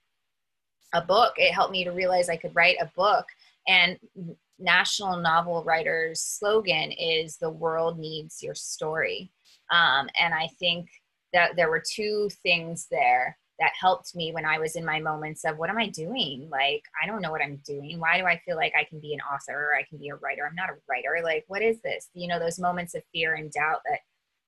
a 0.93 1.01
book. 1.01 1.33
It 1.37 1.53
helped 1.53 1.71
me 1.71 1.85
to 1.85 1.91
realize 1.91 2.27
I 2.27 2.35
could 2.35 2.55
write 2.55 2.77
a 2.81 2.91
book 2.95 3.25
and 3.67 3.97
national 4.61 5.17
novel 5.17 5.63
writer's 5.63 6.21
slogan 6.21 6.91
is 6.91 7.37
the 7.37 7.49
world 7.49 7.99
needs 7.99 8.41
your 8.41 8.55
story. 8.55 9.31
Um, 9.71 10.09
and 10.19 10.33
i 10.33 10.47
think 10.59 10.89
that 11.33 11.55
there 11.55 11.69
were 11.69 11.81
two 11.85 12.29
things 12.43 12.87
there 12.91 13.37
that 13.59 13.71
helped 13.79 14.15
me 14.15 14.31
when 14.33 14.45
i 14.45 14.59
was 14.59 14.75
in 14.75 14.85
my 14.85 14.99
moments 14.99 15.45
of 15.45 15.57
what 15.57 15.69
am 15.69 15.77
i 15.77 15.87
doing? 15.87 16.47
Like 16.51 16.83
i 17.01 17.07
don't 17.07 17.21
know 17.21 17.31
what 17.31 17.41
i'm 17.41 17.61
doing. 17.65 17.99
Why 17.99 18.17
do 18.17 18.25
i 18.25 18.37
feel 18.45 18.57
like 18.57 18.73
i 18.77 18.83
can 18.83 18.99
be 18.99 19.13
an 19.13 19.21
author 19.21 19.71
or 19.71 19.75
i 19.75 19.83
can 19.83 19.97
be 19.97 20.09
a 20.09 20.15
writer? 20.15 20.45
I'm 20.47 20.55
not 20.55 20.69
a 20.69 20.81
writer. 20.89 21.23
Like 21.23 21.45
what 21.47 21.61
is 21.61 21.81
this? 21.81 22.09
You 22.13 22.27
know 22.27 22.39
those 22.39 22.59
moments 22.59 22.95
of 22.95 23.03
fear 23.13 23.35
and 23.35 23.51
doubt 23.51 23.81
that 23.89 23.99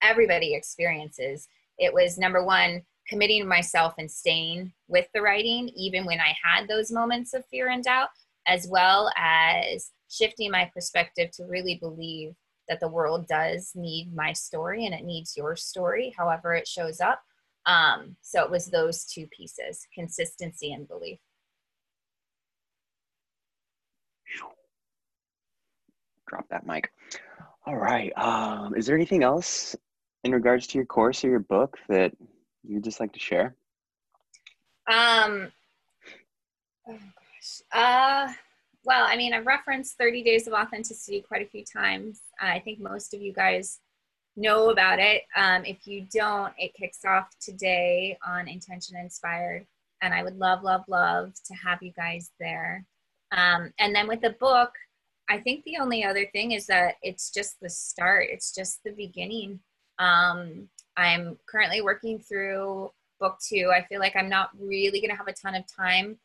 everybody 0.02 0.54
experiences. 0.54 1.48
It 1.80 1.94
was 1.94 2.18
number 2.18 2.44
one 2.44 2.84
committing 3.08 3.48
myself 3.48 3.94
and 3.98 4.10
staying 4.10 4.72
with 4.88 5.08
the 5.14 5.22
writing 5.22 5.70
even 5.76 6.06
when 6.06 6.20
i 6.20 6.34
had 6.44 6.68
those 6.68 6.92
moments 6.92 7.34
of 7.34 7.46
fear 7.48 7.70
and 7.70 7.84
doubt 7.84 8.10
as 8.48 8.68
well 8.70 9.12
as 9.18 9.92
shifting 10.14 10.52
my 10.52 10.70
perspective 10.74 11.32
to 11.32 11.46
really 11.46 11.76
believe 11.76 12.34
that 12.70 12.80
the 12.80 12.88
world 12.88 13.28
does 13.28 13.72
need 13.76 14.14
my 14.16 14.32
story 14.32 14.86
and 14.86 14.94
it 14.94 15.04
needs 15.04 15.36
your 15.36 15.56
story, 15.56 16.14
however 16.18 16.54
it 16.54 16.68
shows 16.68 17.02
up. 17.02 17.22
Um, 17.66 18.16
so 18.22 18.44
it 18.44 18.52
was 18.52 18.68
those 18.68 19.06
two 19.06 19.28
pieces 19.28 19.88
consistency 19.94 20.74
and 20.74 20.88
belief. 20.88 21.20
Drop 26.28 26.48
that 26.50 26.66
mic. 26.66 26.92
All 27.66 27.76
right. 27.76 28.12
Um, 28.18 28.76
is 28.76 28.86
there 28.86 28.96
anything 28.96 29.24
else 29.24 29.76
in 30.24 30.32
regards 30.32 30.68
to 30.68 30.78
your 30.78 30.86
course 30.86 31.24
or 31.24 31.30
your 31.30 31.40
book 31.40 31.78
that 31.90 32.12
you'd 32.64 32.84
just 32.84 33.00
like 33.00 33.14
to 33.14 33.20
share? 33.20 33.56
Um, 34.88 35.52
oh 36.88 36.98
gosh. 36.98 37.62
Uh, 37.72 38.34
well, 38.86 39.06
I 39.08 39.16
mean, 39.16 39.34
I've 39.34 39.46
referenced 39.46 39.98
30 39.98 40.24
Days 40.24 40.48
of 40.48 40.54
Authenticity 40.54 41.22
quite 41.22 41.46
a 41.46 41.50
few 41.50 41.64
times. 41.64 42.22
I 42.40 42.60
think 42.60 42.80
most 42.80 43.14
of 43.14 43.22
you 43.22 43.32
guys 43.32 43.80
know 44.36 44.72
about 44.72 45.00
it. 45.00 45.24
Um, 45.36 45.64
if 45.66 45.88
you 45.88 46.06
don't, 46.14 46.54
it 46.58 46.74
kicks 46.74 47.06
off 47.06 47.30
today 47.40 48.18
on 48.26 48.48
Intention 48.48 48.98
Inspired. 48.98 49.66
And 50.02 50.14
I 50.14 50.24
would 50.24 50.38
love, 50.38 50.64
love, 50.64 50.84
love 50.90 51.34
to 51.46 51.54
have 51.54 51.82
you 51.82 51.92
guys 51.92 52.32
there. 52.40 52.86
Um, 53.32 53.74
and 53.80 53.96
then 53.96 54.08
with 54.08 54.22
the 54.22 54.36
book, 54.40 54.72
I 55.30 55.40
think 55.40 55.64
the 55.64 55.78
only 55.80 56.04
other 56.04 56.26
thing 56.34 56.52
is 56.52 56.68
that 56.68 56.96
it's 57.02 57.32
just 57.32 57.60
the 57.62 57.70
start, 57.70 58.28
it's 58.30 58.54
just 58.54 58.84
the 58.84 58.92
beginning. 58.92 59.62
Um, 59.98 60.68
I'm 60.98 61.38
currently 61.48 61.82
working 61.82 62.20
through 62.20 62.92
book 63.20 63.38
two. 63.48 63.72
I 63.74 63.86
feel 63.86 64.02
like 64.02 64.18
I'm 64.18 64.30
not 64.30 64.50
really 64.60 65.00
going 65.00 65.12
to 65.12 65.16
have 65.16 65.30
a 65.30 65.34
ton 65.34 65.56
of 65.56 65.64
time 65.74 66.18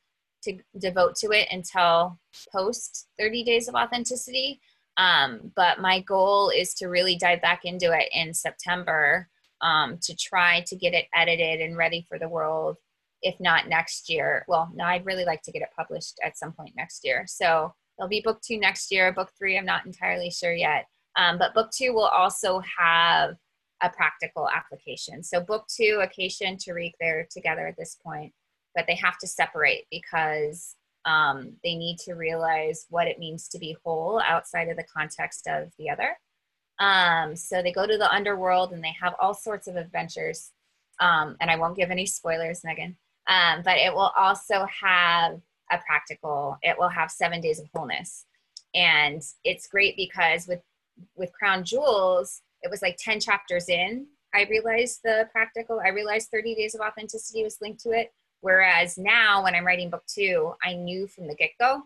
to 0.42 0.58
devote 0.78 1.16
to 1.16 1.30
it 1.30 1.48
until 1.50 2.18
post 2.52 3.08
30 3.18 3.44
days 3.44 3.68
of 3.68 3.74
authenticity. 3.74 4.60
Um, 4.96 5.52
but 5.54 5.80
my 5.80 6.00
goal 6.00 6.50
is 6.50 6.74
to 6.74 6.86
really 6.86 7.16
dive 7.16 7.40
back 7.40 7.64
into 7.64 7.92
it 7.92 8.08
in 8.12 8.34
September 8.34 9.28
um, 9.60 9.98
to 10.02 10.14
try 10.14 10.62
to 10.66 10.76
get 10.76 10.94
it 10.94 11.06
edited 11.14 11.60
and 11.60 11.76
ready 11.76 12.04
for 12.08 12.18
the 12.18 12.28
world, 12.28 12.76
if 13.22 13.38
not 13.40 13.68
next 13.68 14.08
year. 14.08 14.44
Well, 14.48 14.70
no, 14.74 14.84
I'd 14.84 15.06
really 15.06 15.24
like 15.24 15.42
to 15.42 15.52
get 15.52 15.62
it 15.62 15.68
published 15.76 16.18
at 16.24 16.38
some 16.38 16.52
point 16.52 16.74
next 16.76 17.04
year. 17.04 17.24
So 17.26 17.72
there'll 17.96 18.08
be 18.08 18.22
book 18.24 18.40
two 18.42 18.58
next 18.58 18.90
year. 18.90 19.12
Book 19.12 19.30
three, 19.38 19.58
I'm 19.58 19.64
not 19.64 19.86
entirely 19.86 20.30
sure 20.30 20.54
yet. 20.54 20.86
Um, 21.16 21.38
but 21.38 21.54
book 21.54 21.70
two 21.70 21.92
will 21.92 22.06
also 22.06 22.60
have 22.78 23.36
a 23.82 23.90
practical 23.90 24.48
application. 24.48 25.22
So 25.22 25.40
book 25.40 25.66
two, 25.68 26.00
Acacia 26.02 26.46
and 26.46 26.58
Tariq, 26.58 26.92
they're 27.00 27.26
together 27.30 27.66
at 27.66 27.76
this 27.76 27.96
point, 28.04 28.32
but 28.78 28.86
they 28.86 28.94
have 28.94 29.18
to 29.18 29.26
separate 29.26 29.86
because 29.90 30.76
um, 31.04 31.54
they 31.64 31.74
need 31.74 31.98
to 32.04 32.14
realize 32.14 32.86
what 32.90 33.08
it 33.08 33.18
means 33.18 33.48
to 33.48 33.58
be 33.58 33.76
whole 33.84 34.22
outside 34.24 34.68
of 34.68 34.76
the 34.76 34.84
context 34.84 35.48
of 35.48 35.72
the 35.80 35.90
other. 35.90 36.16
Um, 36.78 37.34
so 37.34 37.60
they 37.60 37.72
go 37.72 37.88
to 37.88 37.98
the 37.98 38.08
underworld 38.08 38.70
and 38.70 38.84
they 38.84 38.94
have 39.02 39.16
all 39.20 39.34
sorts 39.34 39.66
of 39.66 39.74
adventures. 39.74 40.52
Um, 41.00 41.36
and 41.40 41.50
I 41.50 41.56
won't 41.56 41.76
give 41.76 41.90
any 41.90 42.06
spoilers, 42.06 42.62
Megan. 42.62 42.96
Um, 43.28 43.62
but 43.64 43.78
it 43.78 43.92
will 43.92 44.12
also 44.16 44.64
have 44.82 45.40
a 45.72 45.78
practical. 45.84 46.56
It 46.62 46.78
will 46.78 46.88
have 46.88 47.10
seven 47.10 47.40
days 47.40 47.58
of 47.58 47.66
wholeness, 47.74 48.26
and 48.76 49.20
it's 49.44 49.66
great 49.66 49.96
because 49.96 50.46
with 50.46 50.60
with 51.16 51.32
Crown 51.32 51.64
Jewels, 51.64 52.42
it 52.62 52.70
was 52.70 52.80
like 52.80 52.96
ten 52.98 53.20
chapters 53.20 53.68
in. 53.68 54.06
I 54.34 54.46
realized 54.48 55.00
the 55.04 55.28
practical. 55.30 55.80
I 55.84 55.88
realized 55.88 56.28
thirty 56.30 56.54
days 56.54 56.74
of 56.74 56.80
authenticity 56.80 57.42
was 57.44 57.58
linked 57.60 57.80
to 57.82 57.90
it. 57.90 58.12
Whereas 58.40 58.98
now, 58.98 59.42
when 59.42 59.54
I'm 59.54 59.66
writing 59.66 59.90
book 59.90 60.04
two, 60.06 60.54
I 60.62 60.74
knew 60.74 61.06
from 61.06 61.26
the 61.26 61.34
get 61.34 61.50
go 61.58 61.82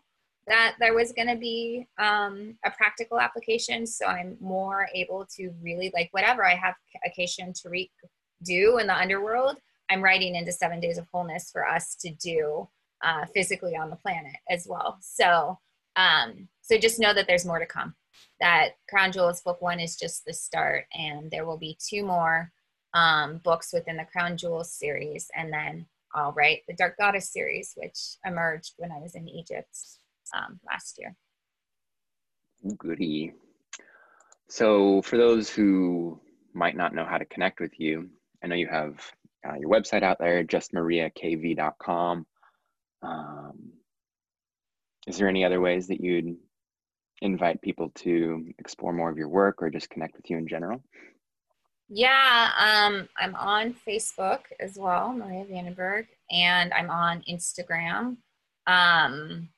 that 0.46 0.74
there 0.80 0.94
was 0.94 1.12
going 1.12 1.28
to 1.28 1.36
be 1.36 1.86
um, 1.98 2.56
a 2.64 2.70
practical 2.70 3.20
application. 3.20 3.86
So 3.86 4.06
I'm 4.06 4.36
more 4.40 4.88
able 4.94 5.26
to 5.36 5.50
really 5.62 5.90
like 5.94 6.08
whatever 6.12 6.44
I 6.44 6.54
have 6.56 6.74
occasion 7.06 7.52
Tariq 7.52 7.90
do 8.42 8.78
in 8.78 8.86
the 8.86 8.96
underworld, 8.96 9.56
I'm 9.90 10.02
writing 10.02 10.34
into 10.34 10.52
seven 10.52 10.80
days 10.80 10.98
of 10.98 11.06
wholeness 11.12 11.50
for 11.52 11.66
us 11.66 11.94
to 11.96 12.10
do 12.10 12.68
uh, 13.04 13.26
physically 13.34 13.76
on 13.76 13.90
the 13.90 13.96
planet 13.96 14.36
as 14.50 14.66
well. 14.68 14.98
So, 15.00 15.58
um, 15.96 16.48
so 16.60 16.78
just 16.78 16.98
know 16.98 17.12
that 17.14 17.26
there's 17.26 17.44
more 17.46 17.58
to 17.58 17.66
come. 17.66 17.94
That 18.40 18.70
Crown 18.88 19.12
Jewels 19.12 19.42
book 19.42 19.60
one 19.60 19.80
is 19.80 19.96
just 19.96 20.24
the 20.24 20.32
start, 20.32 20.86
and 20.92 21.30
there 21.30 21.46
will 21.46 21.58
be 21.58 21.78
two 21.78 22.04
more 22.04 22.50
um, 22.94 23.38
books 23.38 23.72
within 23.72 23.96
the 23.96 24.04
Crown 24.04 24.36
Jewels 24.36 24.72
series, 24.72 25.30
and 25.36 25.52
then 25.52 25.86
I'll 26.14 26.34
the 26.68 26.74
Dark 26.74 26.96
Goddess 26.98 27.32
series, 27.32 27.72
which 27.76 28.16
emerged 28.24 28.74
when 28.76 28.92
I 28.92 28.98
was 28.98 29.14
in 29.14 29.28
Egypt 29.28 29.76
um, 30.34 30.60
last 30.66 30.98
year. 30.98 31.16
Goody. 32.76 33.32
So, 34.48 35.02
for 35.02 35.16
those 35.16 35.50
who 35.50 36.20
might 36.52 36.76
not 36.76 36.94
know 36.94 37.04
how 37.04 37.18
to 37.18 37.24
connect 37.24 37.60
with 37.60 37.78
you, 37.78 38.10
I 38.42 38.46
know 38.46 38.54
you 38.54 38.68
have 38.68 39.00
uh, 39.48 39.54
your 39.58 39.70
website 39.70 40.02
out 40.02 40.18
there, 40.18 40.44
justmariakv.com. 40.44 42.26
Um, 43.02 43.72
is 45.06 45.18
there 45.18 45.28
any 45.28 45.44
other 45.44 45.60
ways 45.60 45.88
that 45.88 46.00
you'd 46.00 46.36
invite 47.20 47.62
people 47.62 47.90
to 47.94 48.46
explore 48.58 48.92
more 48.92 49.10
of 49.10 49.16
your 49.16 49.28
work 49.28 49.62
or 49.62 49.70
just 49.70 49.90
connect 49.90 50.16
with 50.16 50.28
you 50.28 50.36
in 50.36 50.46
general? 50.46 50.82
Yeah, 51.88 52.50
um, 52.58 53.08
I'm 53.18 53.34
on 53.34 53.74
Facebook 53.86 54.40
as 54.60 54.78
well, 54.78 55.12
Maria 55.12 55.44
Vandenberg, 55.44 56.06
and 56.30 56.72
I'm 56.72 56.90
on 56.90 57.22
Instagram. 57.28 58.16
Um, 58.66 59.48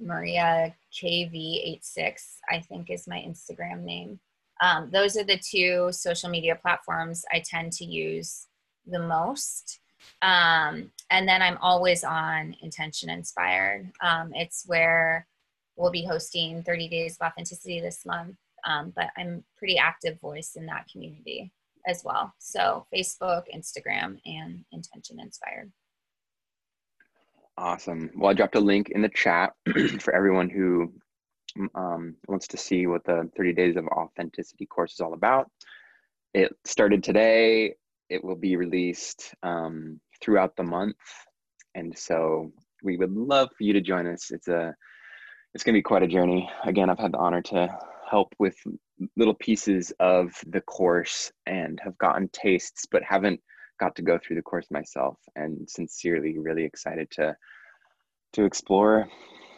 Maria 0.00 0.74
KV86, 0.92 2.36
I 2.50 2.60
think 2.60 2.90
is 2.90 3.06
my 3.06 3.18
Instagram 3.18 3.82
name. 3.82 4.18
Um, 4.62 4.90
those 4.90 5.16
are 5.16 5.24
the 5.24 5.38
two 5.38 5.90
social 5.92 6.30
media 6.30 6.56
platforms 6.56 7.24
I 7.32 7.40
tend 7.40 7.72
to 7.74 7.84
use 7.84 8.46
the 8.86 9.00
most. 9.00 9.80
Um, 10.22 10.90
and 11.10 11.28
then 11.28 11.42
I'm 11.42 11.58
always 11.58 12.04
on 12.04 12.56
Intention 12.62 13.10
Inspired. 13.10 13.90
Um, 14.00 14.32
it's 14.34 14.64
where 14.66 15.26
we'll 15.76 15.90
be 15.90 16.04
hosting 16.04 16.62
30 16.62 16.88
Days 16.88 17.16
of 17.20 17.26
Authenticity 17.26 17.80
this 17.80 18.06
month. 18.06 18.36
Um, 18.66 18.92
but 18.94 19.08
I'm 19.16 19.44
pretty 19.56 19.78
active 19.78 20.20
voice 20.20 20.52
in 20.56 20.66
that 20.66 20.86
community 20.90 21.52
as 21.86 22.02
well. 22.04 22.32
So 22.38 22.86
Facebook, 22.94 23.44
Instagram, 23.54 24.18
and 24.24 24.64
Intention 24.72 25.18
Inspired. 25.20 25.72
Awesome. 27.58 28.10
Well, 28.16 28.30
I 28.30 28.34
dropped 28.34 28.54
a 28.56 28.60
link 28.60 28.90
in 28.90 29.02
the 29.02 29.08
chat 29.08 29.52
for 30.00 30.14
everyone 30.14 30.48
who 30.48 30.92
um, 31.74 32.16
wants 32.28 32.46
to 32.48 32.56
see 32.56 32.86
what 32.86 33.04
the 33.04 33.28
30 33.36 33.52
Days 33.52 33.76
of 33.76 33.86
Authenticity 33.88 34.66
course 34.66 34.94
is 34.94 35.00
all 35.00 35.12
about. 35.12 35.50
It 36.32 36.56
started 36.64 37.02
today 37.02 37.74
it 38.12 38.22
will 38.22 38.36
be 38.36 38.56
released 38.56 39.34
um, 39.42 39.98
throughout 40.20 40.54
the 40.54 40.62
month. 40.62 40.96
And 41.74 41.96
so 41.96 42.52
we 42.82 42.98
would 42.98 43.10
love 43.10 43.48
for 43.56 43.64
you 43.64 43.72
to 43.72 43.80
join 43.80 44.06
us. 44.06 44.30
It's 44.30 44.48
a 44.48 44.74
it's 45.54 45.64
going 45.64 45.74
to 45.74 45.78
be 45.78 45.82
quite 45.82 46.02
a 46.02 46.06
journey. 46.06 46.48
Again, 46.64 46.90
I've 46.90 46.98
had 46.98 47.12
the 47.12 47.18
honor 47.18 47.40
to 47.42 47.68
help 48.12 48.34
with 48.38 48.54
little 49.16 49.34
pieces 49.34 49.90
of 49.98 50.32
the 50.46 50.60
course 50.60 51.32
and 51.46 51.80
have 51.82 51.96
gotten 51.96 52.28
tastes, 52.28 52.84
but 52.92 53.02
haven't 53.02 53.40
got 53.80 53.96
to 53.96 54.02
go 54.02 54.18
through 54.18 54.36
the 54.36 54.42
course 54.42 54.66
myself. 54.70 55.16
And 55.34 55.68
sincerely, 55.68 56.38
really 56.38 56.64
excited 56.64 57.10
to 57.12 57.34
to 58.34 58.44
explore 58.44 59.08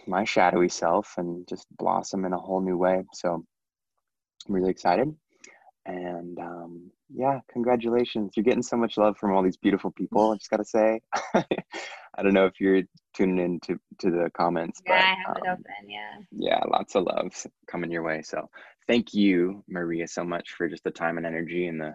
my 0.07 0.25
shadowy 0.25 0.69
self 0.69 1.15
and 1.17 1.47
just 1.49 1.67
blossom 1.79 2.25
in 2.25 2.33
a 2.33 2.39
whole 2.39 2.61
new 2.61 2.77
way. 2.77 3.05
So 3.13 3.45
I'm 4.47 4.55
really 4.55 4.71
excited. 4.71 5.09
And 5.87 6.39
um, 6.39 6.91
yeah, 7.13 7.41
congratulations. 7.53 8.33
You're 8.37 8.45
getting 8.45 8.63
so 8.63 8.77
much 8.77 8.97
love 8.97 9.17
from 9.19 9.33
all 9.33 9.43
these 9.43 9.57
beautiful 9.57 9.91
people. 9.91 10.33
I 10.33 10.37
just 10.37 10.51
got 10.51 10.59
to 10.59 10.65
say, 10.65 11.01
I 11.35 12.23
don't 12.23 12.35
know 12.35 12.47
if 12.47 12.61
you're 12.61 12.83
tuning 13.15 13.39
in 13.39 13.61
to, 13.61 13.79
to 14.01 14.11
the 14.11 14.31
comments. 14.37 14.81
Yeah, 14.87 14.93
but, 14.93 15.05
I 15.05 15.09
have 15.09 15.37
um, 15.37 15.37
it 15.37 15.51
open. 15.51 15.91
Yeah. 15.91 16.19
Yeah, 16.33 16.61
lots 16.69 16.95
of 16.95 17.05
love 17.05 17.33
coming 17.67 17.91
your 17.91 18.03
way. 18.03 18.23
So 18.23 18.49
thank 18.87 19.15
you, 19.15 19.63
Maria, 19.69 20.07
so 20.07 20.25
much 20.25 20.51
for 20.51 20.69
just 20.69 20.85
the 20.85 20.91
time 20.91 21.17
and 21.17 21.27
energy 21.27 21.67
and 21.67 21.81
the 21.81 21.95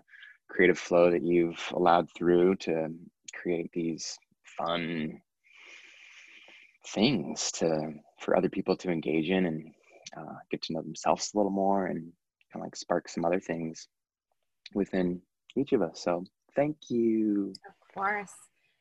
creative 0.49 0.79
flow 0.79 1.11
that 1.11 1.23
you've 1.23 1.61
allowed 1.73 2.09
through 2.15 2.55
to 2.55 2.89
create 3.33 3.69
these 3.73 4.17
fun 4.57 5.21
things 6.87 7.51
to 7.51 7.93
for 8.19 8.35
other 8.35 8.49
people 8.49 8.75
to 8.75 8.89
engage 8.89 9.29
in 9.29 9.45
and 9.45 9.71
uh, 10.17 10.35
get 10.49 10.61
to 10.63 10.73
know 10.73 10.81
themselves 10.81 11.31
a 11.33 11.37
little 11.37 11.51
more 11.51 11.85
and 11.87 12.01
kind 12.51 12.55
of 12.55 12.61
like 12.61 12.75
spark 12.75 13.07
some 13.07 13.25
other 13.25 13.39
things 13.39 13.87
within 14.73 15.21
each 15.55 15.71
of 15.73 15.81
us. 15.81 16.01
So 16.01 16.23
thank 16.55 16.77
you. 16.89 17.53
Of 17.67 17.93
course. 17.93 18.33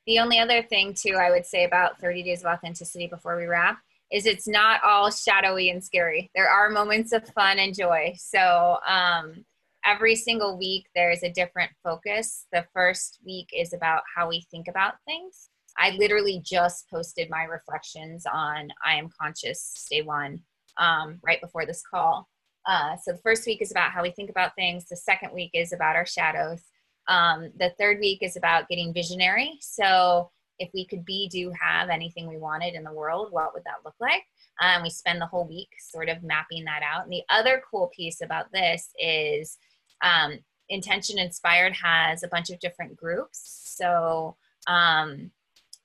The 0.09 0.21
only 0.21 0.39
other 0.39 0.63
thing 0.63 0.95
too 0.95 1.17
I 1.21 1.31
would 1.31 1.45
say 1.45 1.65
about 1.65 2.01
30 2.01 2.23
days 2.23 2.41
of 2.41 2.47
authenticity 2.47 3.09
before 3.09 3.37
we 3.37 3.45
wrap 3.45 3.79
is 4.11 4.25
it's 4.25 4.49
not 4.49 4.83
all 4.83 5.11
shadowy 5.11 5.69
and 5.69 5.85
scary. 5.85 6.31
There 6.35 6.49
are 6.49 6.71
moments 6.71 7.13
of 7.13 7.29
fun 7.35 7.59
and 7.59 7.77
joy. 7.77 8.15
So 8.17 8.79
um, 8.89 9.45
every 9.85 10.17
single 10.17 10.57
week 10.59 10.87
there's 10.95 11.23
a 11.23 11.31
different 11.31 11.73
focus. 11.85 12.47
The 12.55 12.65
first 12.73 13.19
week 13.27 13.51
is 13.55 13.75
about 13.75 14.01
how 14.17 14.31
we 14.31 14.47
think 14.51 14.67
about 14.67 14.95
things. 15.05 15.51
I 15.77 15.91
literally 15.91 16.41
just 16.43 16.89
posted 16.89 17.29
my 17.29 17.43
reflections 17.43 18.25
on 18.33 18.71
I 18.83 18.95
am 18.95 19.11
conscious 19.21 19.87
day 19.91 20.01
one 20.01 20.41
um, 20.79 21.19
right 21.23 21.43
before 21.43 21.67
this 21.67 21.83
call. 21.83 22.27
Uh, 22.67 22.97
so 22.97 23.13
the 23.13 23.21
first 23.23 23.47
week 23.47 23.61
is 23.61 23.71
about 23.71 23.91
how 23.91 24.03
we 24.03 24.11
think 24.13 24.31
about 24.31 24.55
things. 24.55 24.87
The 24.87 24.97
second 24.97 25.35
week 25.35 25.51
is 25.53 25.75
about 25.75 25.97
our 25.97 26.07
shadows. 26.07 26.63
Um, 27.09 27.51
the 27.59 27.73
third 27.79 27.99
week 28.01 28.23
is 28.23 28.37
about 28.37 28.69
getting 28.69 28.93
visionary. 28.93 29.59
So 29.61 30.31
if 30.59 30.71
we 30.75 30.85
could 30.87 31.05
be, 31.05 31.29
do, 31.29 31.53
have 31.61 31.89
anything 31.89 32.29
we 32.29 32.37
wanted 32.37 32.75
in 32.75 32.85
the 32.85 32.93
world, 32.93 33.29
what 33.31 33.55
would 33.55 33.65
that 33.65 33.85
look 33.85 33.95
like? 34.01 34.25
Um, 34.61 34.83
we 34.83 34.91
spend 34.91 35.21
the 35.21 35.27
whole 35.27 35.47
week 35.47 35.69
sort 35.79 36.09
of 36.09 36.23
mapping 36.23 36.65
that 36.65 36.83
out. 36.83 37.05
And 37.05 37.13
the 37.13 37.23
other 37.31 37.63
cool 37.71 37.91
piece 37.95 38.21
about 38.21 38.53
this 38.53 38.91
is 38.99 39.57
um, 40.03 40.39
Intention 40.69 41.19
Inspired 41.19 41.75
has 41.75 42.23
a 42.23 42.29
bunch 42.29 42.51
of 42.51 42.59
different 42.61 42.97
groups. 42.97 43.41
So 43.77 44.37
um, 44.67 45.31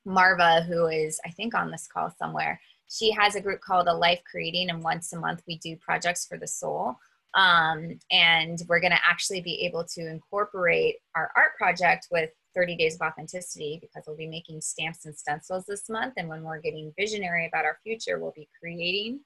Marva, 0.05 0.63
who 0.63 0.87
is, 0.87 1.19
I 1.25 1.29
think, 1.29 1.55
on 1.55 1.71
this 1.71 1.87
call 1.87 2.13
somewhere, 2.17 2.59
she 2.89 3.11
has 3.11 3.35
a 3.35 3.41
group 3.41 3.61
called 3.61 3.87
a 3.87 3.93
life 3.93 4.21
creating 4.29 4.69
and 4.69 4.83
once 4.83 5.13
a 5.13 5.19
month 5.19 5.41
we 5.47 5.57
do 5.57 5.75
projects 5.77 6.27
for 6.27 6.37
the 6.37 6.47
soul 6.47 6.95
um, 7.35 7.99
and 8.11 8.61
we're 8.67 8.79
going 8.79 8.91
to 8.91 9.05
actually 9.05 9.41
be 9.41 9.65
able 9.65 9.83
to 9.85 10.07
incorporate 10.07 10.97
our 11.15 11.31
art 11.35 11.55
project 11.57 12.07
with 12.11 12.29
30 12.55 12.77
days 12.77 12.95
of 12.95 13.01
authenticity 13.01 13.79
because 13.81 14.03
we'll 14.05 14.15
be 14.15 14.27
making 14.27 14.61
stamps 14.61 15.05
and 15.05 15.17
stencils 15.17 15.65
this 15.65 15.89
month. 15.89 16.13
And 16.17 16.29
when 16.29 16.43
we're 16.43 16.61
getting 16.61 16.93
visionary 16.97 17.47
about 17.47 17.65
our 17.65 17.79
future 17.83 18.19
we'll 18.19 18.33
be 18.35 18.47
creating 18.59 19.21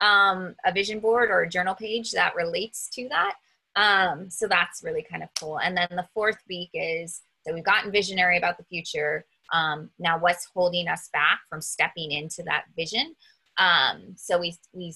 um, 0.00 0.54
a 0.66 0.72
vision 0.72 1.00
board 1.00 1.30
or 1.30 1.42
a 1.42 1.48
journal 1.48 1.74
page 1.74 2.10
that 2.12 2.34
relates 2.34 2.88
to 2.90 3.08
that. 3.08 3.34
Um, 3.76 4.30
so 4.30 4.46
that's 4.46 4.82
really 4.82 5.06
kind 5.08 5.22
of 5.22 5.28
cool. 5.38 5.58
And 5.58 5.76
then 5.76 5.88
the 5.90 6.06
fourth 6.14 6.38
week 6.48 6.70
is 6.74 7.22
so 7.46 7.52
we've 7.52 7.64
gotten 7.64 7.92
visionary 7.92 8.38
about 8.38 8.56
the 8.56 8.64
future. 8.64 9.24
Um, 9.52 9.90
now, 9.98 10.18
what's 10.18 10.46
holding 10.46 10.88
us 10.88 11.10
back 11.12 11.40
from 11.50 11.60
stepping 11.60 12.12
into 12.12 12.42
that 12.44 12.64
vision? 12.76 13.14
Um, 13.58 14.14
so 14.16 14.38
we 14.38 14.56
we 14.72 14.94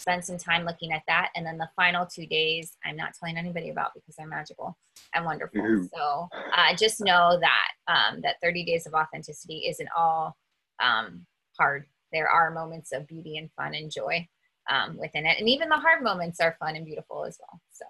spend 0.00 0.24
some 0.24 0.38
time 0.38 0.64
looking 0.64 0.92
at 0.92 1.02
that, 1.06 1.30
and 1.36 1.44
then 1.44 1.58
the 1.58 1.68
final 1.76 2.06
two 2.06 2.26
days, 2.26 2.76
I'm 2.84 2.96
not 2.96 3.12
telling 3.18 3.36
anybody 3.36 3.68
about 3.68 3.92
because 3.94 4.16
they're 4.16 4.26
magical 4.26 4.76
and 5.14 5.24
wonderful. 5.24 5.60
Mm-hmm. 5.60 5.84
So 5.94 6.28
uh, 6.56 6.74
just 6.74 7.00
know 7.00 7.38
that 7.40 7.68
um, 7.86 8.20
that 8.22 8.36
30 8.42 8.64
days 8.64 8.86
of 8.86 8.94
authenticity 8.94 9.66
isn't 9.68 9.88
all 9.96 10.36
um, 10.82 11.26
hard. 11.58 11.84
there 12.12 12.28
are 12.28 12.50
moments 12.50 12.92
of 12.92 13.06
beauty 13.06 13.36
and 13.36 13.50
fun 13.52 13.74
and 13.74 13.90
joy 13.90 14.26
um, 14.70 14.96
within 14.96 15.26
it. 15.26 15.38
And 15.38 15.48
even 15.48 15.68
the 15.68 15.76
hard 15.76 16.02
moments 16.02 16.40
are 16.40 16.56
fun 16.58 16.76
and 16.76 16.86
beautiful 16.86 17.24
as 17.24 17.38
well. 17.38 17.60
So 17.70 17.84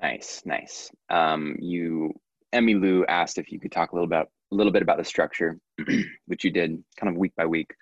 nice, 0.00 0.42
nice. 0.44 0.90
Um, 1.10 1.56
you, 1.58 2.12
Emmy 2.52 2.74
Lou 2.74 3.04
asked 3.06 3.38
if 3.38 3.50
you 3.50 3.58
could 3.58 3.72
talk 3.72 3.92
a 3.92 3.94
little 3.94 4.06
about 4.06 4.28
a 4.52 4.54
little 4.54 4.72
bit 4.72 4.82
about 4.82 4.98
the 4.98 5.04
structure, 5.04 5.58
which 6.26 6.44
you 6.44 6.50
did 6.50 6.82
kind 6.96 7.12
of 7.12 7.18
week 7.18 7.32
by 7.36 7.46
week. 7.46 7.74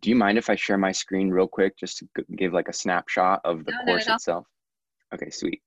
Do 0.00 0.10
you 0.10 0.16
mind 0.16 0.38
if 0.38 0.50
I 0.50 0.56
share 0.56 0.78
my 0.78 0.92
screen 0.92 1.30
real 1.30 1.46
quick 1.46 1.76
just 1.76 1.98
to 1.98 2.08
give 2.36 2.52
like 2.52 2.68
a 2.68 2.72
snapshot 2.72 3.40
of 3.44 3.64
the 3.64 3.72
no, 3.72 3.84
course 3.84 4.08
itself? 4.08 4.46
Okay, 5.14 5.30
sweet. 5.30 5.62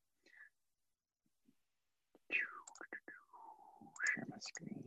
Share 4.14 4.26
my 4.30 4.38
screen. 4.40 4.84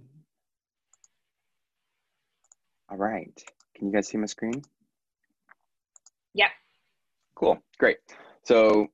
All 2.91 2.97
right. 2.97 3.43
Can 3.74 3.86
you 3.86 3.93
guys 3.93 4.09
see 4.09 4.18
my 4.18 4.26
screen? 4.26 4.62
Yep. 6.34 6.51
Cool. 7.34 7.59
Great. 7.78 7.99
So 8.43 8.89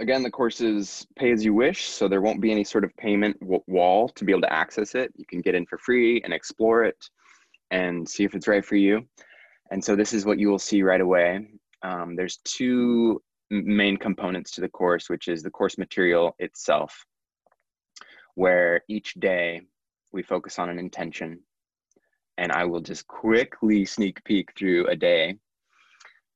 again, 0.00 0.22
the 0.22 0.30
course 0.30 0.60
is 0.60 1.06
pay 1.16 1.32
as 1.32 1.44
you 1.44 1.54
wish. 1.54 1.88
So 1.88 2.08
there 2.08 2.20
won't 2.20 2.40
be 2.40 2.52
any 2.52 2.64
sort 2.64 2.84
of 2.84 2.96
payment 2.96 3.36
wall 3.40 4.08
to 4.10 4.24
be 4.24 4.32
able 4.32 4.42
to 4.42 4.52
access 4.52 4.94
it. 4.94 5.12
You 5.16 5.26
can 5.26 5.40
get 5.40 5.54
in 5.54 5.66
for 5.66 5.78
free 5.78 6.20
and 6.22 6.32
explore 6.32 6.84
it 6.84 7.08
and 7.70 8.08
see 8.08 8.24
if 8.24 8.34
it's 8.34 8.48
right 8.48 8.64
for 8.64 8.76
you. 8.76 9.06
And 9.70 9.84
so 9.84 9.94
this 9.94 10.12
is 10.12 10.24
what 10.24 10.38
you 10.38 10.48
will 10.48 10.58
see 10.58 10.82
right 10.82 11.00
away. 11.00 11.46
Um, 11.82 12.16
there's 12.16 12.38
two 12.44 13.22
main 13.50 13.96
components 13.96 14.52
to 14.52 14.60
the 14.60 14.68
course, 14.68 15.08
which 15.08 15.28
is 15.28 15.42
the 15.42 15.50
course 15.50 15.78
material 15.78 16.34
itself, 16.38 17.04
where 18.34 18.82
each 18.88 19.14
day 19.14 19.62
we 20.12 20.22
focus 20.22 20.58
on 20.58 20.70
an 20.70 20.78
intention. 20.78 21.40
And 22.38 22.52
I 22.52 22.64
will 22.64 22.80
just 22.80 23.06
quickly 23.06 23.84
sneak 23.84 24.22
peek 24.24 24.52
through 24.56 24.86
a 24.86 24.96
day. 24.96 25.36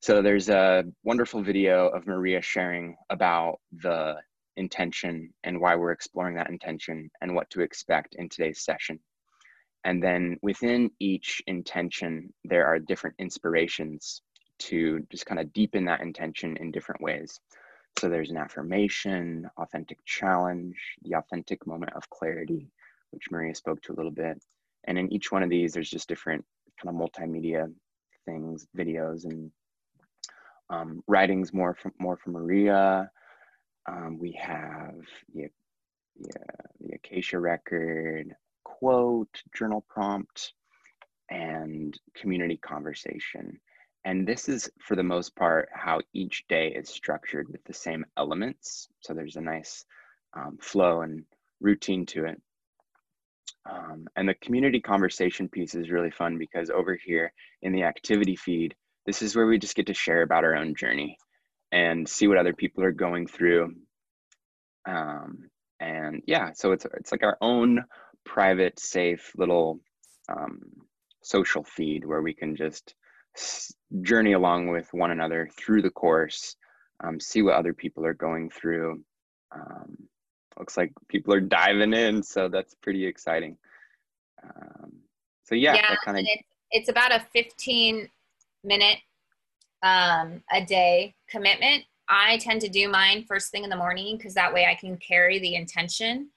So 0.01 0.21
there's 0.21 0.49
a 0.49 0.85
wonderful 1.05 1.43
video 1.43 1.89
of 1.89 2.07
Maria 2.07 2.43
sharing 2.43 2.97
about 3.09 3.61
the 3.83 4.17
intention 4.57 5.33
and 5.45 5.61
why 5.61 5.77
we're 5.77 5.93
exploring 5.93 6.35
that 6.37 6.51
intention 6.51 7.11
and 7.21 7.35
what 7.35 7.49
to 7.51 7.61
expect 7.61 8.17
in 8.17 8.29
today's 8.29 8.65
session. 8.65 8.99
And 9.85 10.03
then 10.03 10.39
within 10.43 10.91
each 11.01 11.43
intention, 11.47 12.33
there 12.45 12.67
are 12.67 12.79
different 12.79 13.17
inspirations 13.19 14.23
to 14.61 15.05
just 15.11 15.27
kind 15.27 15.41
of 15.41 15.53
deepen 15.53 15.85
that 15.87 16.03
intention 16.03 16.57
in 16.59 16.71
different 16.71 17.01
ways. 17.01 17.41
So 17.99 18.09
there's 18.09 18.31
an 18.31 18.37
affirmation, 18.37 19.49
authentic 19.59 19.99
challenge, 20.05 20.77
the 21.03 21.17
authentic 21.17 21.67
moment 21.67 21.93
of 21.95 22.09
clarity, 22.11 22.71
which 23.11 23.31
Maria 23.31 23.55
spoke 23.55 23.83
to 23.83 23.93
a 23.93 23.97
little 23.97 24.13
bit. 24.13 24.41
And 24.85 24.99
in 24.99 25.13
each 25.13 25.31
one 25.33 25.43
of 25.43 25.51
these, 25.51 25.73
there's 25.73 25.91
just 25.91 26.09
different 26.09 26.45
kind 26.81 26.95
of 26.95 27.01
multimedia 27.01 27.73
things, 28.25 28.67
videos 28.77 29.25
and 29.25 29.51
um, 30.71 31.03
writings 31.07 31.53
more 31.53 31.75
from 31.75 31.93
more 31.99 32.17
from 32.17 32.33
Maria. 32.33 33.11
Um, 33.89 34.19
we 34.19 34.33
have 34.41 34.95
the, 35.35 35.49
the, 36.21 36.41
the 36.81 36.95
Akasha 36.95 37.39
record, 37.39 38.35
quote, 38.65 39.43
journal 39.57 39.85
prompt, 39.89 40.53
and 41.31 41.99
community 42.15 42.57
conversation. 42.57 43.59
And 44.05 44.27
this 44.27 44.49
is, 44.49 44.69
for 44.81 44.97
the 44.97 45.03
most 45.03 45.37
part, 45.37 45.69
how 45.73 46.01
each 46.13 46.45
day 46.49 46.69
is 46.69 46.89
structured 46.89 47.49
with 47.49 47.63
the 47.65 47.73
same 47.73 48.05
elements. 48.17 48.89
So 49.01 49.15
there's 49.15 49.37
a 49.37 49.41
nice 49.41 49.85
um, 50.37 50.59
flow 50.61 51.03
and 51.03 51.25
routine 51.61 52.05
to 52.07 52.27
it. 52.27 52.43
Um, 53.71 54.07
and 54.17 54.29
the 54.29 54.35
community 54.35 54.81
conversation 54.81 55.49
piece 55.49 55.77
is 55.77 55.91
really 55.91 56.11
fun 56.11 56.37
because 56.37 56.69
over 56.69 56.97
here 56.97 57.33
in 57.63 57.73
the 57.73 57.85
activity 57.85 58.35
feed, 58.35 58.75
this 59.07 59.23
is 59.23 59.37
where 59.37 59.47
we 59.47 59.59
just 59.59 59.77
get 59.77 59.87
to 59.87 59.95
share 59.95 60.23
about 60.23 60.45
our 60.45 60.57
own 60.57 60.75
journey 60.75 61.17
and 61.71 62.09
see 62.09 62.27
what 62.27 62.39
other 62.39 62.53
people 62.53 62.83
are 62.83 62.93
going 62.93 63.27
through. 63.27 63.75
Um, 64.87 65.49
and 65.81 66.23
yeah, 66.27 66.51
so 66.55 66.73
it's 66.73 66.87
it's 66.95 67.13
like 67.13 67.23
our 67.23 67.39
own 67.41 67.85
private, 68.25 68.79
safe 68.79 69.33
little 69.37 69.81
um, 70.29 70.61
social 71.23 71.65
feed 71.65 72.05
where 72.05 72.23
we 72.23 72.35
can 72.35 72.57
just 72.57 72.95
journey 74.03 74.33
along 74.33 74.69
with 74.69 74.93
one 74.93 75.11
another 75.11 75.49
through 75.57 75.83
the 75.83 75.91
course, 75.91 76.57
um, 77.03 77.19
see 77.19 77.43
what 77.43 77.55
other 77.55 77.73
people 77.73 78.05
are 78.05 78.15
going 78.15 78.51
through. 78.51 79.03
Um, 79.55 79.97
looks 80.59 80.77
like 80.77 80.93
people 81.09 81.35
are 81.35 81.41
diving 81.41 81.93
in, 81.93 82.23
so 82.23 82.49
that's 82.49 82.75
pretty 82.75 83.07
exciting. 83.07 83.57
Um, 84.43 84.93
so 85.45 85.55
yeah, 85.55 85.75
yeah 85.75 85.97
kind 86.05 86.19
of. 86.19 86.25
It's, 86.27 86.49
it's 86.71 86.89
about 86.89 87.13
a 87.13 87.25
15 87.33 88.09
minute 88.65 88.99
um, 89.83 90.43
a 90.53 90.65
day 90.65 91.15
commitment. 91.29 91.85
I 92.09 92.39
tend 92.39 92.61
to 92.63 92.69
do 92.69 92.89
mine 92.89 93.25
first 93.27 93.51
thing 93.51 93.65
in 93.65 93.71
the 93.71 93.77
morning 93.77 94.17
because 94.17 94.35
that 94.35 94.53
way 94.53 94.67
I 94.67 94.75
can 94.75 94.97
carry 94.99 95.39
the 95.39 95.55
intention 95.55 96.29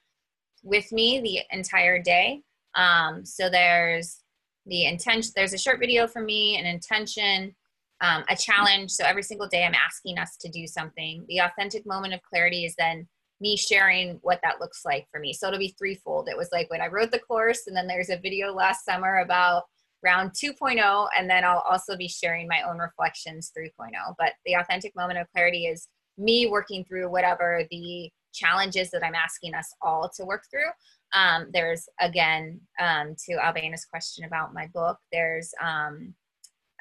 with 0.62 0.90
me 0.92 1.20
the 1.20 1.56
entire 1.56 2.00
day. 2.00 2.42
Um, 2.74 3.24
so 3.24 3.48
there's 3.48 4.22
the 4.66 4.86
intention, 4.86 5.32
there's 5.36 5.52
a 5.52 5.58
short 5.58 5.78
video 5.78 6.06
for 6.06 6.22
me, 6.22 6.58
an 6.58 6.66
intention, 6.66 7.54
um, 8.00 8.24
a 8.28 8.36
challenge. 8.36 8.90
So 8.90 9.04
every 9.04 9.22
single 9.22 9.48
day 9.48 9.64
I'm 9.64 9.74
asking 9.74 10.18
us 10.18 10.36
to 10.38 10.48
do 10.48 10.66
something. 10.66 11.24
The 11.28 11.38
authentic 11.38 11.86
moment 11.86 12.14
of 12.14 12.22
clarity 12.22 12.64
is 12.64 12.74
then 12.76 13.06
me 13.40 13.56
sharing 13.56 14.18
what 14.22 14.40
that 14.42 14.60
looks 14.60 14.84
like 14.84 15.06
for 15.10 15.20
me. 15.20 15.32
So 15.32 15.48
it'll 15.48 15.58
be 15.58 15.74
threefold. 15.78 16.28
It 16.28 16.36
was 16.36 16.48
like 16.52 16.70
when 16.70 16.80
I 16.80 16.88
wrote 16.88 17.10
the 17.10 17.18
course, 17.18 17.66
and 17.66 17.76
then 17.76 17.86
there's 17.86 18.10
a 18.10 18.18
video 18.18 18.52
last 18.52 18.84
summer 18.84 19.18
about 19.18 19.64
round 20.02 20.32
2.0, 20.32 21.08
and 21.16 21.28
then 21.28 21.44
I'll 21.44 21.64
also 21.68 21.96
be 21.96 22.08
sharing 22.08 22.48
my 22.48 22.62
own 22.62 22.78
reflections 22.78 23.52
3.0. 23.56 23.90
But 24.18 24.32
the 24.44 24.54
authentic 24.54 24.94
moment 24.96 25.18
of 25.18 25.30
clarity 25.32 25.66
is 25.66 25.88
me 26.18 26.46
working 26.46 26.84
through 26.84 27.10
whatever 27.10 27.62
the 27.70 28.10
challenges 28.36 28.90
that 28.90 29.04
I'm 29.04 29.14
asking 29.14 29.54
us 29.54 29.72
all 29.82 30.10
to 30.16 30.24
work 30.24 30.44
through. 30.50 30.70
Um, 31.14 31.48
there's 31.52 31.88
again 32.00 32.60
um, 32.80 33.14
to 33.26 33.34
Albana's 33.44 33.86
question 33.86 34.24
about 34.24 34.54
my 34.54 34.66
book. 34.74 34.98
There's 35.12 35.52
um, 35.62 36.14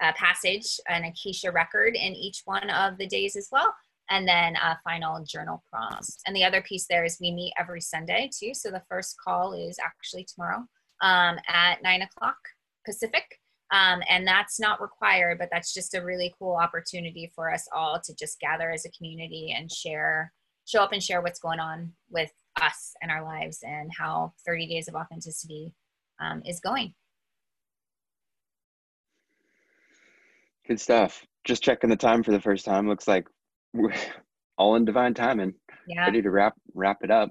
a 0.02 0.14
passage, 0.14 0.80
an 0.90 1.06
Akasha 1.06 1.52
record 1.52 1.96
in 1.96 2.14
each 2.14 2.42
one 2.46 2.70
of 2.70 2.98
the 2.98 3.08
days 3.08 3.36
as 3.36 3.48
well, 3.52 3.74
and 4.10 4.28
then 4.28 4.56
a 4.56 4.80
final 4.84 5.24
journal 5.24 5.64
prompt. 5.72 6.18
And 6.28 6.36
the 6.36 6.44
other 6.44 6.62
piece 6.62 6.86
there 6.88 7.06
is 7.06 7.18
we 7.22 7.32
meet 7.32 7.54
every 7.58 7.82
Sunday 7.82 8.30
too. 8.38 8.54
So 8.54 8.72
the 8.72 8.84
first 8.90 9.16
call 9.24 9.54
is 9.54 9.78
actually 9.84 10.26
tomorrow 10.26 10.66
um, 11.02 11.38
at 11.48 11.82
nine 11.82 12.02
o'clock 12.02 12.38
Pacific. 12.86 13.24
Um, 13.72 14.02
and 14.10 14.28
that's 14.28 14.60
not 14.60 14.82
required, 14.82 15.40
but 15.40 15.50
that's 15.52 15.74
just 15.74 15.96
a 15.96 16.04
really 16.04 16.34
cool 16.38 16.56
opportunity 16.56 17.32
for 17.36 17.52
us 17.52 17.68
all 17.76 18.00
to 18.06 18.16
just 18.16 18.40
gather 18.40 18.72
as 18.72 18.86
a 18.86 18.92
community 18.92 19.56
and 19.58 19.72
share, 19.72 20.32
show 20.66 20.82
up 20.82 20.92
and 20.92 21.02
share 21.02 21.22
what's 21.22 21.40
going 21.40 21.60
on 21.60 21.94
with 22.10 22.32
us 22.62 22.94
and 23.02 23.12
our 23.12 23.24
lives 23.24 23.60
and 23.64 23.92
how 23.98 24.34
30 24.46 24.68
days 24.68 24.88
of 24.88 24.96
authenticity 24.96 25.74
um, 26.20 26.42
is 26.46 26.60
going. 26.60 26.94
Good 30.68 30.80
stuff. 30.80 31.26
Just 31.44 31.64
checking 31.64 31.90
the 31.90 31.96
time 31.96 32.24
for 32.24 32.32
the 32.32 32.42
first 32.42 32.66
time. 32.66 32.88
Looks 32.88 33.08
like 33.08 33.28
we're 33.74 33.94
all 34.58 34.76
in 34.76 34.86
divine 34.86 35.14
timing. 35.14 35.54
Yeah. 35.88 36.06
Ready 36.06 36.22
to 36.22 36.32
wrap 36.32 36.56
wrap 36.74 37.04
it 37.04 37.12
up. 37.12 37.30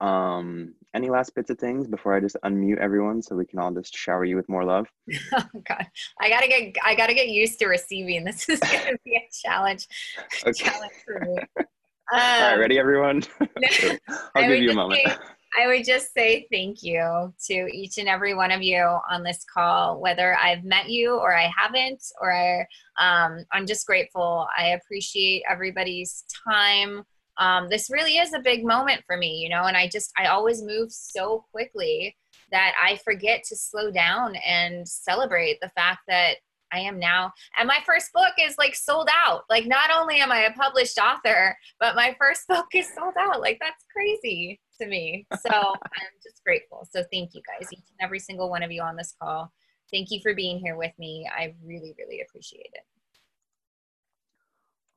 Um, 0.00 0.74
any 0.94 1.08
last 1.08 1.34
bits 1.34 1.50
of 1.50 1.58
things 1.58 1.86
before 1.86 2.14
I 2.14 2.20
just 2.20 2.36
unmute 2.44 2.78
everyone 2.78 3.22
so 3.22 3.36
we 3.36 3.46
can 3.46 3.58
all 3.58 3.72
just 3.72 3.94
shower 3.94 4.24
you 4.24 4.36
with 4.36 4.48
more 4.48 4.64
love? 4.64 4.86
oh 5.34 5.62
God, 5.68 5.86
I 6.20 6.28
gotta 6.28 6.48
get 6.48 6.74
I 6.84 6.94
gotta 6.94 7.14
get 7.14 7.28
used 7.28 7.58
to 7.60 7.66
receiving. 7.66 8.24
This 8.24 8.48
is 8.48 8.58
gonna 8.60 8.96
be 9.04 9.16
a 9.16 9.28
challenge. 9.32 9.86
Okay. 10.46 10.64
challenge 10.64 10.92
for 11.04 11.20
me. 11.20 11.64
Um, 12.12 12.20
all 12.20 12.50
right, 12.50 12.58
ready, 12.58 12.78
everyone? 12.78 13.22
I'll 14.34 14.48
give 14.48 14.62
you 14.62 14.70
a 14.70 14.74
moment. 14.74 15.00
Say, 15.04 15.16
I 15.58 15.66
would 15.66 15.84
just 15.84 16.12
say 16.12 16.46
thank 16.52 16.82
you 16.82 17.32
to 17.46 17.54
each 17.72 17.98
and 17.98 18.08
every 18.08 18.34
one 18.34 18.50
of 18.50 18.62
you 18.62 18.78
on 19.10 19.22
this 19.22 19.44
call, 19.52 20.00
whether 20.00 20.36
I've 20.36 20.64
met 20.64 20.88
you 20.88 21.14
or 21.14 21.36
I 21.36 21.50
haven't, 21.56 22.02
or 22.20 22.32
I, 22.32 22.60
um, 23.00 23.44
I'm 23.52 23.66
just 23.66 23.86
grateful. 23.86 24.46
I 24.56 24.68
appreciate 24.68 25.42
everybody's 25.48 26.24
time 26.46 27.04
um, 27.38 27.68
this 27.68 27.90
really 27.90 28.18
is 28.18 28.32
a 28.32 28.40
big 28.40 28.64
moment 28.64 29.02
for 29.06 29.16
me, 29.16 29.36
you 29.42 29.48
know, 29.48 29.64
and 29.64 29.76
I 29.76 29.88
just, 29.88 30.12
I 30.18 30.26
always 30.26 30.62
move 30.62 30.90
so 30.90 31.44
quickly 31.52 32.16
that 32.50 32.72
I 32.82 32.96
forget 33.04 33.42
to 33.48 33.56
slow 33.56 33.90
down 33.90 34.36
and 34.46 34.86
celebrate 34.88 35.58
the 35.60 35.68
fact 35.70 36.00
that 36.08 36.36
I 36.72 36.80
am 36.80 36.98
now. 36.98 37.32
And 37.58 37.66
my 37.66 37.78
first 37.86 38.12
book 38.12 38.32
is 38.40 38.56
like 38.58 38.74
sold 38.74 39.08
out. 39.24 39.42
Like, 39.48 39.66
not 39.66 39.90
only 39.94 40.16
am 40.16 40.32
I 40.32 40.40
a 40.40 40.52
published 40.52 40.98
author, 40.98 41.56
but 41.80 41.94
my 41.94 42.14
first 42.18 42.42
book 42.48 42.66
is 42.74 42.88
sold 42.94 43.14
out. 43.18 43.40
Like, 43.40 43.58
that's 43.60 43.84
crazy 43.92 44.60
to 44.80 44.86
me. 44.86 45.26
So 45.40 45.50
I'm 45.52 46.16
just 46.22 46.42
grateful. 46.44 46.86
So 46.90 47.02
thank 47.12 47.34
you 47.34 47.42
guys, 47.46 47.68
each 47.72 47.78
and 47.78 48.04
every 48.04 48.18
single 48.18 48.50
one 48.50 48.62
of 48.62 48.70
you 48.70 48.82
on 48.82 48.96
this 48.96 49.14
call. 49.20 49.52
Thank 49.92 50.10
you 50.10 50.20
for 50.22 50.34
being 50.34 50.58
here 50.58 50.76
with 50.76 50.92
me. 50.98 51.28
I 51.32 51.54
really, 51.64 51.94
really 51.98 52.20
appreciate 52.20 52.70
it. 52.72 52.82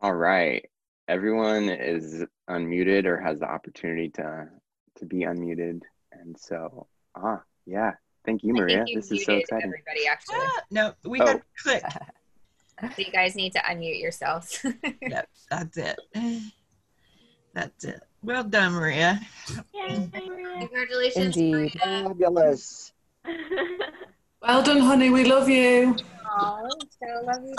All 0.02 0.16
right 0.16 0.66
everyone 1.10 1.70
is 1.70 2.24
unmuted 2.52 3.06
or 3.06 3.20
has 3.20 3.40
the 3.40 3.50
opportunity 3.50 4.10
to 4.10 4.48
to 4.96 5.06
be 5.06 5.22
unmuted 5.22 5.82
and 6.12 6.38
so 6.40 6.88
ah 7.16 7.42
yeah 7.66 7.94
Thank 8.30 8.44
you, 8.44 8.54
Maria. 8.54 8.78
think 8.86 8.90
you 8.90 8.96
This 8.98 9.12
is 9.12 9.26
so 9.26 9.38
exciting. 9.38 9.70
Everybody, 9.74 10.06
actually. 10.08 10.36
Ah, 10.38 10.62
no, 10.70 10.94
we 11.04 11.20
Oh. 11.20 11.26
got 11.26 11.42
click. 11.64 11.84
So 12.96 13.02
you 13.02 13.12
guys 13.12 13.36
need 13.36 13.52
to 13.54 13.60
unmute 13.60 14.00
yourselves. 14.00 14.64
Yep, 15.02 15.30
that's 15.50 15.78
it. 15.78 16.00
That's 17.56 17.84
it. 17.84 18.00
Well 18.22 18.44
done, 18.44 18.74
Maria. 18.74 19.20
Congratulations, 19.74 21.36
Indeed. 21.36 21.76
Maria. 21.84 22.04
Fabulous. 22.08 22.94
Well 24.42 24.62
done, 24.64 24.80
honey. 24.80 25.10
We 25.10 25.26
love 25.26 25.50
you. 25.50 25.98
Aw, 26.26 26.70
so 26.70 27.08
love 27.26 27.44
you 27.44 27.56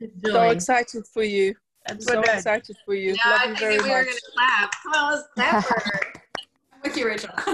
too. 0.00 0.20
So 0.30 0.42
excited 0.50 1.04
for 1.12 1.24
you. 1.24 1.54
That's 1.88 2.04
So 2.06 2.16
what 2.18 2.28
I, 2.28 2.34
excited 2.34 2.76
for 2.84 2.94
you. 2.94 3.12
Yeah, 3.12 3.18
I 3.24 3.46
Love 3.46 3.50
you 3.50 3.56
very 3.56 3.76
we 3.78 3.90
were 3.90 4.04
gonna 4.04 4.16
clap. 4.34 4.72
Come 4.82 4.92
on, 4.94 5.12
let's 5.12 5.28
clap 5.34 5.64
for 5.64 5.80
her. 5.80 6.00
With 6.84 6.96
you, 6.96 7.06
Rachel. 7.06 7.30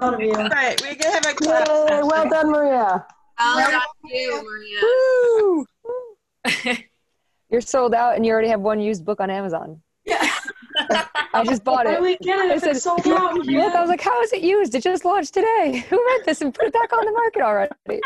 right. 0.00 0.80
We 0.82 0.94
can 0.96 1.12
have 1.12 1.26
a 1.26 1.34
clap. 1.34 1.68
Yay, 1.68 2.02
well 2.02 2.28
done, 2.28 2.50
Maria. 2.50 3.06
Well 3.38 3.70
done, 3.70 3.82
you, 4.04 4.44
Maria. 4.44 4.80
Woo! 4.82 5.66
Maria. 6.64 6.78
You're 7.50 7.60
sold 7.60 7.94
out 7.94 8.14
and 8.14 8.24
you 8.24 8.32
already 8.32 8.48
have 8.48 8.60
one 8.60 8.80
used 8.80 9.04
book 9.04 9.20
on 9.20 9.28
Amazon. 9.28 9.82
Yeah. 10.90 11.06
I 11.34 11.44
just 11.44 11.62
bought 11.64 11.86
Why 11.86 11.94
it. 11.94 12.02
we 12.02 12.16
get 12.18 12.38
it 12.40 12.50
I 12.52 12.58
said, 12.58 12.70
it's 12.70 12.82
sold 12.82 13.06
out? 13.06 13.34
Look, 13.34 13.74
I 13.74 13.80
was 13.80 13.88
like, 13.88 14.00
how 14.00 14.20
is 14.22 14.32
it 14.32 14.42
used? 14.42 14.74
It 14.74 14.82
just 14.82 15.04
launched 15.04 15.32
today. 15.34 15.84
Who 15.90 15.96
read 15.96 16.22
this 16.26 16.40
and 16.40 16.52
put 16.52 16.66
it 16.66 16.72
back 16.72 16.92
on 16.92 17.04
the 17.04 17.12
market 17.12 17.42
already? 17.42 18.00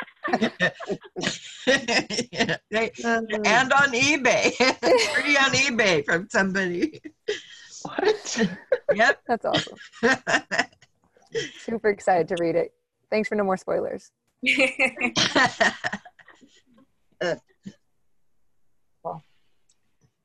Yeah, 2.33 2.57
they- 2.71 2.93
uh. 3.05 3.23
and 3.47 3.73
on 3.73 3.93
eBay. 3.93 4.55
Pretty 5.15 5.37
on 5.39 5.51
eBay 5.53 6.05
from 6.05 6.29
somebody. 6.29 7.01
What? 7.83 8.41
Yep. 8.95 9.21
That's 9.27 9.45
awesome. 9.45 9.79
Super 11.59 11.89
excited 11.89 12.29
to 12.29 12.37
read 12.39 12.57
it. 12.57 12.73
Thanks 13.11 13.29
for 13.29 13.35
no 13.37 13.45
more 13.45 13.57
spoilers. 13.57 14.11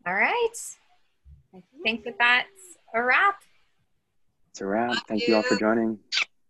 All 0.05 0.13
right. 0.13 0.55
I 1.79 1.81
think 1.81 2.03
that 2.03 2.15
that's 2.19 2.77
a 2.93 3.01
wrap. 3.01 3.35
It's 4.51 4.59
a 4.59 4.65
wrap. 4.65 4.97
Thank 5.07 5.27
you 5.27 5.35
all 5.35 5.43
for 5.43 5.57
joining. 5.57 5.97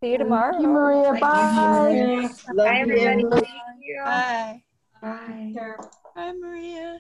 See 0.01 0.13
you 0.13 0.17
tomorrow. 0.17 0.53
Thank 0.53 0.63
you, 0.63 0.69
Maria. 0.69 1.11
Thank 1.11 1.21
Bye. 1.21 2.29
Bye, 2.55 2.79
everybody. 2.79 3.23
Thank 3.23 3.53
you. 3.81 4.01
Bye. 4.03 4.63
Bye. 5.01 5.53
Bye, 6.15 6.33
Maria. 6.33 6.99